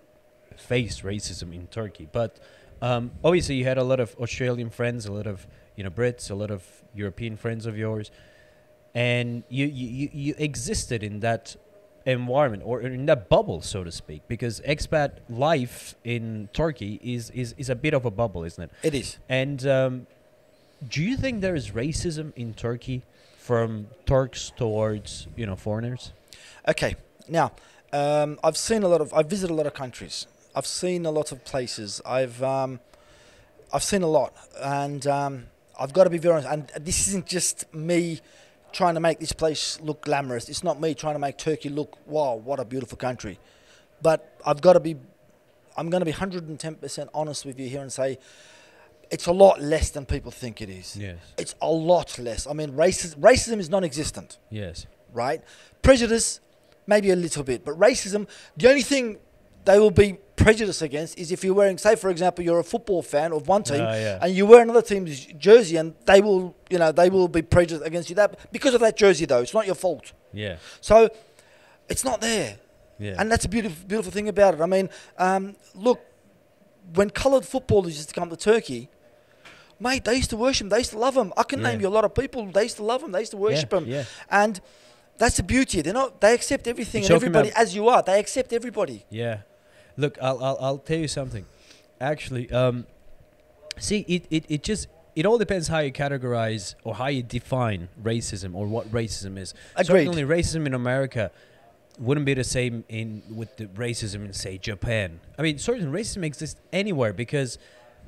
face 0.57 1.01
racism 1.01 1.55
in 1.55 1.67
Turkey, 1.67 2.09
but 2.13 2.39
um, 2.81 3.11
obviously 3.25 3.55
you 3.57 3.65
had 3.65 3.79
a 3.79 3.85
lot 3.85 4.01
of 4.01 4.15
Australian 4.19 4.71
friends, 4.71 5.07
a 5.07 5.13
lot 5.13 5.27
of 5.27 5.47
you 5.77 5.85
know 5.85 5.91
Brits, 5.91 6.31
a 6.31 6.35
lot 6.35 6.51
of 6.51 6.65
European 6.95 7.37
friends 7.37 7.67
of 7.67 7.77
yours, 7.77 8.11
and 8.95 9.43
you 9.49 9.67
you, 9.67 9.89
you, 9.89 10.09
you 10.13 10.35
existed 10.39 11.03
in 11.03 11.21
that 11.21 11.57
environment 12.05 12.63
or 12.65 12.81
in 12.81 13.07
that 13.07 13.29
bubble, 13.29 13.63
so 13.63 13.85
to 13.85 13.93
speak, 13.93 14.23
because 14.29 14.61
expat 14.61 15.19
life 15.29 15.95
in 16.05 16.49
Turkey 16.53 17.01
is 17.03 17.31
is, 17.31 17.55
is 17.59 17.71
a 17.71 17.75
bit 17.75 17.95
of 17.95 18.05
a 18.05 18.11
bubble, 18.11 18.45
isn't 18.45 18.65
it? 18.65 18.71
It 18.83 18.95
is. 18.95 19.19
And 19.29 19.67
um, 19.67 20.07
do 20.89 21.03
you 21.03 21.17
think 21.17 21.41
there 21.41 21.55
is 21.55 21.71
racism 21.71 22.33
in 22.37 22.55
Turkey 22.55 23.03
from 23.39 23.89
Turks 24.07 24.53
towards 24.57 25.27
you 25.37 25.47
know 25.47 25.57
foreigners? 25.57 26.13
Okay. 26.69 26.97
Now, 27.29 27.53
um, 27.93 28.39
I've 28.43 28.57
seen 28.57 28.83
a 28.83 28.89
lot 28.89 29.01
of. 29.01 29.13
I've 29.15 29.27
visited 29.27 29.53
a 29.53 29.57
lot 29.57 29.67
of 29.67 29.75
countries. 29.75 30.27
I've 30.55 30.67
seen 30.67 31.07
a 31.07 31.11
lot 31.11 31.33
of 31.33 31.45
places. 31.45 32.01
I've 32.05 32.43
um, 32.43 32.81
I've 33.73 33.83
seen 33.83 34.03
a 34.03 34.09
lot, 34.09 34.35
and 34.61 35.07
um, 35.07 35.47
I've 35.79 35.93
got 35.93 36.05
to 36.05 36.11
be 36.11 36.19
very 36.19 36.35
honest. 36.35 36.49
And 36.77 36.85
this 36.85 37.09
isn't 37.09 37.27
just 37.27 37.73
me 37.75 38.21
trying 38.73 38.95
to 38.95 39.01
make 39.01 39.19
this 39.21 39.33
place 39.33 39.81
look 39.81 40.03
glamorous. 40.05 40.49
It's 40.49 40.65
not 40.65 40.81
me 40.81 40.95
trying 40.95 41.15
to 41.15 41.19
make 41.19 41.39
Turkey 41.39 41.69
look 41.69 41.99
wow, 42.07 42.35
what 42.35 42.61
a 42.61 42.65
beautiful 42.65 42.97
country. 42.99 43.39
But 44.01 44.39
I've 44.45 44.61
got 44.61 44.75
to 44.75 44.81
be. 44.81 44.97
I'm 45.77 45.89
going 45.89 46.03
to 46.03 46.05
be 46.05 46.13
110% 46.13 47.09
honest 47.15 47.47
with 47.47 47.59
you 47.59 47.67
here 47.67 47.81
and 47.81 47.91
say 47.91 48.19
it's 49.11 49.27
a 49.27 49.33
lot 49.33 49.61
less 49.61 49.91
than 49.91 50.05
people 50.05 50.31
think 50.31 50.61
it 50.61 50.69
is. 50.69 50.97
Yes. 50.97 51.19
It's 51.39 51.55
a 51.63 51.71
lot 51.71 52.19
less. 52.19 52.47
I 52.47 52.53
mean, 52.53 52.73
racism, 52.73 53.17
racism 53.21 53.59
is 53.59 53.71
non-existent 53.71 54.39
Yes. 54.51 54.87
right? 55.15 55.43
Prejudice, 55.83 56.41
maybe 56.87 57.11
a 57.11 57.17
little 57.17 57.43
bit, 57.43 57.65
but 57.65 57.79
racism, 57.79 58.29
the 58.57 58.69
only 58.69 58.83
thing 58.83 59.19
they 59.65 59.79
will 59.79 59.91
be 59.91 60.19
prejudiced 60.37 60.83
against 60.83 61.19
is 61.19 61.31
if 61.31 61.45
you're 61.45 61.55
wearing, 61.55 61.79
say, 61.79 61.95
for 61.95 62.11
example, 62.11 62.45
you're 62.45 62.59
a 62.59 62.65
football 62.65 63.03
fan 63.03 63.33
of 63.33 63.47
one 63.47 63.63
team 63.63 63.81
Ah, 63.81 63.95
yeah. 63.95 64.19
and 64.23 64.35
you 64.35 64.45
wear 64.47 64.63
another 64.63 64.83
team's 64.83 65.27
jersey, 65.39 65.77
and 65.77 65.95
they 66.05 66.21
will, 66.21 66.57
you 66.69 66.79
know, 66.79 66.91
they 66.91 67.09
will 67.11 67.29
be 67.29 67.43
prejudiced 67.43 67.87
against 67.87 68.09
you. 68.11 68.17
That 68.17 68.53
because 68.53 68.75
of 68.75 68.81
that 68.81 68.97
jersey, 68.97 69.25
though, 69.25 69.41
it's 69.41 69.55
not 69.55 69.67
your 69.67 69.75
fault. 69.77 70.13
Yeah. 70.33 70.57
So 70.81 71.09
it's 71.89 72.05
not 72.05 72.21
there, 72.21 72.57
Yeah. 72.99 73.15
and 73.19 73.31
that's 73.31 73.45
a 73.45 73.49
beautiful, 73.49 73.87
beautiful 73.87 74.11
thing 74.13 74.29
about 74.29 74.55
it. 74.55 74.61
I 74.61 74.67
mean, 74.67 74.89
um, 75.19 75.55
look, 75.75 76.01
when 76.95 77.11
coloured 77.11 77.45
footballers 77.47 77.97
used 77.97 78.09
to 78.09 78.15
come 78.15 78.29
to 78.31 78.37
Turkey. 78.37 78.89
Mate, 79.81 80.05
they 80.05 80.15
used 80.15 80.31
to 80.31 80.37
worship 80.37 80.61
them. 80.65 80.69
They 80.69 80.79
used 80.79 80.93
to 80.93 80.99
love 80.99 81.15
them. 81.15 81.33
I 81.37 81.43
can 81.43 81.61
Yeah. 81.61 81.71
name 81.73 81.81
you 81.81 81.89
a 81.89 81.95
lot 81.99 82.05
of 82.05 82.15
people. 82.15 82.47
They 82.47 82.63
used 82.65 82.77
to 82.77 82.85
love 82.85 83.01
them. 83.01 83.11
They 83.11 83.19
used 83.21 83.33
to 83.33 83.37
worship 83.37 83.73
yeah. 83.73 83.79
him. 83.79 83.87
Yeah. 83.89 84.05
And 84.31 84.61
that's 85.19 85.39
the 85.39 85.43
beauty. 85.43 85.83
They're 85.83 85.93
not. 85.93 86.21
They 86.21 86.35
accept 86.35 86.69
everything 86.69 87.03
and 87.03 87.11
everybody 87.13 87.51
as 87.57 87.75
you 87.75 87.89
are. 87.89 88.01
They 88.01 88.21
accept 88.21 88.53
everybody. 88.53 89.05
Yeah. 89.11 89.39
Look, 89.97 90.19
I'll, 90.21 90.43
I'll 90.43 90.59
I'll 90.61 90.79
tell 90.79 90.99
you 90.99 91.09
something. 91.09 91.45
Actually, 92.01 92.51
um, 92.51 92.87
see, 93.79 94.01
it, 94.09 94.27
it, 94.31 94.45
it 94.49 94.63
just 94.63 94.89
it 95.15 95.27
all 95.27 95.39
depends 95.39 95.69
how 95.69 95.79
you 95.81 95.93
categorize 95.93 96.75
or 96.85 96.95
how 96.95 97.07
you 97.07 97.23
define 97.23 97.89
racism 98.03 98.55
or 98.55 98.67
what 98.67 98.91
racism 98.91 99.39
is. 99.39 99.55
Agreed. 99.77 100.07
Certainly, 100.07 100.23
racism 100.25 100.67
in 100.67 100.75
America 100.75 101.31
wouldn't 101.99 102.27
be 102.27 102.35
the 102.35 102.45
same 102.45 102.85
in 102.89 103.23
with 103.31 103.57
the 103.57 103.67
racism 103.67 104.25
in 104.25 104.33
say 104.33 104.59
Japan. 104.59 105.21
I 105.39 105.43
mean, 105.43 105.59
certain 105.59 105.93
racism 105.93 106.25
exists 106.25 106.61
anywhere 106.73 107.13
because 107.13 107.59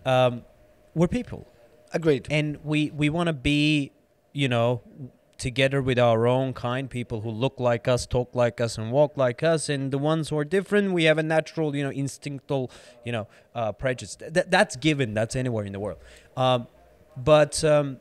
um, 0.04 0.42
we're 0.94 1.08
people. 1.08 1.46
Agreed. 1.92 2.26
and 2.28 2.58
we 2.64 2.90
we 2.90 3.08
want 3.08 3.28
to 3.28 3.32
be 3.32 3.92
you 4.32 4.48
know 4.48 4.82
together 5.44 5.80
with 5.82 5.98
our 5.98 6.26
own 6.26 6.54
kind 6.54 6.88
people 6.88 7.20
who 7.20 7.30
look 7.44 7.60
like 7.60 7.86
us 7.86 8.06
talk 8.06 8.30
like 8.34 8.58
us 8.66 8.78
and 8.78 8.90
walk 8.90 9.12
like 9.16 9.42
us 9.42 9.68
and 9.68 9.92
the 9.92 9.98
ones 9.98 10.30
who 10.30 10.38
are 10.38 10.48
different 10.56 10.92
we 10.92 11.04
have 11.04 11.18
a 11.18 11.22
natural 11.22 11.76
you 11.76 11.84
know 11.86 11.90
instinctual 11.90 12.70
you 13.04 13.12
know 13.12 13.26
uh, 13.54 13.70
prejudice. 13.70 14.16
Th- 14.16 14.32
th- 14.32 14.46
that's 14.48 14.74
given. 14.76 15.14
That's 15.14 15.36
anywhere 15.36 15.64
in 15.64 15.72
the 15.72 15.82
world. 15.86 16.00
Um, 16.36 16.66
but 17.16 17.62
um, 17.62 17.98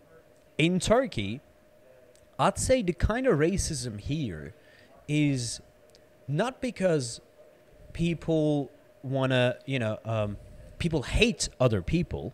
in 0.57 0.79
turkey 0.79 1.41
i'd 2.39 2.57
say 2.57 2.81
the 2.81 2.93
kind 2.93 3.27
of 3.27 3.37
racism 3.37 3.99
here 3.99 4.53
is 5.07 5.61
not 6.27 6.61
because 6.61 7.21
people 7.91 8.71
want 9.03 9.31
to 9.31 9.57
you 9.65 9.79
know 9.79 9.97
um, 10.05 10.37
people 10.79 11.03
hate 11.03 11.49
other 11.59 11.81
people 11.81 12.33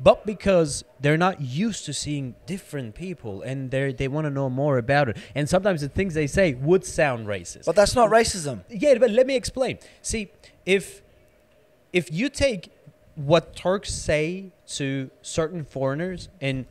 but 0.00 0.26
because 0.26 0.84
they're 1.00 1.16
not 1.16 1.40
used 1.40 1.84
to 1.86 1.92
seeing 1.92 2.34
different 2.46 2.94
people 2.94 3.42
and 3.42 3.70
they 3.70 3.92
they 3.92 4.08
want 4.08 4.26
to 4.26 4.30
know 4.30 4.48
more 4.50 4.76
about 4.78 5.08
it. 5.08 5.16
And 5.34 5.48
sometimes 5.48 5.80
the 5.80 5.88
things 5.88 6.14
they 6.14 6.26
say 6.26 6.54
would 6.54 6.84
sound 6.84 7.26
racist. 7.26 7.64
But 7.66 7.76
that's 7.76 7.94
not 7.94 8.10
racism. 8.10 8.62
yeah 8.68 8.98
but 8.98 9.10
let 9.10 9.26
me 9.26 9.36
explain. 9.36 9.78
See 10.02 10.30
if 10.66 11.02
if 11.92 12.12
you 12.12 12.28
take 12.28 12.70
what 13.14 13.56
turks 13.56 13.92
say 13.92 14.52
to 14.76 15.10
certain 15.22 15.64
foreigners 15.64 16.28
and 16.40 16.66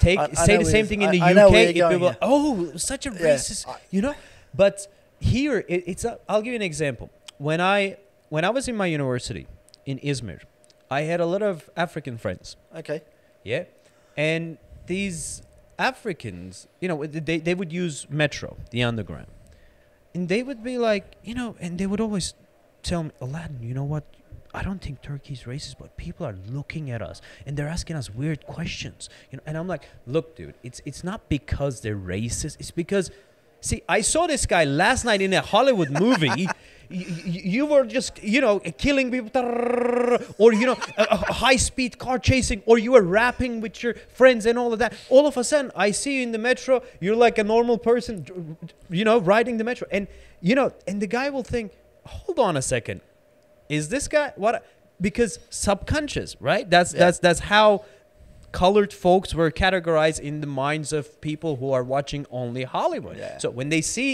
take 0.00 0.18
I- 0.18 0.32
say 0.32 0.56
the 0.58 0.64
same 0.64 0.86
thing 0.86 1.00
in 1.02 1.10
the 1.10 1.20
I 1.22 1.32
uk 1.32 1.50
where 1.50 1.70
you're 1.70 1.88
going 1.88 1.92
people 1.94 2.08
here. 2.10 2.18
oh 2.20 2.76
such 2.76 3.06
a 3.06 3.10
Yeah, 3.10 3.20
racist 3.36 3.66
I- 3.68 3.76
you 3.90 4.02
know? 4.02 4.14
But 4.54 4.86
here 5.18 5.64
it, 5.68 5.84
it's 5.86 6.04
a, 6.04 6.18
i'll 6.28 6.42
give 6.42 6.52
you 6.52 6.56
an 6.56 6.62
example. 6.62 7.08
When 7.38 7.60
i 7.60 7.96
when 8.28 8.44
i 8.44 8.50
was 8.50 8.68
in 8.68 8.76
my 8.76 8.86
university 8.86 9.46
in 9.86 9.98
izmir 10.00 10.40
i 10.90 11.02
had 11.02 11.20
a 11.20 11.26
lot 11.26 11.42
of 11.42 11.68
african 11.76 12.16
friends 12.18 12.56
Okay. 12.76 13.02
yeah. 13.44 13.64
And 14.16 14.56
these 14.86 15.42
Africans, 15.78 16.68
you 16.80 16.88
know, 16.88 17.04
they, 17.04 17.38
they 17.38 17.54
would 17.54 17.70
use 17.72 18.06
Metro, 18.08 18.56
the 18.70 18.82
underground. 18.82 19.26
And 20.14 20.28
they 20.28 20.42
would 20.42 20.64
be 20.64 20.78
like, 20.78 21.16
you 21.22 21.34
know, 21.34 21.54
and 21.60 21.78
they 21.78 21.86
would 21.86 22.00
always 22.00 22.32
tell 22.82 23.02
me, 23.02 23.10
Aladdin, 23.20 23.62
you 23.62 23.74
know 23.74 23.84
what? 23.84 24.04
I 24.54 24.62
don't 24.62 24.80
think 24.80 25.02
Turkey's 25.02 25.42
racist, 25.42 25.74
but 25.78 25.96
people 25.98 26.24
are 26.24 26.36
looking 26.48 26.90
at 26.90 27.02
us 27.02 27.20
and 27.44 27.56
they're 27.58 27.68
asking 27.68 27.96
us 27.96 28.08
weird 28.08 28.46
questions. 28.46 29.10
You 29.30 29.36
know, 29.36 29.42
and 29.44 29.58
I'm 29.58 29.68
like, 29.68 29.82
look, 30.06 30.34
dude, 30.34 30.54
it's 30.62 30.80
it's 30.86 31.04
not 31.04 31.28
because 31.28 31.82
they're 31.82 31.94
racist. 32.16 32.56
It's 32.58 32.70
because, 32.70 33.10
see, 33.60 33.82
I 33.88 34.00
saw 34.00 34.26
this 34.26 34.46
guy 34.46 34.64
last 34.64 35.04
night 35.04 35.20
in 35.20 35.32
a 35.32 35.40
Hollywood 35.40 35.90
movie. 35.90 36.48
you, 36.88 37.06
you 37.24 37.66
were 37.66 37.84
just, 37.84 38.22
you 38.22 38.40
know, 38.40 38.60
killing 38.60 39.10
people, 39.10 39.30
or 40.38 40.52
you 40.52 40.66
know, 40.66 40.76
a, 40.96 41.04
a 41.10 41.32
high-speed 41.32 41.98
car 41.98 42.18
chasing, 42.18 42.62
or 42.66 42.78
you 42.78 42.92
were 42.92 43.02
rapping 43.02 43.60
with 43.60 43.82
your 43.82 43.94
friends 44.12 44.46
and 44.46 44.58
all 44.58 44.72
of 44.72 44.78
that. 44.78 44.94
All 45.08 45.26
of 45.26 45.36
a 45.36 45.44
sudden, 45.44 45.70
I 45.74 45.90
see 45.90 46.18
you 46.18 46.22
in 46.22 46.32
the 46.32 46.38
metro. 46.38 46.82
You're 47.00 47.16
like 47.16 47.38
a 47.38 47.44
normal 47.44 47.78
person, 47.78 48.56
you 48.88 49.04
know, 49.04 49.18
riding 49.18 49.56
the 49.56 49.64
metro, 49.64 49.88
and 49.90 50.06
you 50.40 50.54
know, 50.54 50.72
and 50.86 51.02
the 51.02 51.06
guy 51.06 51.30
will 51.30 51.42
think, 51.42 51.72
hold 52.04 52.38
on 52.38 52.56
a 52.56 52.62
second 52.62 53.00
is 53.68 53.88
this 53.88 54.06
guy 54.06 54.32
what 54.36 54.64
because 55.00 55.40
subconscious 55.50 56.36
right 56.40 56.70
that's 56.70 56.92
Yeah. 56.92 57.00
that's 57.00 57.18
that's 57.18 57.40
how 57.40 57.84
colored 58.56 58.90
folks 58.90 59.34
were 59.34 59.50
categorized 59.50 60.18
in 60.18 60.40
the 60.40 60.46
minds 60.46 60.90
of 60.98 61.20
people 61.20 61.56
who 61.56 61.72
are 61.72 61.84
watching 61.84 62.24
only 62.30 62.64
hollywood. 62.64 63.18
Yeah. 63.18 63.36
so 63.36 63.50
when 63.50 63.68
they 63.68 63.82
see 63.82 64.10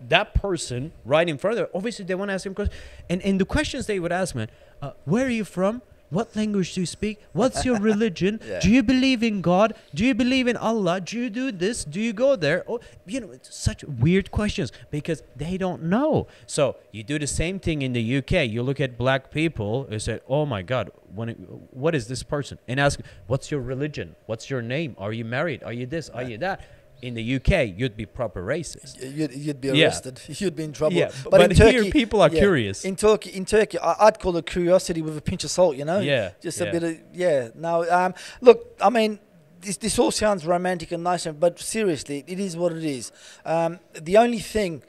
that 0.00 0.34
person 0.34 0.92
right 1.04 1.28
in 1.28 1.38
front 1.38 1.52
of 1.54 1.58
them 1.58 1.68
obviously 1.72 2.04
they 2.04 2.16
want 2.20 2.28
to 2.30 2.34
ask 2.34 2.44
him 2.44 2.54
questions. 2.54 2.76
And 3.08 3.22
and 3.22 3.40
the 3.40 3.44
questions 3.56 3.86
they 3.86 4.00
would 4.00 4.10
ask 4.22 4.34
man 4.34 4.48
uh, 4.82 4.90
where 5.04 5.26
are 5.26 5.36
you 5.40 5.44
from 5.44 5.82
what 6.10 6.34
language 6.36 6.74
do 6.74 6.80
you 6.80 6.86
speak? 6.86 7.20
What's 7.32 7.64
your 7.64 7.78
religion? 7.78 8.40
Yeah. 8.46 8.60
do 8.60 8.70
you 8.70 8.82
believe 8.82 9.22
in 9.22 9.40
god? 9.40 9.74
Do 9.94 10.04
you 10.04 10.14
believe 10.14 10.46
in 10.46 10.56
allah? 10.56 11.00
Do 11.00 11.18
you 11.18 11.30
do 11.30 11.52
this? 11.52 11.84
Do 11.84 12.00
you 12.00 12.12
go 12.12 12.36
there? 12.36 12.64
Oh, 12.68 12.80
you 13.06 13.20
know 13.20 13.30
it's 13.30 13.54
such 13.54 13.84
weird 13.84 14.30
questions 14.30 14.72
because 14.90 15.22
they 15.36 15.58
don't 15.58 15.84
know. 15.84 16.26
So 16.46 16.76
you 16.92 17.02
do 17.02 17.18
the 17.18 17.26
same 17.26 17.58
thing 17.58 17.82
in 17.82 17.92
the 17.92 18.18
uk 18.18 18.30
you 18.30 18.62
look 18.62 18.80
at 18.80 18.96
black 18.96 19.30
people 19.30 19.86
and 19.90 20.00
say 20.00 20.20
oh 20.28 20.46
my 20.46 20.62
god 20.62 20.90
when 21.14 21.30
what 21.70 21.94
is 21.94 22.08
this 22.08 22.22
person? 22.22 22.58
And 22.68 22.78
ask 22.78 23.00
what's 23.26 23.50
your 23.50 23.60
religion? 23.60 24.16
What's 24.26 24.50
your 24.50 24.62
name? 24.62 24.94
Are 24.98 25.12
you 25.12 25.24
married? 25.24 25.62
Are 25.62 25.72
you 25.72 25.86
this? 25.86 26.08
Are 26.10 26.22
you 26.22 26.38
that 26.38 26.60
in 27.06 27.14
the 27.14 27.36
uk 27.36 27.50
you'd 27.78 27.96
be 27.96 28.06
proper 28.06 28.40
racist 28.44 28.92
You'd, 29.18 29.32
you'd 29.32 29.60
be 29.60 29.68
Yeah. 29.68 29.86
arrested. 29.86 30.20
You'd 30.40 30.56
be 30.56 30.64
in 30.64 30.72
trouble. 30.72 30.96
Yeah, 30.96 31.08
b- 31.08 31.30
but 31.30 31.52
here 31.52 31.84
people 31.90 32.20
are 32.20 32.30
yeah, 32.30 32.38
curious. 32.44 32.84
In 32.84 32.96
Turkey, 32.96 33.30
in 33.30 33.44
Turkey, 33.44 33.78
I, 33.78 34.06
I'd 34.06 34.18
call 34.18 34.36
it 34.36 34.46
curiosity 34.46 35.00
with 35.02 35.16
a 35.16 35.20
pinch 35.20 35.44
of 35.44 35.50
salt. 35.50 35.76
You 35.76 35.84
know. 35.84 36.00
Yeah, 36.00 36.30
Just 36.42 36.60
yeah. 36.60 36.66
a 36.66 36.72
bit 36.72 36.82
of 36.82 36.92
yeah. 37.12 37.48
No. 37.54 37.72
Um. 37.98 38.14
Look, 38.40 38.58
I 38.80 38.90
mean, 38.90 39.18
this, 39.60 39.76
this 39.76 39.98
all 39.98 40.10
sounds 40.10 40.46
romantic 40.46 40.92
and 40.92 41.02
nice, 41.02 41.26
but 41.26 41.58
seriously, 41.58 42.24
it 42.26 42.38
is 42.40 42.56
what 42.56 42.72
it 42.72 42.84
is. 42.84 43.12
Um, 43.44 43.78
the 43.94 44.16
only 44.16 44.38
thing, 44.40 44.82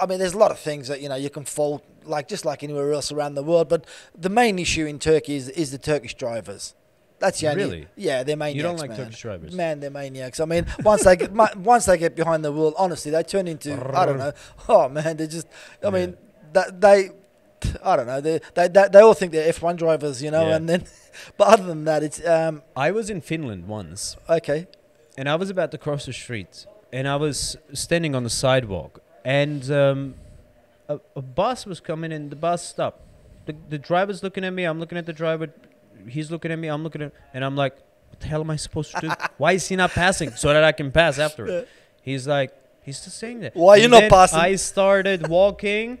I 0.00 0.06
mean, 0.06 0.18
there's 0.18 0.34
a 0.34 0.38
lot 0.38 0.50
of 0.50 0.58
things 0.58 0.88
that 0.88 1.00
you 1.00 1.08
know 1.08 1.16
you 1.16 1.30
can 1.30 1.44
fault, 1.44 1.84
like 2.04 2.28
just 2.28 2.44
like 2.44 2.62
anywhere 2.62 2.92
else 2.92 3.10
around 3.12 3.34
the 3.34 3.42
world. 3.42 3.68
But 3.68 3.84
the 4.18 4.30
main 4.30 4.58
issue 4.58 4.86
in 4.86 4.98
Turkey 4.98 5.36
is 5.36 5.48
is 5.50 5.70
the 5.70 5.78
Turkish 5.78 6.14
drivers. 6.14 6.74
That's 7.18 7.40
the 7.40 7.48
only. 7.48 7.64
Really? 7.64 7.86
Yeah, 7.96 8.22
they're 8.22 8.36
maniacs. 8.36 8.56
You 8.56 8.62
don't 8.62 8.78
like 8.78 8.90
man. 8.90 8.98
Turkish 8.98 9.20
drivers? 9.20 9.54
Man, 9.54 9.80
they're 9.80 9.90
maniacs. 9.90 10.38
I 10.40 10.44
mean, 10.44 10.66
once 10.82 11.04
they 11.04 11.16
get 11.16 11.32
once 11.56 11.86
they 11.86 11.98
get 11.98 12.14
behind 12.14 12.44
the 12.44 12.52
wheel, 12.52 12.74
honestly, 12.76 13.10
they 13.10 13.22
turn 13.22 13.48
into 13.48 13.72
I 13.96 14.06
don't 14.06 14.18
know. 14.18 14.32
Oh 14.68 14.88
man, 14.88 15.16
they're 15.16 15.26
just. 15.26 15.46
I 15.84 15.90
mean, 15.90 16.16
that 16.52 16.80
they. 16.80 17.10
I 17.82 17.96
don't 17.96 18.06
know. 18.06 18.20
They, 18.20 18.40
they 18.54 18.68
they 18.68 18.88
they 18.92 19.00
all 19.00 19.14
think 19.14 19.32
they're 19.32 19.50
F1 19.52 19.76
drivers, 19.76 20.22
you 20.22 20.30
know, 20.30 20.48
Yeah. 20.48 20.56
and 20.56 20.68
then, 20.68 20.84
but 21.38 21.48
other 21.48 21.64
than 21.64 21.84
that, 21.84 22.02
it's 22.02 22.24
um 22.26 22.62
I 22.76 22.90
was 22.90 23.08
in 23.08 23.20
Finland 23.22 23.66
once, 23.66 24.16
okay. 24.28 24.66
and 25.16 25.28
I 25.28 25.36
was 25.36 25.48
about 25.48 25.70
to 25.70 25.78
cross 25.78 26.04
the 26.04 26.12
street, 26.12 26.66
and 26.92 27.08
I 27.08 27.16
was 27.16 27.56
standing 27.72 28.14
on 28.14 28.24
the 28.24 28.30
sidewalk, 28.30 29.00
and 29.24 29.70
um, 29.70 30.14
a, 30.88 31.00
a 31.16 31.22
bus 31.22 31.64
was 31.66 31.80
coming 31.80 32.12
and 32.12 32.30
The 32.30 32.36
bus 32.36 32.62
stopped. 32.62 33.00
The, 33.46 33.54
the 33.70 33.78
driver's 33.78 34.22
looking 34.22 34.44
at 34.44 34.52
me. 34.52 34.64
I'm 34.64 34.78
looking 34.78 34.98
at 34.98 35.06
the 35.06 35.12
driver. 35.12 35.48
He's 36.08 36.30
looking 36.30 36.50
at 36.52 36.58
me. 36.58 36.68
I'm 36.68 36.82
looking 36.82 37.02
at, 37.02 37.12
and 37.34 37.44
I'm 37.44 37.56
like, 37.56 37.74
"What 38.10 38.20
the 38.20 38.26
hell 38.28 38.40
am 38.40 38.50
I 38.50 38.56
supposed 38.56 38.94
to 38.94 39.00
do? 39.00 39.10
Why 39.38 39.52
is 39.52 39.66
he 39.68 39.76
not 39.76 39.90
passing 39.90 40.30
so 40.32 40.52
that 40.52 40.64
I 40.64 40.72
can 40.72 40.90
pass 40.92 41.18
after 41.18 41.46
him?" 41.46 41.64
He's 42.02 42.28
like, 42.28 42.54
he's 42.84 43.02
just 43.04 43.18
saying 43.18 43.40
that. 43.40 43.56
Why 43.56 43.76
you 43.76 43.88
not 43.88 44.08
passing? 44.08 44.38
I 44.38 44.54
started 44.54 45.26
walking, 45.26 45.98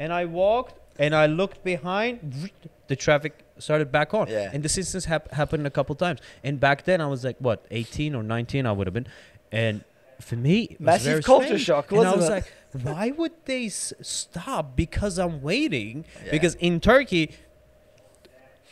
and 0.00 0.12
I 0.12 0.24
walked, 0.24 0.74
and 0.98 1.14
I 1.14 1.26
looked 1.26 1.62
behind. 1.62 2.50
The 2.88 2.96
traffic 2.96 3.38
started 3.58 3.92
back 3.92 4.12
on. 4.14 4.26
Yeah. 4.28 4.50
And 4.52 4.62
this 4.64 4.76
instance 4.76 5.04
hap- 5.04 5.30
happened 5.32 5.64
a 5.64 5.70
couple 5.70 5.94
times. 5.94 6.18
And 6.42 6.58
back 6.58 6.84
then 6.84 7.00
I 7.00 7.06
was 7.06 7.22
like, 7.24 7.36
what, 7.38 7.64
18 7.70 8.16
or 8.16 8.22
19? 8.24 8.66
I 8.66 8.72
would 8.72 8.88
have 8.88 8.94
been. 8.94 9.06
And 9.52 9.84
for 10.20 10.34
me, 10.34 10.62
it 10.64 10.70
was 10.72 10.80
Massive 10.80 11.24
culture 11.24 11.46
strange. 11.46 11.62
shock, 11.64 11.92
And 11.92 12.00
I 12.06 12.16
was 12.16 12.28
it? 12.28 12.30
like, 12.30 12.52
why 12.82 13.12
would 13.12 13.32
they 13.44 13.66
s- 13.66 13.92
stop 14.02 14.74
because 14.74 15.18
I'm 15.18 15.40
waiting? 15.40 16.04
Yeah. 16.24 16.32
Because 16.32 16.56
in 16.56 16.80
Turkey, 16.80 17.30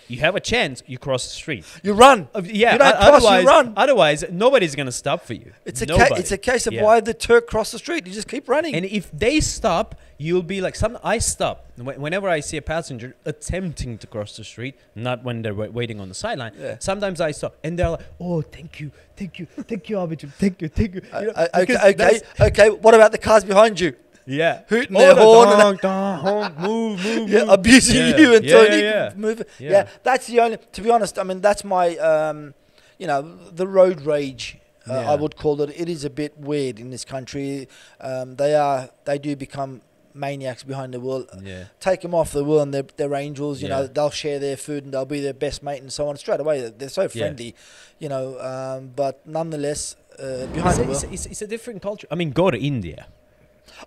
you 0.08 0.18
have 0.20 0.34
a 0.36 0.40
chance, 0.40 0.82
you 0.86 0.98
cross 0.98 1.24
the 1.24 1.30
street. 1.34 1.64
You 1.82 1.92
run. 1.94 2.28
Uh, 2.34 2.42
yeah, 2.44 2.72
You 2.72 2.78
don't 2.78 2.92
cross, 2.96 3.02
you 3.02 3.08
otherwise, 3.28 3.44
run. 3.44 3.72
otherwise 3.76 4.24
nobody's 4.30 4.74
gonna 4.74 4.92
stop 4.92 5.24
for 5.24 5.34
you. 5.34 5.52
It's 5.64 5.80
a 5.82 5.86
ca- 5.86 6.14
it's 6.16 6.32
a 6.32 6.38
case 6.38 6.66
of 6.66 6.72
Yeah. 6.74 6.82
why 6.84 7.00
the 7.00 7.14
Turk 7.14 7.46
crossed 7.46 7.72
the 7.72 7.78
street. 7.78 8.06
You 8.06 8.12
just 8.12 8.28
keep 8.28 8.48
running. 8.48 8.74
And 8.74 8.84
if 8.84 9.10
they 9.12 9.40
stop, 9.40 9.94
you'll 10.18 10.42
be 10.42 10.60
like, 10.60 10.76
some. 10.76 10.98
I 11.02 11.18
stop 11.18 11.66
whenever 11.76 12.28
I 12.28 12.40
see 12.40 12.56
a 12.56 12.62
passenger 12.62 13.14
attempting 13.24 13.98
to 13.98 14.06
cross 14.06 14.36
the 14.36 14.44
street, 14.44 14.74
not 14.94 15.24
when 15.24 15.42
they're 15.42 15.54
wa- 15.54 15.66
waiting 15.66 15.98
on 16.00 16.08
the 16.08 16.14
sideline. 16.14 16.52
Yeah. 16.58 16.76
Sometimes 16.78 17.20
I 17.20 17.32
stop, 17.32 17.56
and 17.64 17.78
they're 17.78 17.90
like, 17.90 18.00
"Oh, 18.20 18.40
thank 18.42 18.78
you, 18.80 18.92
thank 19.16 19.38
you, 19.38 19.46
thank 19.46 19.88
you, 19.88 19.96
Abidjan, 19.96 20.32
thank 20.34 20.62
you, 20.62 20.68
thank 20.68 20.94
you." 20.94 21.02
you 21.20 21.26
know, 21.26 21.32
Uh, 21.34 21.48
okay, 21.62 21.76
okay, 21.90 22.20
okay. 22.40 22.70
What 22.70 22.94
about 22.94 23.10
the 23.12 23.18
cars 23.18 23.42
behind 23.44 23.80
you? 23.80 23.94
Yeah, 24.26 24.62
hooting 24.68 24.96
Oh, 24.96 25.00
their 25.00 25.14
the 25.14 25.22
horn 25.22 25.48
and- 25.48 25.58
dong, 25.60 25.76
dong, 25.82 26.18
honk, 26.20 26.58
move, 26.58 27.04
move, 27.04 27.28
Yeah, 27.30 27.40
move. 27.40 27.48
abusing 27.50 27.96
Yeah. 27.96 28.16
you 28.16 28.34
and 28.36 28.44
Yeah, 28.44 28.56
turning, 28.56 28.78
yeah, 28.80 29.04
yeah. 29.08 29.12
moving. 29.16 29.46
Yeah. 29.58 29.70
Yeah. 29.70 29.88
that's 30.02 30.26
the 30.26 30.40
only. 30.40 30.58
To 30.72 30.80
be 30.82 30.90
honest, 30.90 31.18
I 31.18 31.22
mean 31.22 31.40
that's 31.40 31.64
my, 31.64 31.96
um, 31.98 32.54
you 32.98 33.06
know, 33.06 33.22
the 33.50 33.66
road 33.66 34.00
rage. 34.02 34.58
Uh, 34.88 34.94
Yeah. 34.94 35.12
I 35.12 35.14
would 35.14 35.36
call 35.36 35.60
it. 35.62 35.70
It 35.78 35.88
is 35.88 36.04
a 36.04 36.10
bit 36.10 36.36
weird 36.38 36.80
in 36.80 36.90
this 36.90 37.04
country. 37.04 37.68
Um, 38.00 38.34
they 38.36 38.54
are. 38.56 38.90
They 39.04 39.18
do 39.18 39.36
become 39.36 39.80
maniacs 40.14 40.62
behind 40.64 40.92
the 40.92 41.00
wheel. 41.00 41.24
Yeah. 41.42 41.64
Take 41.80 42.00
them 42.02 42.14
off 42.14 42.32
the 42.32 42.44
wheel 42.44 42.60
and 42.60 42.74
they're, 42.74 42.84
they're 42.96 43.14
angels. 43.14 43.62
You 43.62 43.68
know, 43.68 43.86
they'll 43.86 44.10
share 44.10 44.38
their 44.38 44.56
food 44.58 44.84
and 44.84 44.92
they'll 44.92 45.06
be 45.06 45.20
their 45.20 45.32
best 45.32 45.62
mate 45.62 45.80
and 45.80 45.90
so 45.92 46.08
on. 46.08 46.16
Straight 46.16 46.40
away, 46.40 46.60
they're, 46.60 46.70
they're 46.70 46.88
so 46.88 47.02
Yeah. 47.02 47.08
friendly. 47.08 47.54
You 47.98 48.08
know, 48.10 48.38
um, 48.40 48.90
but 48.94 49.24
nonetheless, 49.26 49.96
uh, 50.18 50.46
behind 50.46 50.80
a, 50.80 50.84
the 50.84 50.90
it's, 50.90 51.02
wheel. 51.02 51.10
a, 51.10 51.14
it's, 51.14 51.26
it's 51.26 51.42
a 51.42 51.46
different 51.46 51.80
culture. 51.80 52.06
I 52.10 52.14
mean, 52.16 52.30
go 52.30 52.50
to 52.50 52.58
India. 52.58 53.06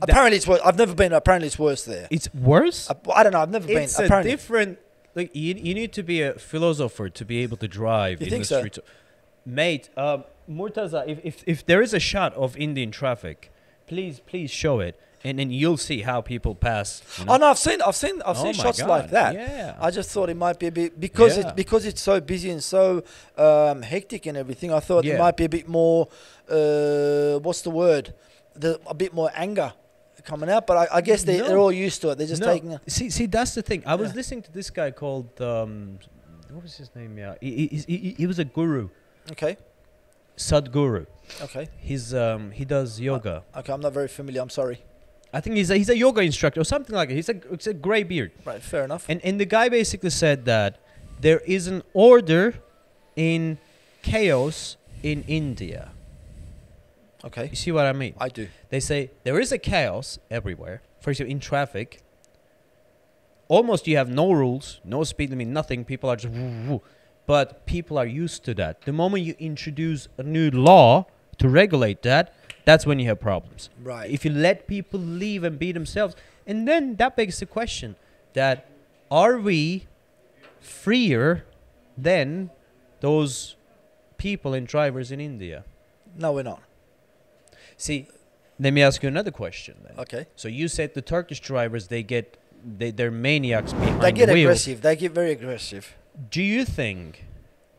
Apparently, 0.01 0.37
it's 0.37 0.47
worse. 0.47 0.61
I've 0.65 0.77
never 0.77 0.93
been. 0.93 1.13
Apparently, 1.13 1.47
it's 1.47 1.59
worse 1.59 1.85
there. 1.85 2.07
It's 2.11 2.33
worse. 2.33 2.89
I, 2.89 2.95
I 3.13 3.23
don't 3.23 3.31
know. 3.33 3.41
I've 3.41 3.49
never 3.49 3.69
it's 3.71 3.95
been. 3.95 4.03
a 4.03 4.05
Apparently, 4.07 4.31
different. 4.31 4.79
Like 5.15 5.33
you, 5.35 5.55
you 5.55 5.73
need 5.73 5.93
to 5.93 6.03
be 6.03 6.21
a 6.21 6.33
philosopher 6.33 7.09
to 7.09 7.23
be 7.25 7.37
able 7.43 7.55
to 7.57 7.67
drive 7.67 8.19
You 8.19 8.25
in 8.25 8.31
think 8.31 8.41
the 8.43 8.47
so? 8.47 8.57
streets. 8.59 8.79
Mate, 9.45 9.89
um, 9.95 10.23
Murtaza, 10.49 11.07
if, 11.07 11.19
if 11.23 11.43
if 11.47 11.65
there 11.65 11.81
is 11.81 11.93
a 11.93 11.99
shot 11.99 12.33
of 12.33 12.57
Indian 12.57 12.91
traffic, 12.91 13.51
please 13.87 14.19
please 14.19 14.51
show 14.51 14.79
it, 14.81 14.99
and 15.23 15.39
then 15.39 15.51
you'll 15.51 15.77
see 15.77 16.01
how 16.01 16.19
people 16.19 16.53
pass. 16.55 17.01
you 17.19 17.25
know? 17.25 17.33
Oh 17.33 17.37
no, 17.37 17.47
I've 17.51 17.57
seen, 17.59 17.81
I've 17.81 17.95
seen, 17.95 18.21
I've 18.25 18.37
Oh 18.39 18.43
seen 18.43 18.53
shots 18.53 18.79
God, 18.81 18.89
like 18.89 19.09
that. 19.11 19.35
Yeah. 19.35 19.75
I 19.79 19.89
just 19.91 20.09
thought 20.09 20.29
it 20.29 20.35
might 20.37 20.59
be 20.59 20.67
a 20.67 20.71
bit 20.71 20.99
because 20.99 21.37
Yeah. 21.37 21.43
it's 21.43 21.51
because 21.53 21.85
it's 21.85 22.01
so 22.01 22.19
busy 22.19 22.49
and 22.49 22.61
so 22.63 23.03
um, 23.37 23.83
hectic 23.83 24.25
and 24.25 24.35
everything. 24.37 24.73
I 24.73 24.79
thought 24.81 25.05
Yeah. 25.05 25.11
there 25.13 25.19
might 25.21 25.37
be 25.37 25.45
a 25.45 25.49
bit 25.49 25.69
more. 25.69 26.09
Uh, 26.49 27.39
what's 27.39 27.61
the 27.61 27.69
word? 27.71 28.13
The, 28.55 28.79
a 28.87 28.93
bit 28.93 29.13
more 29.13 29.31
anger 29.35 29.73
coming 30.23 30.49
out, 30.49 30.65
but 30.65 30.77
I, 30.77 30.97
I 30.97 31.01
guess 31.01 31.23
they, 31.23 31.37
No. 31.37 31.47
they're 31.47 31.57
all 31.57 31.71
used 31.71 32.01
to 32.01 32.09
it. 32.09 32.17
They're 32.17 32.25
just 32.27 32.41
no, 32.41 32.47
taking. 32.53 32.73
A, 32.73 32.81
see, 32.87 33.09
see, 33.09 33.25
that's 33.27 33.53
the 33.53 33.61
thing. 33.61 33.83
I 33.85 33.95
was 33.95 34.09
Yeah. 34.09 34.15
listening 34.15 34.41
to 34.43 34.51
this 34.51 34.69
guy 34.71 34.89
called 34.91 35.29
um, 35.41 35.99
what 36.49 36.63
was 36.63 36.75
his 36.75 36.89
name? 36.95 37.17
Yeah, 37.17 37.35
he, 37.41 37.67
he, 37.67 37.97
he, 37.97 38.09
he 38.17 38.25
was 38.25 38.39
a 38.39 38.45
guru, 38.45 38.89
okay, 39.31 39.57
Sadhguru. 40.37 41.05
okay, 41.43 41.69
He's 41.79 42.13
um, 42.13 42.51
he 42.51 42.65
does 42.65 42.99
yoga. 42.99 43.43
okay. 43.55 43.71
I'm 43.73 43.81
not 43.81 43.93
very 43.93 44.07
familiar. 44.07 44.41
I'm 44.41 44.49
sorry. 44.49 44.81
I 45.33 45.41
think 45.41 45.57
he's 45.57 45.69
a, 45.69 45.75
he's 45.75 45.89
a 45.89 45.97
yoga 45.97 46.21
instructor 46.21 46.61
or 46.61 46.63
something 46.63 46.95
like 46.95 47.09
it. 47.09 47.15
He's 47.15 47.29
a 47.29 47.35
it's 47.51 47.67
a 47.67 47.73
gray 47.73 48.03
beard. 48.03 48.31
Right, 48.45 48.61
fair 48.61 48.83
enough. 48.83 49.05
And 49.09 49.19
and 49.23 49.39
the 49.39 49.45
guy 49.45 49.69
basically 49.69 50.09
said 50.11 50.45
that 50.45 50.79
there 51.19 51.39
is 51.45 51.67
an 51.67 51.83
order 51.93 52.55
in 53.15 53.57
chaos 54.01 54.77
in 55.03 55.23
India. 55.27 55.91
Okay, 57.25 57.49
You 57.49 57.55
see 57.55 57.71
what 57.71 57.85
I 57.85 57.93
mean? 57.93 58.13
I 58.17 58.29
do. 58.29 58.47
They 58.69 58.79
say 58.79 59.11
there 59.23 59.39
is 59.39 59.51
a 59.51 59.57
chaos 59.57 60.19
everywhere. 60.29 60.81
For 60.99 61.11
example, 61.11 61.31
in 61.31 61.39
traffic, 61.39 62.01
almost 63.47 63.87
you 63.87 63.97
have 63.97 64.09
no 64.09 64.31
rules, 64.31 64.79
no 64.83 65.03
speed 65.03 65.29
limit, 65.29 65.47
nothing. 65.47 65.85
People 65.85 66.09
are 66.09 66.15
just, 66.15 66.33
woo, 66.33 66.49
woo. 66.67 66.81
but 67.25 67.65
people 67.65 67.97
are 67.97 68.05
used 68.05 68.43
to 68.45 68.53
that. 68.55 68.81
The 68.81 68.93
moment 68.93 69.23
you 69.23 69.35
introduce 69.39 70.07
a 70.17 70.23
new 70.23 70.49
law 70.51 71.05
to 71.37 71.49
regulate 71.49 72.01
that, 72.03 72.33
that's 72.63 72.85
when 72.85 72.99
you 72.99 73.07
have 73.07 73.19
problems. 73.19 73.69
Right. 73.81 74.09
If 74.09 74.25
you 74.25 74.31
let 74.31 74.67
people 74.67 74.99
leave 74.99 75.43
and 75.43 75.59
be 75.59 75.71
themselves, 75.71 76.15
and 76.47 76.67
then 76.67 76.95
that 76.95 77.15
begs 77.15 77.39
the 77.39 77.45
question 77.45 77.95
that 78.33 78.67
are 79.11 79.37
we 79.37 79.87
freer 80.59 81.45
than 81.97 82.49
those 83.01 83.55
people 84.17 84.53
and 84.53 84.65
drivers 84.67 85.11
in 85.11 85.19
India? 85.19 85.63
no, 86.17 86.31
we're 86.31 86.43
not. 86.43 86.61
See, 87.77 88.07
let 88.59 88.71
me 88.73 88.81
ask 88.81 89.03
you 89.03 89.09
another 89.09 89.31
question 89.31 89.75
then. 89.85 89.99
Okay. 89.99 90.27
So 90.35 90.47
you 90.47 90.67
said 90.67 90.93
the 90.93 91.01
Turkish 91.01 91.39
drivers 91.39 91.87
they 91.87 92.03
get 92.03 92.37
they 92.65 92.91
they're 92.91 93.11
maniacs 93.11 93.73
behind 93.73 94.01
They 94.01 94.11
get 94.11 94.27
the 94.27 94.33
wheel. 94.33 94.45
aggressive. 94.47 94.81
They 94.81 94.95
get 94.95 95.11
very 95.11 95.31
aggressive. 95.31 95.93
Do 96.31 96.41
you 96.41 96.63
think 96.65 97.25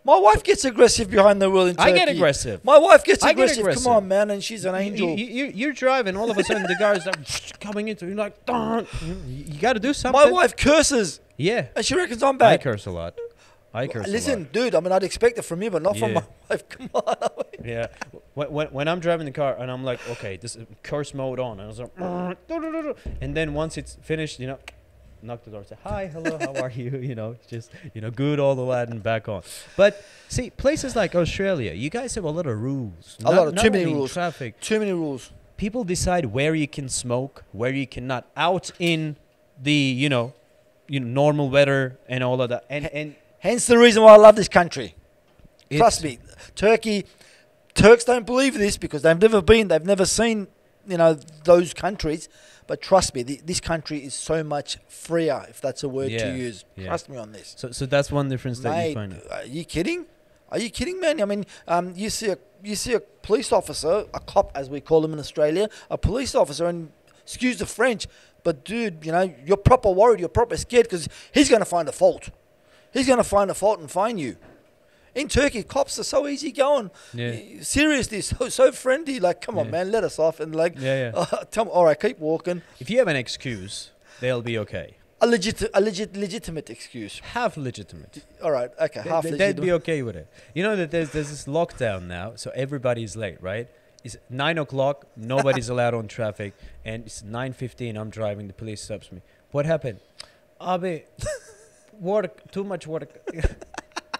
My 0.04 0.18
wife 0.18 0.44
gets 0.44 0.64
aggressive 0.64 1.10
behind 1.10 1.40
the 1.42 1.50
wheel 1.50 1.66
in 1.66 1.74
Turkey. 1.76 1.90
I 1.92 1.94
get 1.94 2.08
aggressive? 2.08 2.64
My 2.64 2.78
wife 2.78 3.02
gets 3.02 3.24
I 3.24 3.28
get 3.28 3.32
aggressive. 3.32 3.58
aggressive. 3.58 3.84
Come 3.84 3.92
on, 3.96 4.06
man, 4.08 4.30
and 4.30 4.44
she's 4.44 4.64
an 4.64 4.74
angel. 4.76 5.16
You, 5.18 5.46
you, 5.46 5.68
are 5.70 5.72
driving, 5.72 6.16
all 6.16 6.30
of 6.30 6.38
a 6.38 6.44
sudden 6.44 6.62
the 6.64 6.76
guy's 6.78 7.04
like 7.06 7.58
coming 7.60 7.88
into 7.88 8.04
you, 8.04 8.10
you're 8.12 8.18
like, 8.18 8.44
"Darn." 8.44 8.86
you, 9.26 9.58
got 9.58 9.72
to 9.72 9.80
do 9.80 9.92
something. 9.92 10.20
My 10.22 10.30
wife 10.30 10.56
curses, 10.56 11.18
yeah, 11.36 11.66
and 11.74 11.84
she 11.84 11.96
reckons 11.96 12.22
I'm 12.22 12.38
bad. 12.38 12.52
I 12.52 12.58
curse 12.58 12.86
a 12.86 12.92
lot. 12.92 13.14
I 13.74 13.88
curse. 13.88 14.06
Listen, 14.06 14.34
a 14.34 14.36
lot. 14.42 14.52
dude. 14.52 14.74
I 14.76 14.80
mean, 14.80 14.92
I'd 14.92 15.02
expect 15.02 15.38
it 15.38 15.42
from 15.42 15.60
you, 15.62 15.70
but 15.70 15.82
not 15.82 15.96
from 15.96 16.12
my 16.12 16.22
wife. 16.50 16.68
Come 16.68 16.90
on. 16.94 17.16
Yeah, 17.66 17.88
when, 18.34 18.50
when, 18.52 18.66
when 18.68 18.88
I'm 18.88 19.00
driving 19.00 19.26
the 19.26 19.32
car 19.32 19.56
and 19.58 19.70
I'm 19.70 19.82
like, 19.84 19.98
okay, 20.10 20.36
this 20.36 20.54
is 20.56 20.66
curse 20.82 21.12
mode 21.14 21.40
on, 21.40 21.58
and 21.58 21.62
I 21.62 21.66
was 21.66 21.80
like, 21.80 22.96
and 23.20 23.36
then 23.36 23.54
once 23.54 23.76
it's 23.76 23.96
finished, 24.02 24.38
you 24.38 24.46
know, 24.46 24.58
knock 25.22 25.42
the 25.44 25.50
door, 25.50 25.64
say 25.64 25.76
hi, 25.82 26.06
hello, 26.06 26.38
how 26.38 26.54
are 26.62 26.70
you? 26.70 26.90
You 27.06 27.14
know, 27.14 27.36
just 27.48 27.70
you 27.94 28.00
know, 28.00 28.10
good 28.10 28.38
all 28.38 28.54
the 28.54 28.62
Latin 28.62 29.00
back 29.00 29.28
on. 29.28 29.42
But 29.76 30.04
see, 30.28 30.50
places 30.50 30.94
like 30.94 31.14
Australia, 31.14 31.72
you 31.72 31.90
guys 31.90 32.14
have 32.14 32.24
a 32.24 32.30
lot 32.30 32.46
of 32.46 32.60
rules. 32.60 33.16
A 33.20 33.24
Not- 33.24 33.34
lot 33.34 33.48
of- 33.48 33.56
too 33.56 33.70
many 33.70 33.86
rules. 33.86 34.12
Traffic. 34.12 34.60
Too 34.60 34.78
many 34.78 34.92
rules. 34.92 35.32
People 35.56 35.84
decide 35.84 36.26
where 36.26 36.54
you 36.54 36.68
can 36.68 36.88
smoke, 36.88 37.42
where 37.52 37.72
you 37.72 37.86
cannot. 37.86 38.26
Out 38.36 38.70
in 38.78 39.16
the 39.60 39.72
you 39.72 40.08
know, 40.08 40.34
you 40.86 41.00
know, 41.00 41.06
normal 41.06 41.48
weather 41.50 41.98
and 42.08 42.22
all 42.22 42.40
of 42.42 42.48
that, 42.50 42.64
and 42.70 42.86
and 42.86 43.16
Hence 43.38 43.66
the 43.66 43.78
reason 43.78 44.02
why 44.02 44.12
I 44.14 44.16
love 44.16 44.34
this 44.34 44.48
country. 44.48 44.94
Trust 45.70 46.02
me, 46.02 46.18
Turkey. 46.54 47.06
Turks 47.76 48.04
don't 48.04 48.26
believe 48.26 48.54
this 48.54 48.76
because 48.76 49.02
they've 49.02 49.20
never 49.20 49.40
been. 49.42 49.68
They've 49.68 49.84
never 49.84 50.04
seen, 50.06 50.48
you 50.88 50.96
know, 50.96 51.14
those 51.44 51.72
countries. 51.74 52.28
But 52.66 52.80
trust 52.82 53.14
me, 53.14 53.22
th- 53.22 53.42
this 53.44 53.60
country 53.60 53.98
is 54.04 54.14
so 54.14 54.42
much 54.42 54.78
freer, 54.88 55.46
if 55.48 55.60
that's 55.60 55.84
a 55.84 55.88
word 55.88 56.10
Yeah, 56.10 56.32
to 56.32 56.36
use. 56.36 56.64
yeah. 56.74 56.86
Trust 56.88 57.08
me 57.08 57.16
on 57.16 57.30
this. 57.32 57.54
So 57.56 57.70
so 57.70 57.86
that's 57.86 58.10
one 58.10 58.28
difference 58.28 58.58
that 58.60 58.70
you 58.70 58.76
Mate, 58.88 58.94
find. 58.94 59.22
are 59.30 59.44
you 59.44 59.64
kidding? 59.64 60.06
Are 60.50 60.58
you 60.58 60.70
kidding, 60.70 60.98
man? 61.00 61.20
I 61.22 61.26
mean, 61.26 61.44
um, 61.68 61.92
you 61.94 62.10
see 62.10 62.30
a 62.30 62.38
you 62.64 62.74
see 62.74 62.94
a 62.94 63.00
police 63.00 63.52
officer, 63.52 64.06
a 64.14 64.20
cop 64.20 64.50
as 64.56 64.68
we 64.70 64.80
call 64.80 65.00
them 65.00 65.12
in 65.12 65.18
Australia, 65.20 65.68
a 65.90 65.98
police 65.98 66.34
officer, 66.34 66.66
and 66.66 66.90
excuse 67.22 67.58
the 67.58 67.66
French, 67.66 68.06
but 68.42 68.64
dude, 68.64 69.04
you 69.04 69.12
know, 69.12 69.32
you're 69.44 69.56
proper 69.56 69.90
worried, 69.90 70.18
you're 70.20 70.28
proper 70.28 70.56
scared 70.56 70.86
because 70.86 71.08
he's 71.32 71.48
going 71.48 71.60
to 71.60 71.66
find 71.76 71.88
a 71.88 71.92
fault. 71.92 72.30
He's 72.92 73.06
going 73.06 73.18
to 73.18 73.24
find 73.24 73.50
a 73.50 73.54
fault 73.54 73.78
and 73.80 73.90
fine 73.90 74.16
you. 74.18 74.36
In 75.16 75.28
Turkey, 75.28 75.62
cops 75.64 75.98
are 75.98 76.04
so 76.04 76.26
easy 76.28 76.52
going. 76.52 76.90
Yeah. 77.14 77.32
Seriously, 77.62 78.20
so 78.20 78.48
so 78.50 78.70
friendly. 78.70 79.18
Like, 79.18 79.40
come 79.40 79.58
on, 79.58 79.64
Yeah. 79.66 79.70
man, 79.76 79.90
let 79.90 80.04
us 80.04 80.18
off. 80.18 80.38
And 80.40 80.54
like, 80.54 80.74
Yeah, 80.78 80.96
yeah. 81.04 81.12
uh, 81.32 81.44
tell 81.50 81.64
me, 81.64 81.70
all 81.72 81.84
right, 81.86 81.98
keep 81.98 82.18
walking. 82.20 82.62
If 82.78 82.90
you 82.90 82.98
have 82.98 83.08
an 83.08 83.16
excuse, 83.16 83.90
they'll 84.20 84.42
be 84.42 84.58
okay. 84.64 84.88
A 85.22 85.26
legit, 85.26 85.62
a 85.72 85.80
legit, 85.80 86.14
legitimate 86.14 86.68
excuse. 86.68 87.14
Half 87.32 87.56
legitimate. 87.56 88.14
All 88.44 88.50
right, 88.58 88.70
okay, 88.86 89.00
They- 89.02 89.08
half 89.10 89.22
they- 89.24 89.30
legitimate. 89.30 89.56
they'd 89.56 89.62
be 89.68 89.72
okay 89.80 90.02
with 90.02 90.16
it. 90.16 90.28
You 90.54 90.62
know 90.62 90.76
that 90.76 90.90
there's 90.90 91.10
there's 91.14 91.30
this 91.30 91.46
lockdown 91.46 92.00
now, 92.06 92.34
so 92.36 92.50
everybody's 92.54 93.16
late, 93.16 93.38
right? 93.42 93.66
It's 94.04 94.16
nine 94.28 94.58
o'clock, 94.58 95.06
nobody's 95.16 95.68
allowed 95.74 95.94
on 95.94 96.06
traffic, 96.08 96.52
and 96.84 97.06
it's 97.06 97.22
nine 97.24 97.52
fifteen. 97.54 97.96
I'm 97.96 98.10
driving, 98.10 98.46
the 98.46 98.52
police 98.62 98.82
stops 98.82 99.10
me. 99.10 99.22
What 99.52 99.64
happened? 99.64 100.00
Abi, 100.60 101.04
work, 101.98 102.50
too 102.52 102.64
much 102.64 102.86
work. 102.86 103.08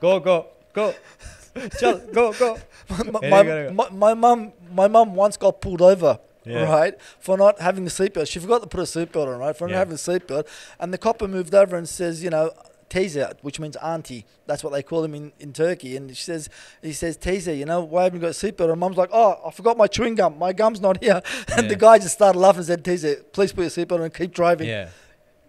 go, 0.01 0.19
go, 0.21 0.47
go. 0.77 0.95
Go, 1.81 2.33
go. 2.35 2.59
my, 2.91 3.21
Yeah, 3.23 3.31
my, 3.31 3.43
go. 3.43 3.71
my, 3.73 3.89
my 3.91 4.15
mum 4.15 4.53
my 4.81 4.89
mum 4.89 5.15
once 5.15 5.39
got 5.39 5.63
pulled 5.63 5.81
over 5.81 6.19
Yeah. 6.45 6.71
right 6.71 6.95
for 7.19 7.39
not 7.39 7.55
having 7.67 7.87
a 7.87 7.89
seatbelt 7.99 8.29
she 8.29 8.39
forgot 8.41 8.61
to 8.61 8.69
put 8.69 8.81
a 8.81 8.83
seatbelt 8.95 9.27
on 9.33 9.39
right 9.39 9.57
for 9.57 9.67
Yeah. 9.67 9.73
not 9.77 9.79
having 9.85 9.95
a 9.95 10.05
seatbelt 10.09 10.45
and 10.79 10.93
the 10.93 10.99
copper 10.99 11.27
moved 11.27 11.55
over 11.55 11.75
and 11.81 11.89
says 11.89 12.23
you 12.23 12.29
know 12.29 12.51
Teyze, 12.89 13.33
which 13.43 13.59
means 13.59 13.75
auntie. 13.93 14.25
That's 14.47 14.63
what 14.63 14.73
they 14.73 14.81
call 14.91 15.03
him 15.03 15.13
in, 15.21 15.33
in 15.41 15.53
Turkey. 15.53 15.97
And 15.97 16.17
she 16.17 16.23
says, 16.23 16.49
he 16.81 16.93
says, 16.93 17.19
Teyze, 17.19 17.53
you 17.59 17.65
know, 17.65 17.81
why 17.83 18.05
haven't 18.05 18.21
you 18.21 18.27
got 18.29 18.29
a 18.41 18.41
seatbelt? 18.47 18.71
And 18.71 18.79
mum's 18.79 18.97
like, 18.97 19.11
oh, 19.13 19.41
I 19.45 19.51
forgot 19.51 19.77
my 19.77 19.89
chewing 19.89 20.15
gum. 20.15 20.39
My 20.39 20.53
gum's 20.53 20.81
not 20.81 21.03
here. 21.03 21.21
And 21.57 21.69
the 21.69 21.75
guy 21.75 21.99
just 21.99 22.15
started 22.15 22.39
laughing 22.39 22.59
and 22.61 22.67
said, 22.69 22.85
Teyze, 22.85 23.25
please 23.33 23.53
put 23.53 23.63
your 23.63 23.71
seatbelt 23.71 23.97
on 23.99 24.03
and 24.03 24.15
keep 24.15 24.33
driving. 24.33 24.69
Yeah, 24.69 24.91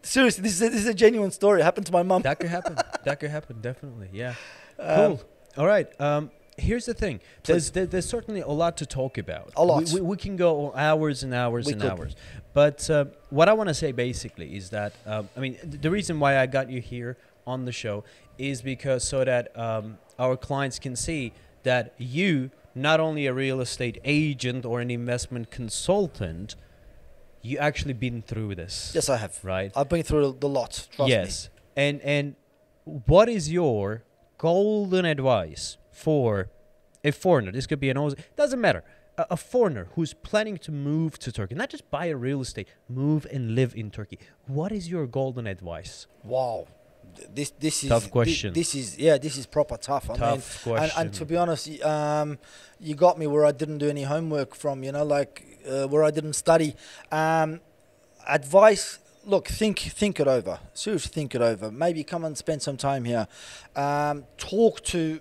Seriously, 0.02 0.42
this 0.42 0.54
is, 0.54 0.62
a, 0.64 0.70
this 0.70 0.80
is 0.82 0.88
a 0.88 0.96
genuine 0.96 1.30
story. 1.30 1.62
It 1.62 1.64
happened 1.64 1.86
to 1.86 1.92
my 1.92 2.02
mum. 2.02 2.24
that 2.24 2.40
could 2.40 2.50
happen. 2.58 2.76
that 3.06 3.20
could 3.20 3.30
happen, 3.30 3.62
definitely. 3.62 4.10
Yeah. 4.12 4.34
Um, 4.80 5.18
Cool. 5.18 5.22
All 5.58 5.66
right. 5.68 5.88
Um, 6.02 6.30
here's 6.58 6.86
the 6.86 6.94
thing. 6.94 7.20
There's 7.44 7.72
there's 7.72 8.08
certainly 8.08 8.42
a 8.42 8.50
lot 8.50 8.78
to 8.78 8.86
talk 8.86 9.18
about. 9.18 9.54
A 9.56 9.64
lot. 9.66 9.86
We, 9.86 9.96
we, 9.96 10.02
we 10.02 10.18
can 10.18 10.36
go 10.36 10.74
hours 10.76 11.24
and 11.24 11.34
hours 11.34 11.66
We 11.66 11.74
and 11.74 11.82
could. 11.82 11.92
hours. 11.92 12.16
But 12.54 12.90
uh, 12.90 13.06
what 13.30 13.50
I 13.50 13.54
want 13.54 13.70
to 13.70 13.74
say 13.74 13.92
basically 13.92 14.56
is 14.56 14.70
that 14.72 14.94
um, 15.06 15.30
I 15.36 15.40
mean 15.40 15.56
th- 15.56 15.82
the 15.82 15.90
reason 15.92 16.20
why 16.20 16.38
I 16.40 16.46
got 16.46 16.70
you 16.70 16.82
here 16.82 17.18
on 17.46 17.66
the 17.66 17.72
show 17.72 18.04
is 18.38 18.62
because 18.62 19.04
so 19.04 19.24
that 19.24 19.58
um, 19.58 19.98
our 20.20 20.38
clients 20.38 20.78
can 20.80 20.96
see 20.96 21.34
that 21.64 21.94
you 21.98 22.52
not 22.76 23.00
only 23.00 23.26
a 23.26 23.34
real 23.34 23.60
estate 23.62 24.00
agent 24.04 24.64
or 24.64 24.80
an 24.82 24.92
investment 24.92 25.50
consultant, 25.50 26.56
you 27.42 27.58
actually 27.58 27.94
been 27.94 28.22
through 28.22 28.54
this, 28.56 28.92
Yes, 28.94 29.10
I 29.10 29.18
have. 29.18 29.40
right? 29.44 29.72
I've 29.76 29.90
been 29.90 30.04
through 30.04 30.38
the 30.40 30.50
lot. 30.50 30.88
Trust 30.92 31.00
me. 31.00 31.10
yes. 31.10 31.50
And 31.76 32.00
and 32.02 32.36
what 32.84 33.28
is 33.30 33.52
your 33.52 34.04
golden 34.38 35.06
advice 35.06 35.78
for 35.92 36.50
a 37.04 37.12
foreigner? 37.12 37.52
This 37.52 37.68
could 37.68 37.80
be 37.80 37.90
an 37.90 37.98
Aussie. 37.98 38.20
Doesn't 38.36 38.62
matter. 38.62 38.84
A, 39.18 39.26
a 39.32 39.38
foreigner 39.38 39.88
who's 39.96 40.14
planning 40.14 40.58
to 40.60 40.72
move 40.72 41.18
to 41.20 41.32
Turkey, 41.32 41.56
not 41.56 41.70
just 41.70 41.90
buy 41.90 42.06
a 42.08 42.16
real 42.16 42.42
estate, 42.42 42.68
move 42.88 43.26
and 43.32 43.56
live 43.56 43.76
in 43.76 43.92
Turkey. 43.92 44.20
What 44.46 44.72
is 44.72 44.90
your 44.90 45.08
golden 45.08 45.48
advice? 45.48 46.08
Wow. 46.24 46.68
This 47.34 47.50
this 47.52 47.84
is 47.84 47.90
Tough 47.90 48.12
question. 48.12 48.54
This, 48.54 48.76
is 48.76 48.98
yeah, 49.00 49.18
this 49.18 49.38
is 49.38 49.48
proper 49.48 49.78
tough. 49.78 50.10
I 50.10 50.14
mean, 50.14 50.42
question. 50.42 50.78
and, 50.78 50.92
and 50.98 51.14
to 51.16 51.26
be 51.26 51.36
honest, 51.36 51.82
um, 51.82 52.38
you 52.80 52.94
got 52.94 53.18
me 53.18 53.26
where 53.26 53.44
I 53.44 53.52
didn't 53.52 53.80
do 53.80 53.90
any 53.90 54.04
homework 54.04 54.54
from. 54.54 54.84
You 54.84 54.92
know, 54.92 55.04
like 55.04 55.60
uh, 55.68 55.88
where 55.88 56.04
I 56.04 56.12
didn't 56.12 56.34
study. 56.34 56.76
Um, 57.12 57.62
advice. 58.28 59.00
Look, 59.28 59.50
think 59.50 59.80
think 59.80 60.22
it 60.22 60.28
over. 60.30 60.58
Seriously, 60.74 61.12
think 61.14 61.36
it 61.36 61.42
over. 61.42 61.70
Maybe 61.70 62.02
come 62.06 62.24
and 62.24 62.38
spend 62.38 62.62
some 62.62 62.78
time 62.78 63.04
here. 63.04 63.28
Um, 63.76 64.24
talk 64.38 64.82
to 64.86 65.20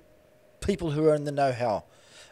people 0.60 0.92
who 0.92 1.08
are 1.08 1.14
in 1.16 1.24
the 1.24 1.32
know-how. 1.32 1.82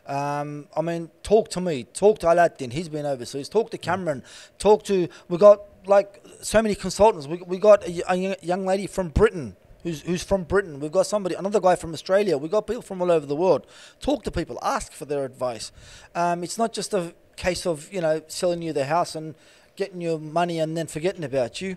Um, 0.07 0.69
I 0.77 0.83
mean, 0.83 1.11
talk 1.25 1.49
to 1.51 1.61
me. 1.61 1.83
Talk 1.83 2.21
to 2.21 2.33
Aladdin. 2.33 2.71
He's 2.71 2.89
been 2.89 3.05
overseas. 3.05 3.49
Talk 3.49 3.73
to 3.73 3.79
Cameron. 3.79 4.23
Talk 4.61 4.85
to. 4.85 5.09
We 5.29 5.37
got 5.37 5.63
like 5.87 6.25
so 6.43 6.63
many 6.63 6.77
consultants. 6.77 7.27
We 7.27 7.39
we 7.39 7.59
got 7.59 7.85
a, 7.85 7.91
young- 7.91 8.37
young 8.41 8.65
lady 8.65 8.87
from 8.87 9.09
Britain. 9.09 9.57
Who's, 9.83 10.01
who's 10.03 10.23
from 10.23 10.45
Britain? 10.45 10.79
We've 10.79 10.93
got 10.93 11.07
somebody, 11.07 11.35
another 11.35 11.61
guy 11.61 11.75
from 11.75 11.93
Australia. 11.93 12.39
We've 12.39 12.51
got 12.51 12.69
people 12.69 12.83
from 12.83 13.03
all 13.03 13.11
over 13.11 13.27
the 13.27 13.37
world. 13.37 13.67
Talk 14.01 14.23
to 14.23 14.31
people, 14.31 14.59
ask 14.63 14.93
for 14.93 15.05
their 15.07 15.27
advice. 15.27 15.73
Um, 16.15 16.43
it's 16.45 16.57
not 16.57 16.73
just 16.73 16.95
a 16.95 17.15
case 17.37 17.67
of 17.67 17.93
you 17.93 18.01
know 18.01 18.23
selling 18.29 18.63
you 18.63 18.73
the 18.73 18.85
house 18.85 19.17
and 19.17 19.35
getting 19.77 20.01
your 20.01 20.19
money 20.19 20.59
and 20.59 20.77
then 20.77 20.87
forgetting 20.87 21.25
about 21.25 21.61
you. 21.61 21.77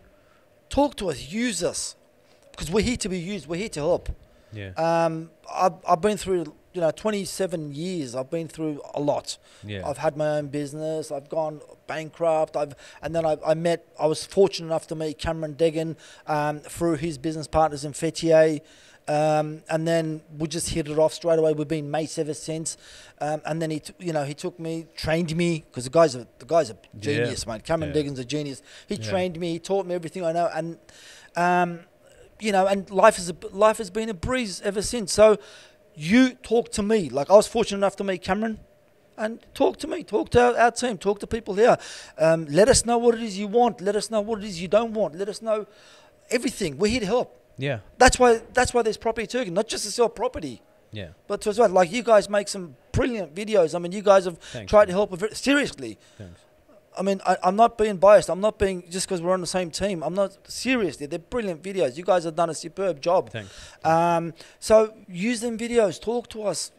Talk 0.69 0.95
to 0.97 1.09
us, 1.09 1.31
use 1.31 1.63
us, 1.63 1.95
because 2.51 2.69
we're 2.69 2.83
here 2.83 2.97
to 2.97 3.09
be 3.09 3.19
used. 3.19 3.47
We're 3.47 3.57
here 3.57 3.69
to 3.69 3.79
help. 3.79 4.09
Yeah. 4.53 4.71
Um, 4.71 5.29
I've, 5.51 5.73
I've 5.87 6.01
been 6.01 6.17
through, 6.17 6.53
you 6.73 6.81
know, 6.81 6.91
27 6.91 7.73
years. 7.73 8.15
I've 8.15 8.29
been 8.29 8.47
through 8.47 8.81
a 8.93 8.99
lot. 8.99 9.37
yeah. 9.63 9.87
I've 9.87 9.97
had 9.97 10.17
my 10.17 10.37
own 10.37 10.47
business. 10.47 11.11
I've 11.11 11.29
gone 11.29 11.61
bankrupt. 11.87 12.55
I've 12.55 12.75
and 13.01 13.15
then 13.15 13.25
I, 13.25 13.37
I 13.45 13.53
met. 13.53 13.87
I 13.99 14.07
was 14.07 14.25
fortunate 14.25 14.67
enough 14.67 14.87
to 14.87 14.95
meet 14.95 15.17
Cameron 15.17 15.55
Degan 15.55 15.95
um, 16.27 16.59
through 16.59 16.95
his 16.95 17.17
business 17.17 17.47
partners 17.47 17.85
in 17.85 17.93
Fethiye. 17.93 18.61
Um, 19.07 19.63
and 19.69 19.87
then 19.87 20.21
we 20.37 20.47
just 20.49 20.69
hit 20.69 20.89
it 20.89 20.99
off 20.99 21.13
straight 21.13 21.39
away. 21.39 21.53
We've 21.53 21.67
been 21.67 21.89
mates 21.89 22.17
ever 22.17 22.33
since. 22.33 22.75
Um, 23.21 23.41
and 23.45 23.61
then 23.61 23.71
he, 23.71 23.79
t- 23.79 23.93
you 23.99 24.11
know, 24.11 24.23
he 24.25 24.33
took 24.33 24.59
me, 24.59 24.85
trained 24.97 25.35
me 25.35 25.63
because 25.69 25.85
the 25.85 25.89
guy's 25.89 26.13
a 26.15 26.27
the 26.39 26.45
guy's 26.45 26.69
a 26.69 26.73
Yeah. 26.93 26.99
genius, 26.99 27.47
mate. 27.47 27.63
Cameron 27.63 27.93
Yeah. 27.95 28.01
Degan's 28.03 28.19
a 28.19 28.25
genius. 28.25 28.61
He 28.87 28.95
Yeah. 28.95 29.09
trained 29.09 29.39
me. 29.39 29.53
He 29.53 29.59
taught 29.59 29.85
me 29.85 29.95
everything 29.95 30.25
I 30.25 30.33
know. 30.33 30.49
And 30.53 30.77
um, 31.37 31.79
you 32.39 32.51
know, 32.51 32.67
and 32.67 32.89
life 32.91 33.17
is 33.17 33.29
a, 33.29 33.35
life 33.51 33.77
has 33.77 33.89
been 33.89 34.09
a 34.09 34.13
breeze 34.13 34.61
ever 34.61 34.81
since. 34.81 35.13
So 35.13 35.37
you 35.95 36.31
talk 36.35 36.69
to 36.73 36.83
me. 36.83 37.09
Like 37.09 37.29
I 37.29 37.33
was 37.35 37.47
fortunate 37.47 37.77
enough 37.77 37.95
to 37.97 38.03
meet 38.03 38.21
Cameron, 38.23 38.59
and 39.17 39.39
talk 39.53 39.77
to 39.77 39.87
me. 39.87 40.03
Talk 40.03 40.29
to 40.31 40.41
our, 40.41 40.57
our 40.57 40.71
team. 40.71 40.97
Talk 40.97 41.19
to 41.21 41.27
people 41.27 41.53
here. 41.55 41.77
Um, 42.17 42.45
let 42.49 42.67
us 42.67 42.85
know 42.85 42.97
what 42.97 43.15
it 43.15 43.21
is 43.23 43.39
you 43.39 43.47
want. 43.47 43.79
Let 43.79 43.95
us 43.95 44.11
know 44.11 44.19
what 44.21 44.39
it 44.39 44.45
is 44.45 44.61
you 44.61 44.67
don't 44.67 44.93
want. 44.93 45.15
Let 45.15 45.29
us 45.29 45.41
know 45.41 45.65
everything. 46.29 46.77
We're 46.77 46.91
here 46.91 46.99
to 46.99 47.05
help. 47.05 47.33
Yeah. 47.57 47.79
That's 47.97 48.17
why. 48.19 48.41
That's 48.53 48.73
why 48.73 48.81
there's 48.81 48.97
property 48.97 49.27
Turkey, 49.27 49.49
not 49.51 49.67
just 49.67 49.83
to 49.85 49.91
sell 49.91 50.09
property, 50.09 50.61
Yeah. 50.91 51.09
but 51.27 51.41
to 51.41 51.49
as 51.49 51.59
well. 51.59 51.69
Like 51.69 51.91
you 51.91 52.03
guys 52.03 52.29
make 52.29 52.47
some 52.47 52.75
brilliant 52.91 53.33
videos. 53.35 53.75
I 53.75 53.79
mean, 53.79 53.91
you 53.91 54.01
guys 54.01 54.25
have 54.25 54.37
Thanks. 54.37 54.69
tried 54.69 54.87
man. 54.89 54.97
to 54.97 55.17
help. 55.17 55.35
Seriously, 55.35 55.97
Thanks. 56.17 56.39
I 56.97 57.03
mean, 57.03 57.21
I, 57.27 57.37
I'm 57.43 57.55
not 57.55 57.77
being 57.77 57.97
biased. 57.97 58.27
I'm 58.29 58.41
not 58.41 58.57
being 58.57 58.83
just 58.89 59.07
because 59.07 59.21
we're 59.21 59.33
on 59.33 59.41
the 59.41 59.47
same 59.47 59.69
team. 59.69 60.01
I'm 60.03 60.15
not 60.15 60.35
seriously. 60.49 61.05
They're 61.05 61.19
brilliant 61.19 61.61
videos. 61.61 61.95
You 61.95 62.03
guys 62.03 62.23
have 62.23 62.35
done 62.35 62.49
a 62.49 62.55
superb 62.55 63.01
job. 63.01 63.29
Thanks. 63.29 63.51
Um, 63.83 64.33
so 64.59 64.93
use 65.07 65.39
them 65.41 65.57
videos. 65.59 66.01
Talk 66.01 66.27
to 66.29 66.43
us. 66.43 66.71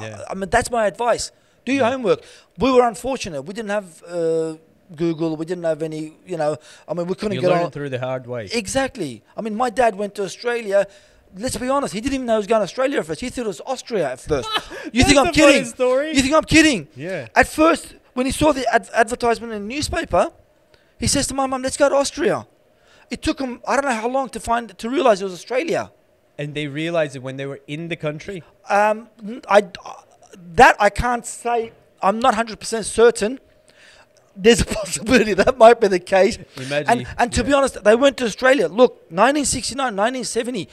Yeah. 0.00 0.20
I, 0.28 0.32
I 0.32 0.34
mean, 0.34 0.50
that's 0.50 0.70
my 0.70 0.86
advice. 0.86 1.32
Do 1.64 1.72
your 1.72 1.84
Yeah. 1.84 1.92
homework. 1.92 2.22
We 2.58 2.70
were 2.72 2.86
unfortunate. 2.86 3.40
We 3.42 3.54
didn't 3.54 3.70
have 3.70 4.02
uh, 4.06 4.56
Google. 4.96 5.36
We 5.36 5.44
didn't 5.44 5.64
have 5.64 5.82
any. 5.82 6.14
You 6.26 6.36
know, 6.36 6.56
I 6.88 6.94
mean, 6.94 7.06
we 7.06 7.14
couldn't 7.14 7.34
You 7.34 7.40
get 7.40 7.52
on. 7.52 7.70
through 7.70 7.90
the 7.90 7.98
hard 8.00 8.26
way. 8.26 8.48
Exactly. 8.52 9.22
I 9.36 9.40
mean, 9.42 9.54
my 9.56 9.70
dad 9.70 9.94
went 9.96 10.14
to 10.16 10.22
Australia. 10.24 10.86
Let's 11.36 11.56
be 11.56 11.68
honest. 11.68 11.92
He 11.94 12.00
didn't 12.00 12.14
even 12.14 12.26
know 12.26 12.34
he 12.34 12.38
was 12.38 12.46
going 12.46 12.60
to 12.60 12.64
Australia 12.64 12.98
at 13.00 13.06
first. 13.06 13.20
He 13.20 13.28
thought 13.28 13.44
it 13.44 13.48
was 13.48 13.60
Austria 13.66 14.12
at 14.12 14.20
first. 14.20 14.48
you 14.92 15.02
think 15.04 15.18
I'm 15.18 15.32
kidding? 15.32 15.64
You 16.14 16.22
think 16.22 16.34
I'm 16.34 16.44
kidding? 16.44 16.86
yeah. 16.96 17.28
At 17.34 17.48
first, 17.48 17.94
when 18.14 18.26
he 18.26 18.32
saw 18.32 18.52
the 18.52 18.64
ad- 18.72 18.88
advertisement 18.94 19.52
in 19.52 19.62
the 19.66 19.74
newspaper, 19.74 20.30
he 20.98 21.06
says 21.08 21.26
to 21.28 21.34
my 21.34 21.46
mum, 21.46 21.62
"Let's 21.62 21.76
go 21.76 21.88
to 21.88 21.94
Austria." 21.96 22.46
It 23.10 23.20
took 23.22 23.38
him 23.40 23.60
I 23.66 23.74
don't 23.76 23.84
know 23.84 24.00
how 24.04 24.08
long 24.08 24.28
to 24.30 24.40
find 24.40 24.76
to 24.78 24.88
realize 24.88 25.20
it 25.20 25.24
was 25.24 25.34
Australia. 25.34 25.90
And 26.38 26.54
they 26.54 26.66
realized 26.66 27.14
it 27.16 27.22
when 27.22 27.36
they 27.36 27.46
were 27.46 27.60
in 27.66 27.88
the 27.88 27.96
country. 27.96 28.42
Um, 28.68 29.08
I 29.48 29.60
that 30.54 30.76
I 30.78 30.90
can't 30.90 31.26
say. 31.26 31.72
I'm 32.02 32.18
not 32.18 32.34
100% 32.34 32.84
certain. 32.84 33.40
There's 34.36 34.60
a 34.60 34.64
possibility 34.80 35.34
that 35.34 35.56
might 35.58 35.80
be 35.80 35.88
the 35.88 35.98
case. 36.00 36.38
Imagine. 36.56 36.88
And, 36.88 37.06
and 37.18 37.32
to 37.32 37.40
yeah. 37.40 37.46
be 37.46 37.52
honest, 37.52 37.82
they 37.84 37.94
went 37.94 38.16
to 38.18 38.24
Australia. 38.24 38.68
Look, 38.68 38.92
1969, 39.10 39.78
1970, 39.96 40.68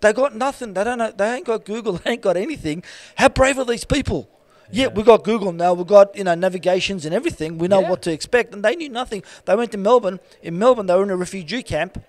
they 0.00 0.12
got 0.12 0.34
nothing. 0.36 0.74
They 0.74 0.84
don't 0.84 0.98
know. 0.98 1.10
They 1.10 1.36
ain't 1.36 1.46
got 1.46 1.64
Google. 1.64 1.94
They 2.04 2.12
ain't 2.12 2.22
got 2.22 2.36
anything. 2.36 2.82
How 3.16 3.28
brave 3.28 3.58
are 3.58 3.64
these 3.64 3.84
people? 3.84 4.28
Yeah, 4.70 4.84
Yeah. 4.86 4.88
we 4.88 5.02
got 5.02 5.24
Google 5.24 5.52
now. 5.52 5.72
We 5.72 5.84
got 5.84 6.16
you 6.16 6.24
know 6.24 6.34
navigations 6.34 7.04
and 7.06 7.14
everything. 7.14 7.58
We 7.58 7.68
know 7.68 7.80
Yeah. 7.80 7.90
what 7.90 8.02
to 8.02 8.12
expect, 8.12 8.52
and 8.52 8.64
they 8.64 8.76
knew 8.76 8.88
nothing. 8.88 9.22
They 9.44 9.54
went 9.56 9.72
to 9.72 9.78
Melbourne. 9.78 10.20
In 10.42 10.58
Melbourne, 10.58 10.86
they 10.86 10.94
were 10.94 11.04
in 11.04 11.10
a 11.10 11.16
refugee 11.16 11.62
camp, 11.62 12.02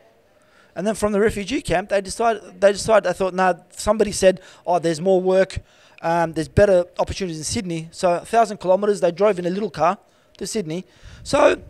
and 0.76 0.86
then 0.86 0.96
from 0.96 1.14
the 1.14 1.20
refugee 1.20 1.62
camp, 1.62 1.90
they 1.90 2.02
decided. 2.02 2.60
They 2.60 2.74
decided. 2.74 3.10
They 3.10 3.14
thought, 3.14 3.34
nah. 3.34 3.54
Somebody 3.72 4.12
said, 4.12 4.42
oh, 4.66 4.80
there's 4.80 5.00
more 5.00 5.22
work. 5.22 5.60
Um, 6.02 6.34
there's 6.34 6.50
better 6.50 6.86
opportunities 7.00 7.38
in 7.38 7.44
Sydney. 7.44 7.88
So 7.92 8.16
a 8.16 8.26
thousand 8.26 8.58
kilometres. 8.58 9.00
They 9.02 9.12
drove 9.12 9.40
in 9.40 9.46
a 9.46 9.50
little 9.50 9.72
car 9.72 9.98
to 10.38 10.48
Sydney. 10.48 10.86
So 11.24 11.62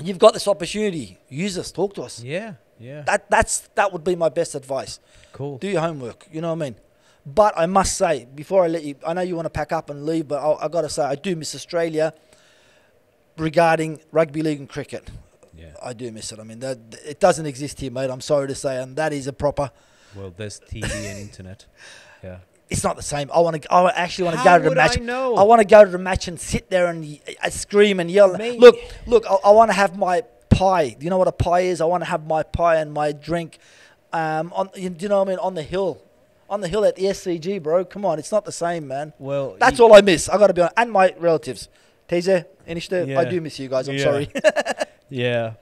you've 0.00 0.18
got 0.18 0.34
this 0.34 0.48
opportunity. 0.48 1.18
Use 1.28 1.58
us. 1.58 1.72
Talk 1.72 1.94
to 1.94 2.02
us. 2.02 2.22
Yeah. 2.22 2.54
Yeah. 2.78 3.02
That 3.02 3.30
that's 3.30 3.60
that 3.74 3.92
would 3.92 4.04
be 4.04 4.16
my 4.16 4.28
best 4.28 4.54
advice. 4.54 4.98
cool. 5.32 5.58
Do 5.58 5.68
your 5.68 5.80
homework. 5.80 6.26
You 6.32 6.40
know 6.40 6.48
what 6.54 6.62
I 6.62 6.70
mean. 6.70 6.76
But 7.24 7.54
I 7.56 7.66
must 7.66 7.96
say, 7.96 8.26
before 8.34 8.64
I 8.64 8.66
let 8.66 8.82
you, 8.82 8.96
I 9.06 9.12
know 9.14 9.20
you 9.20 9.36
want 9.36 9.46
to 9.46 9.50
pack 9.50 9.70
up 9.70 9.90
and 9.90 10.04
leave, 10.04 10.26
but 10.26 10.42
I, 10.42 10.64
I 10.64 10.68
got 10.68 10.80
to 10.80 10.88
say, 10.88 11.04
I 11.04 11.14
do 11.14 11.36
miss 11.36 11.54
Australia 11.54 12.12
regarding 13.38 14.00
rugby 14.10 14.42
league 14.42 14.58
and 14.58 14.68
cricket. 14.68 15.08
Yeah. 15.56 15.74
I 15.80 15.92
do 15.92 16.10
miss 16.10 16.32
it. 16.32 16.40
I 16.40 16.42
mean, 16.42 16.58
that 16.60 16.78
it 17.06 17.20
doesn't 17.20 17.46
exist 17.46 17.78
here, 17.80 17.92
mate. 17.92 18.10
I'm 18.10 18.20
sorry 18.20 18.48
to 18.48 18.54
say, 18.56 18.82
and 18.82 18.96
that 18.96 19.12
is 19.12 19.28
a 19.28 19.32
proper. 19.32 19.70
Well, 20.16 20.32
there's 20.36 20.60
TV 20.60 20.84
and 20.92 21.18
internet. 21.20 21.66
Yeah. 22.24 22.38
It's 22.70 22.82
not 22.84 22.96
the 22.96 23.02
same. 23.02 23.30
I 23.34 23.40
want 23.40 23.62
to. 23.62 23.72
I 23.72 23.90
actually 23.90 24.24
want 24.26 24.38
to 24.38 24.44
go 24.44 24.58
to 24.58 24.68
the 24.70 24.74
match. 24.74 24.98
I 24.98 25.02
know? 25.02 25.34
I 25.36 25.42
want 25.42 25.60
to 25.60 25.66
go 25.66 25.84
to 25.84 25.90
the 25.90 25.98
match 25.98 26.26
and 26.28 26.40
sit 26.40 26.70
there 26.70 26.86
and 26.86 27.20
uh, 27.42 27.50
scream 27.50 28.00
and 28.00 28.10
yell. 28.10 28.32
Look, 28.32 28.76
look. 29.06 29.24
I, 29.28 29.34
I 29.44 29.50
want 29.50 29.70
to 29.70 29.74
have 29.74 29.98
my 29.98 30.22
pie. 30.48 30.96
You 30.98 31.10
know 31.10 31.18
what 31.18 31.28
a 31.28 31.32
pie 31.32 31.60
is? 31.60 31.80
I 31.80 31.84
want 31.84 32.02
to 32.02 32.08
have 32.08 32.26
my 32.26 32.42
pie 32.42 32.76
and 32.76 32.92
my 32.92 33.12
drink. 33.12 33.58
Um, 34.12 34.52
on 34.54 34.70
you, 34.74 34.88
do 34.90 35.02
you 35.04 35.08
know 35.08 35.18
what 35.18 35.28
I 35.28 35.30
mean? 35.32 35.38
On 35.38 35.54
the 35.54 35.62
hill, 35.62 36.02
on 36.48 36.60
the 36.60 36.68
hill 36.68 36.84
at 36.84 36.96
the 36.96 37.04
SCG, 37.04 37.62
bro. 37.62 37.84
Come 37.84 38.04
on, 38.06 38.18
it's 38.18 38.32
not 38.32 38.44
the 38.44 38.52
same, 38.52 38.86
man. 38.88 39.12
Well, 39.18 39.56
That's 39.58 39.78
all 39.80 39.92
I 39.94 40.00
miss. 40.00 40.28
I 40.28 40.38
got 40.38 40.46
to 40.48 40.54
be 40.54 40.60
honest. 40.62 40.74
And 40.78 40.90
my 40.92 41.14
relatives, 41.18 41.68
Taser, 42.08 42.46
Inishta, 42.68 43.16
I 43.16 43.24
do 43.24 43.40
miss 43.40 43.58
you 43.58 43.68
guys. 43.68 43.88
I'm 43.88 43.96
Yeah. 43.96 44.04
sorry. 44.04 44.28
Yeah. 45.08 45.52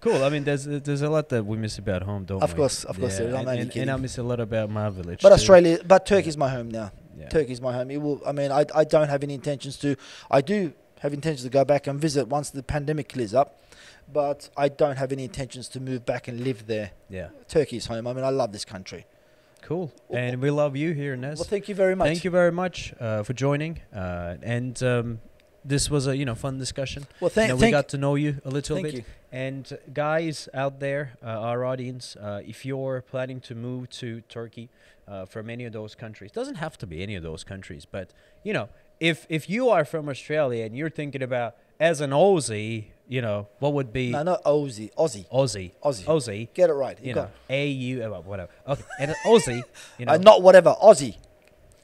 Cool. 0.00 0.24
I 0.24 0.28
mean, 0.30 0.44
there's 0.44 0.64
there's 0.64 1.02
a 1.02 1.10
lot 1.10 1.28
that 1.28 1.44
we 1.44 1.56
miss 1.56 1.78
about 1.78 2.02
home, 2.02 2.24
don't 2.24 2.42
Of 2.42 2.52
we? 2.52 2.56
course, 2.56 2.84
of 2.84 2.98
course 2.98 3.14
Yeah, 3.18 3.26
there 3.26 3.28
is. 3.28 3.34
I'm 3.34 3.48
and, 3.48 3.60
and, 3.60 3.76
and 3.76 3.90
I 3.90 3.96
miss 3.96 4.18
a 4.18 4.22
lot 4.22 4.40
about 4.40 4.70
my 4.70 4.88
village. 4.88 5.20
but 5.22 5.28
too. 5.28 5.34
Australia, 5.34 5.78
but 5.86 6.06
Turkey's 6.06 6.36
my 6.36 6.48
home 6.48 6.70
now. 6.70 6.90
Yeah. 7.16 7.28
Turkey's 7.28 7.60
my 7.60 7.72
home. 7.72 7.90
It 7.90 7.98
will. 8.00 8.20
I 8.26 8.32
mean, 8.32 8.50
I, 8.50 8.64
I 8.74 8.84
don't 8.84 9.08
have 9.08 9.22
any 9.22 9.34
intentions 9.34 9.76
to. 9.78 9.96
I 10.30 10.40
do 10.40 10.72
have 11.00 11.12
intentions 11.12 11.42
to 11.44 11.50
go 11.50 11.64
back 11.64 11.86
and 11.86 12.00
visit 12.00 12.26
once 12.28 12.50
the 12.50 12.62
pandemic 12.62 13.10
clears 13.10 13.34
up, 13.34 13.60
but 14.10 14.48
I 14.56 14.68
don't 14.68 14.96
have 14.96 15.12
any 15.12 15.24
intentions 15.24 15.68
to 15.68 15.80
move 15.80 16.06
back 16.06 16.26
and 16.26 16.40
live 16.40 16.66
there. 16.66 16.92
Yeah. 17.10 17.28
Turkey's 17.48 17.86
home. 17.86 18.06
I 18.06 18.12
mean, 18.14 18.24
I 18.24 18.30
love 18.30 18.52
this 18.52 18.64
country. 18.64 19.04
Cool. 19.60 19.92
And 20.10 20.40
we 20.42 20.50
love 20.50 20.74
you 20.74 20.92
here, 20.92 21.14
Nez. 21.16 21.38
Well, 21.38 21.44
thank 21.48 21.68
you 21.68 21.74
very 21.74 21.94
much. 21.94 22.08
Thank 22.08 22.24
you 22.24 22.30
very 22.30 22.50
much 22.50 22.94
uh, 22.98 23.22
for 23.22 23.32
joining. 23.32 23.78
Uh, 23.94 24.36
and 24.42 24.82
um, 24.82 25.20
this 25.64 25.90
was 25.90 26.06
a 26.06 26.16
you 26.16 26.24
know 26.24 26.34
fun 26.34 26.58
discussion. 26.58 27.06
Well, 27.20 27.28
You 27.28 27.34
thank, 27.34 27.48
know, 27.50 27.56
we 27.56 27.70
got 27.70 27.88
to 27.90 27.98
know 27.98 28.14
you 28.16 28.40
a 28.44 28.50
little 28.50 28.76
thank 28.76 28.86
bit. 28.86 28.94
you. 28.94 29.04
And 29.30 29.72
uh, 29.72 29.76
guys 29.92 30.48
out 30.52 30.80
there, 30.80 31.12
uh, 31.22 31.26
our 31.28 31.64
audience, 31.64 32.16
uh, 32.16 32.42
if 32.46 32.64
you're 32.66 33.02
planning 33.02 33.40
to 33.42 33.54
move 33.54 33.88
to 33.90 34.20
Turkey 34.22 34.68
uh, 35.08 35.24
from 35.26 35.48
any 35.48 35.64
of 35.64 35.72
those 35.72 35.94
countries, 35.94 36.30
doesn't 36.32 36.56
have 36.56 36.76
to 36.78 36.86
be 36.86 37.02
any 37.02 37.14
of 37.14 37.22
those 37.22 37.44
countries, 37.44 37.86
but 37.86 38.10
you 38.44 38.52
know, 38.52 38.68
if 39.00 39.26
if 39.28 39.48
you 39.48 39.68
are 39.70 39.84
from 39.84 40.08
Australia 40.08 40.64
and 40.64 40.76
you're 40.76 40.90
thinking 40.90 41.22
about 41.22 41.56
as 41.80 42.00
an 42.00 42.10
Aussie, 42.10 42.86
you 43.08 43.20
know, 43.20 43.48
what 43.58 43.72
would 43.72 43.92
be 43.92 44.10
No, 44.10 44.22
not 44.22 44.44
Aussie. 44.44 44.92
Aussie. 44.94 45.26
Aussie, 45.30 45.72
Aussie. 45.82 46.04
Aussie, 46.04 46.48
Get 46.54 46.70
it 46.70 46.74
right. 46.74 46.98
You, 47.00 47.08
you 47.08 47.14
got 47.14 47.28
know, 47.28 47.30
A 47.50 47.66
U 47.68 48.04
uh, 48.04 48.20
whatever. 48.20 48.50
Okay, 48.68 48.82
and 49.00 49.10
an 49.10 49.16
Aussie, 49.26 49.62
you 49.98 50.06
know, 50.06 50.12
uh, 50.12 50.18
not 50.18 50.42
whatever. 50.42 50.74
Aussie. 50.82 51.16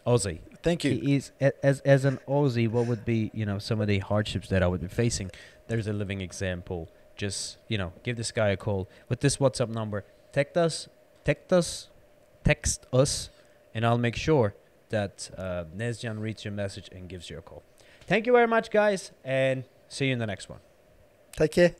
Aussie. 0.06 0.38
Thank 0.62 0.84
you. 0.84 1.00
Is 1.02 1.32
as 1.40 1.80
as 1.80 2.04
an 2.04 2.18
Aussie, 2.28 2.68
what 2.68 2.86
would 2.86 3.04
be 3.04 3.30
you 3.32 3.46
know 3.46 3.58
some 3.58 3.80
of 3.80 3.86
the 3.86 3.98
hardships 4.00 4.48
that 4.48 4.62
I 4.62 4.66
would 4.66 4.80
be 4.80 4.88
facing? 4.88 5.30
There's 5.68 5.86
a 5.86 5.92
living 5.92 6.20
example. 6.20 6.88
Just 7.16 7.58
you 7.68 7.78
know, 7.78 7.92
give 8.02 8.16
this 8.16 8.32
guy 8.32 8.48
a 8.48 8.56
call 8.56 8.88
with 9.08 9.20
this 9.20 9.38
WhatsApp 9.38 9.68
number. 9.68 10.04
Text 10.32 10.56
us, 10.56 10.88
text 11.24 11.52
us, 11.52 11.88
text 12.44 12.86
us, 12.92 13.30
and 13.74 13.84
I'll 13.84 13.98
make 13.98 14.16
sure 14.16 14.54
that 14.90 15.30
uh, 15.36 15.64
Nezjan 15.76 16.20
reads 16.20 16.44
your 16.44 16.52
message 16.52 16.88
and 16.92 17.08
gives 17.08 17.28
you 17.30 17.38
a 17.38 17.42
call. 17.42 17.62
Thank 18.06 18.26
you 18.26 18.32
very 18.32 18.46
much, 18.46 18.70
guys, 18.70 19.12
and 19.24 19.64
see 19.88 20.06
you 20.06 20.12
in 20.12 20.18
the 20.18 20.26
next 20.26 20.48
one. 20.48 20.60
Take 21.36 21.52
care. 21.52 21.74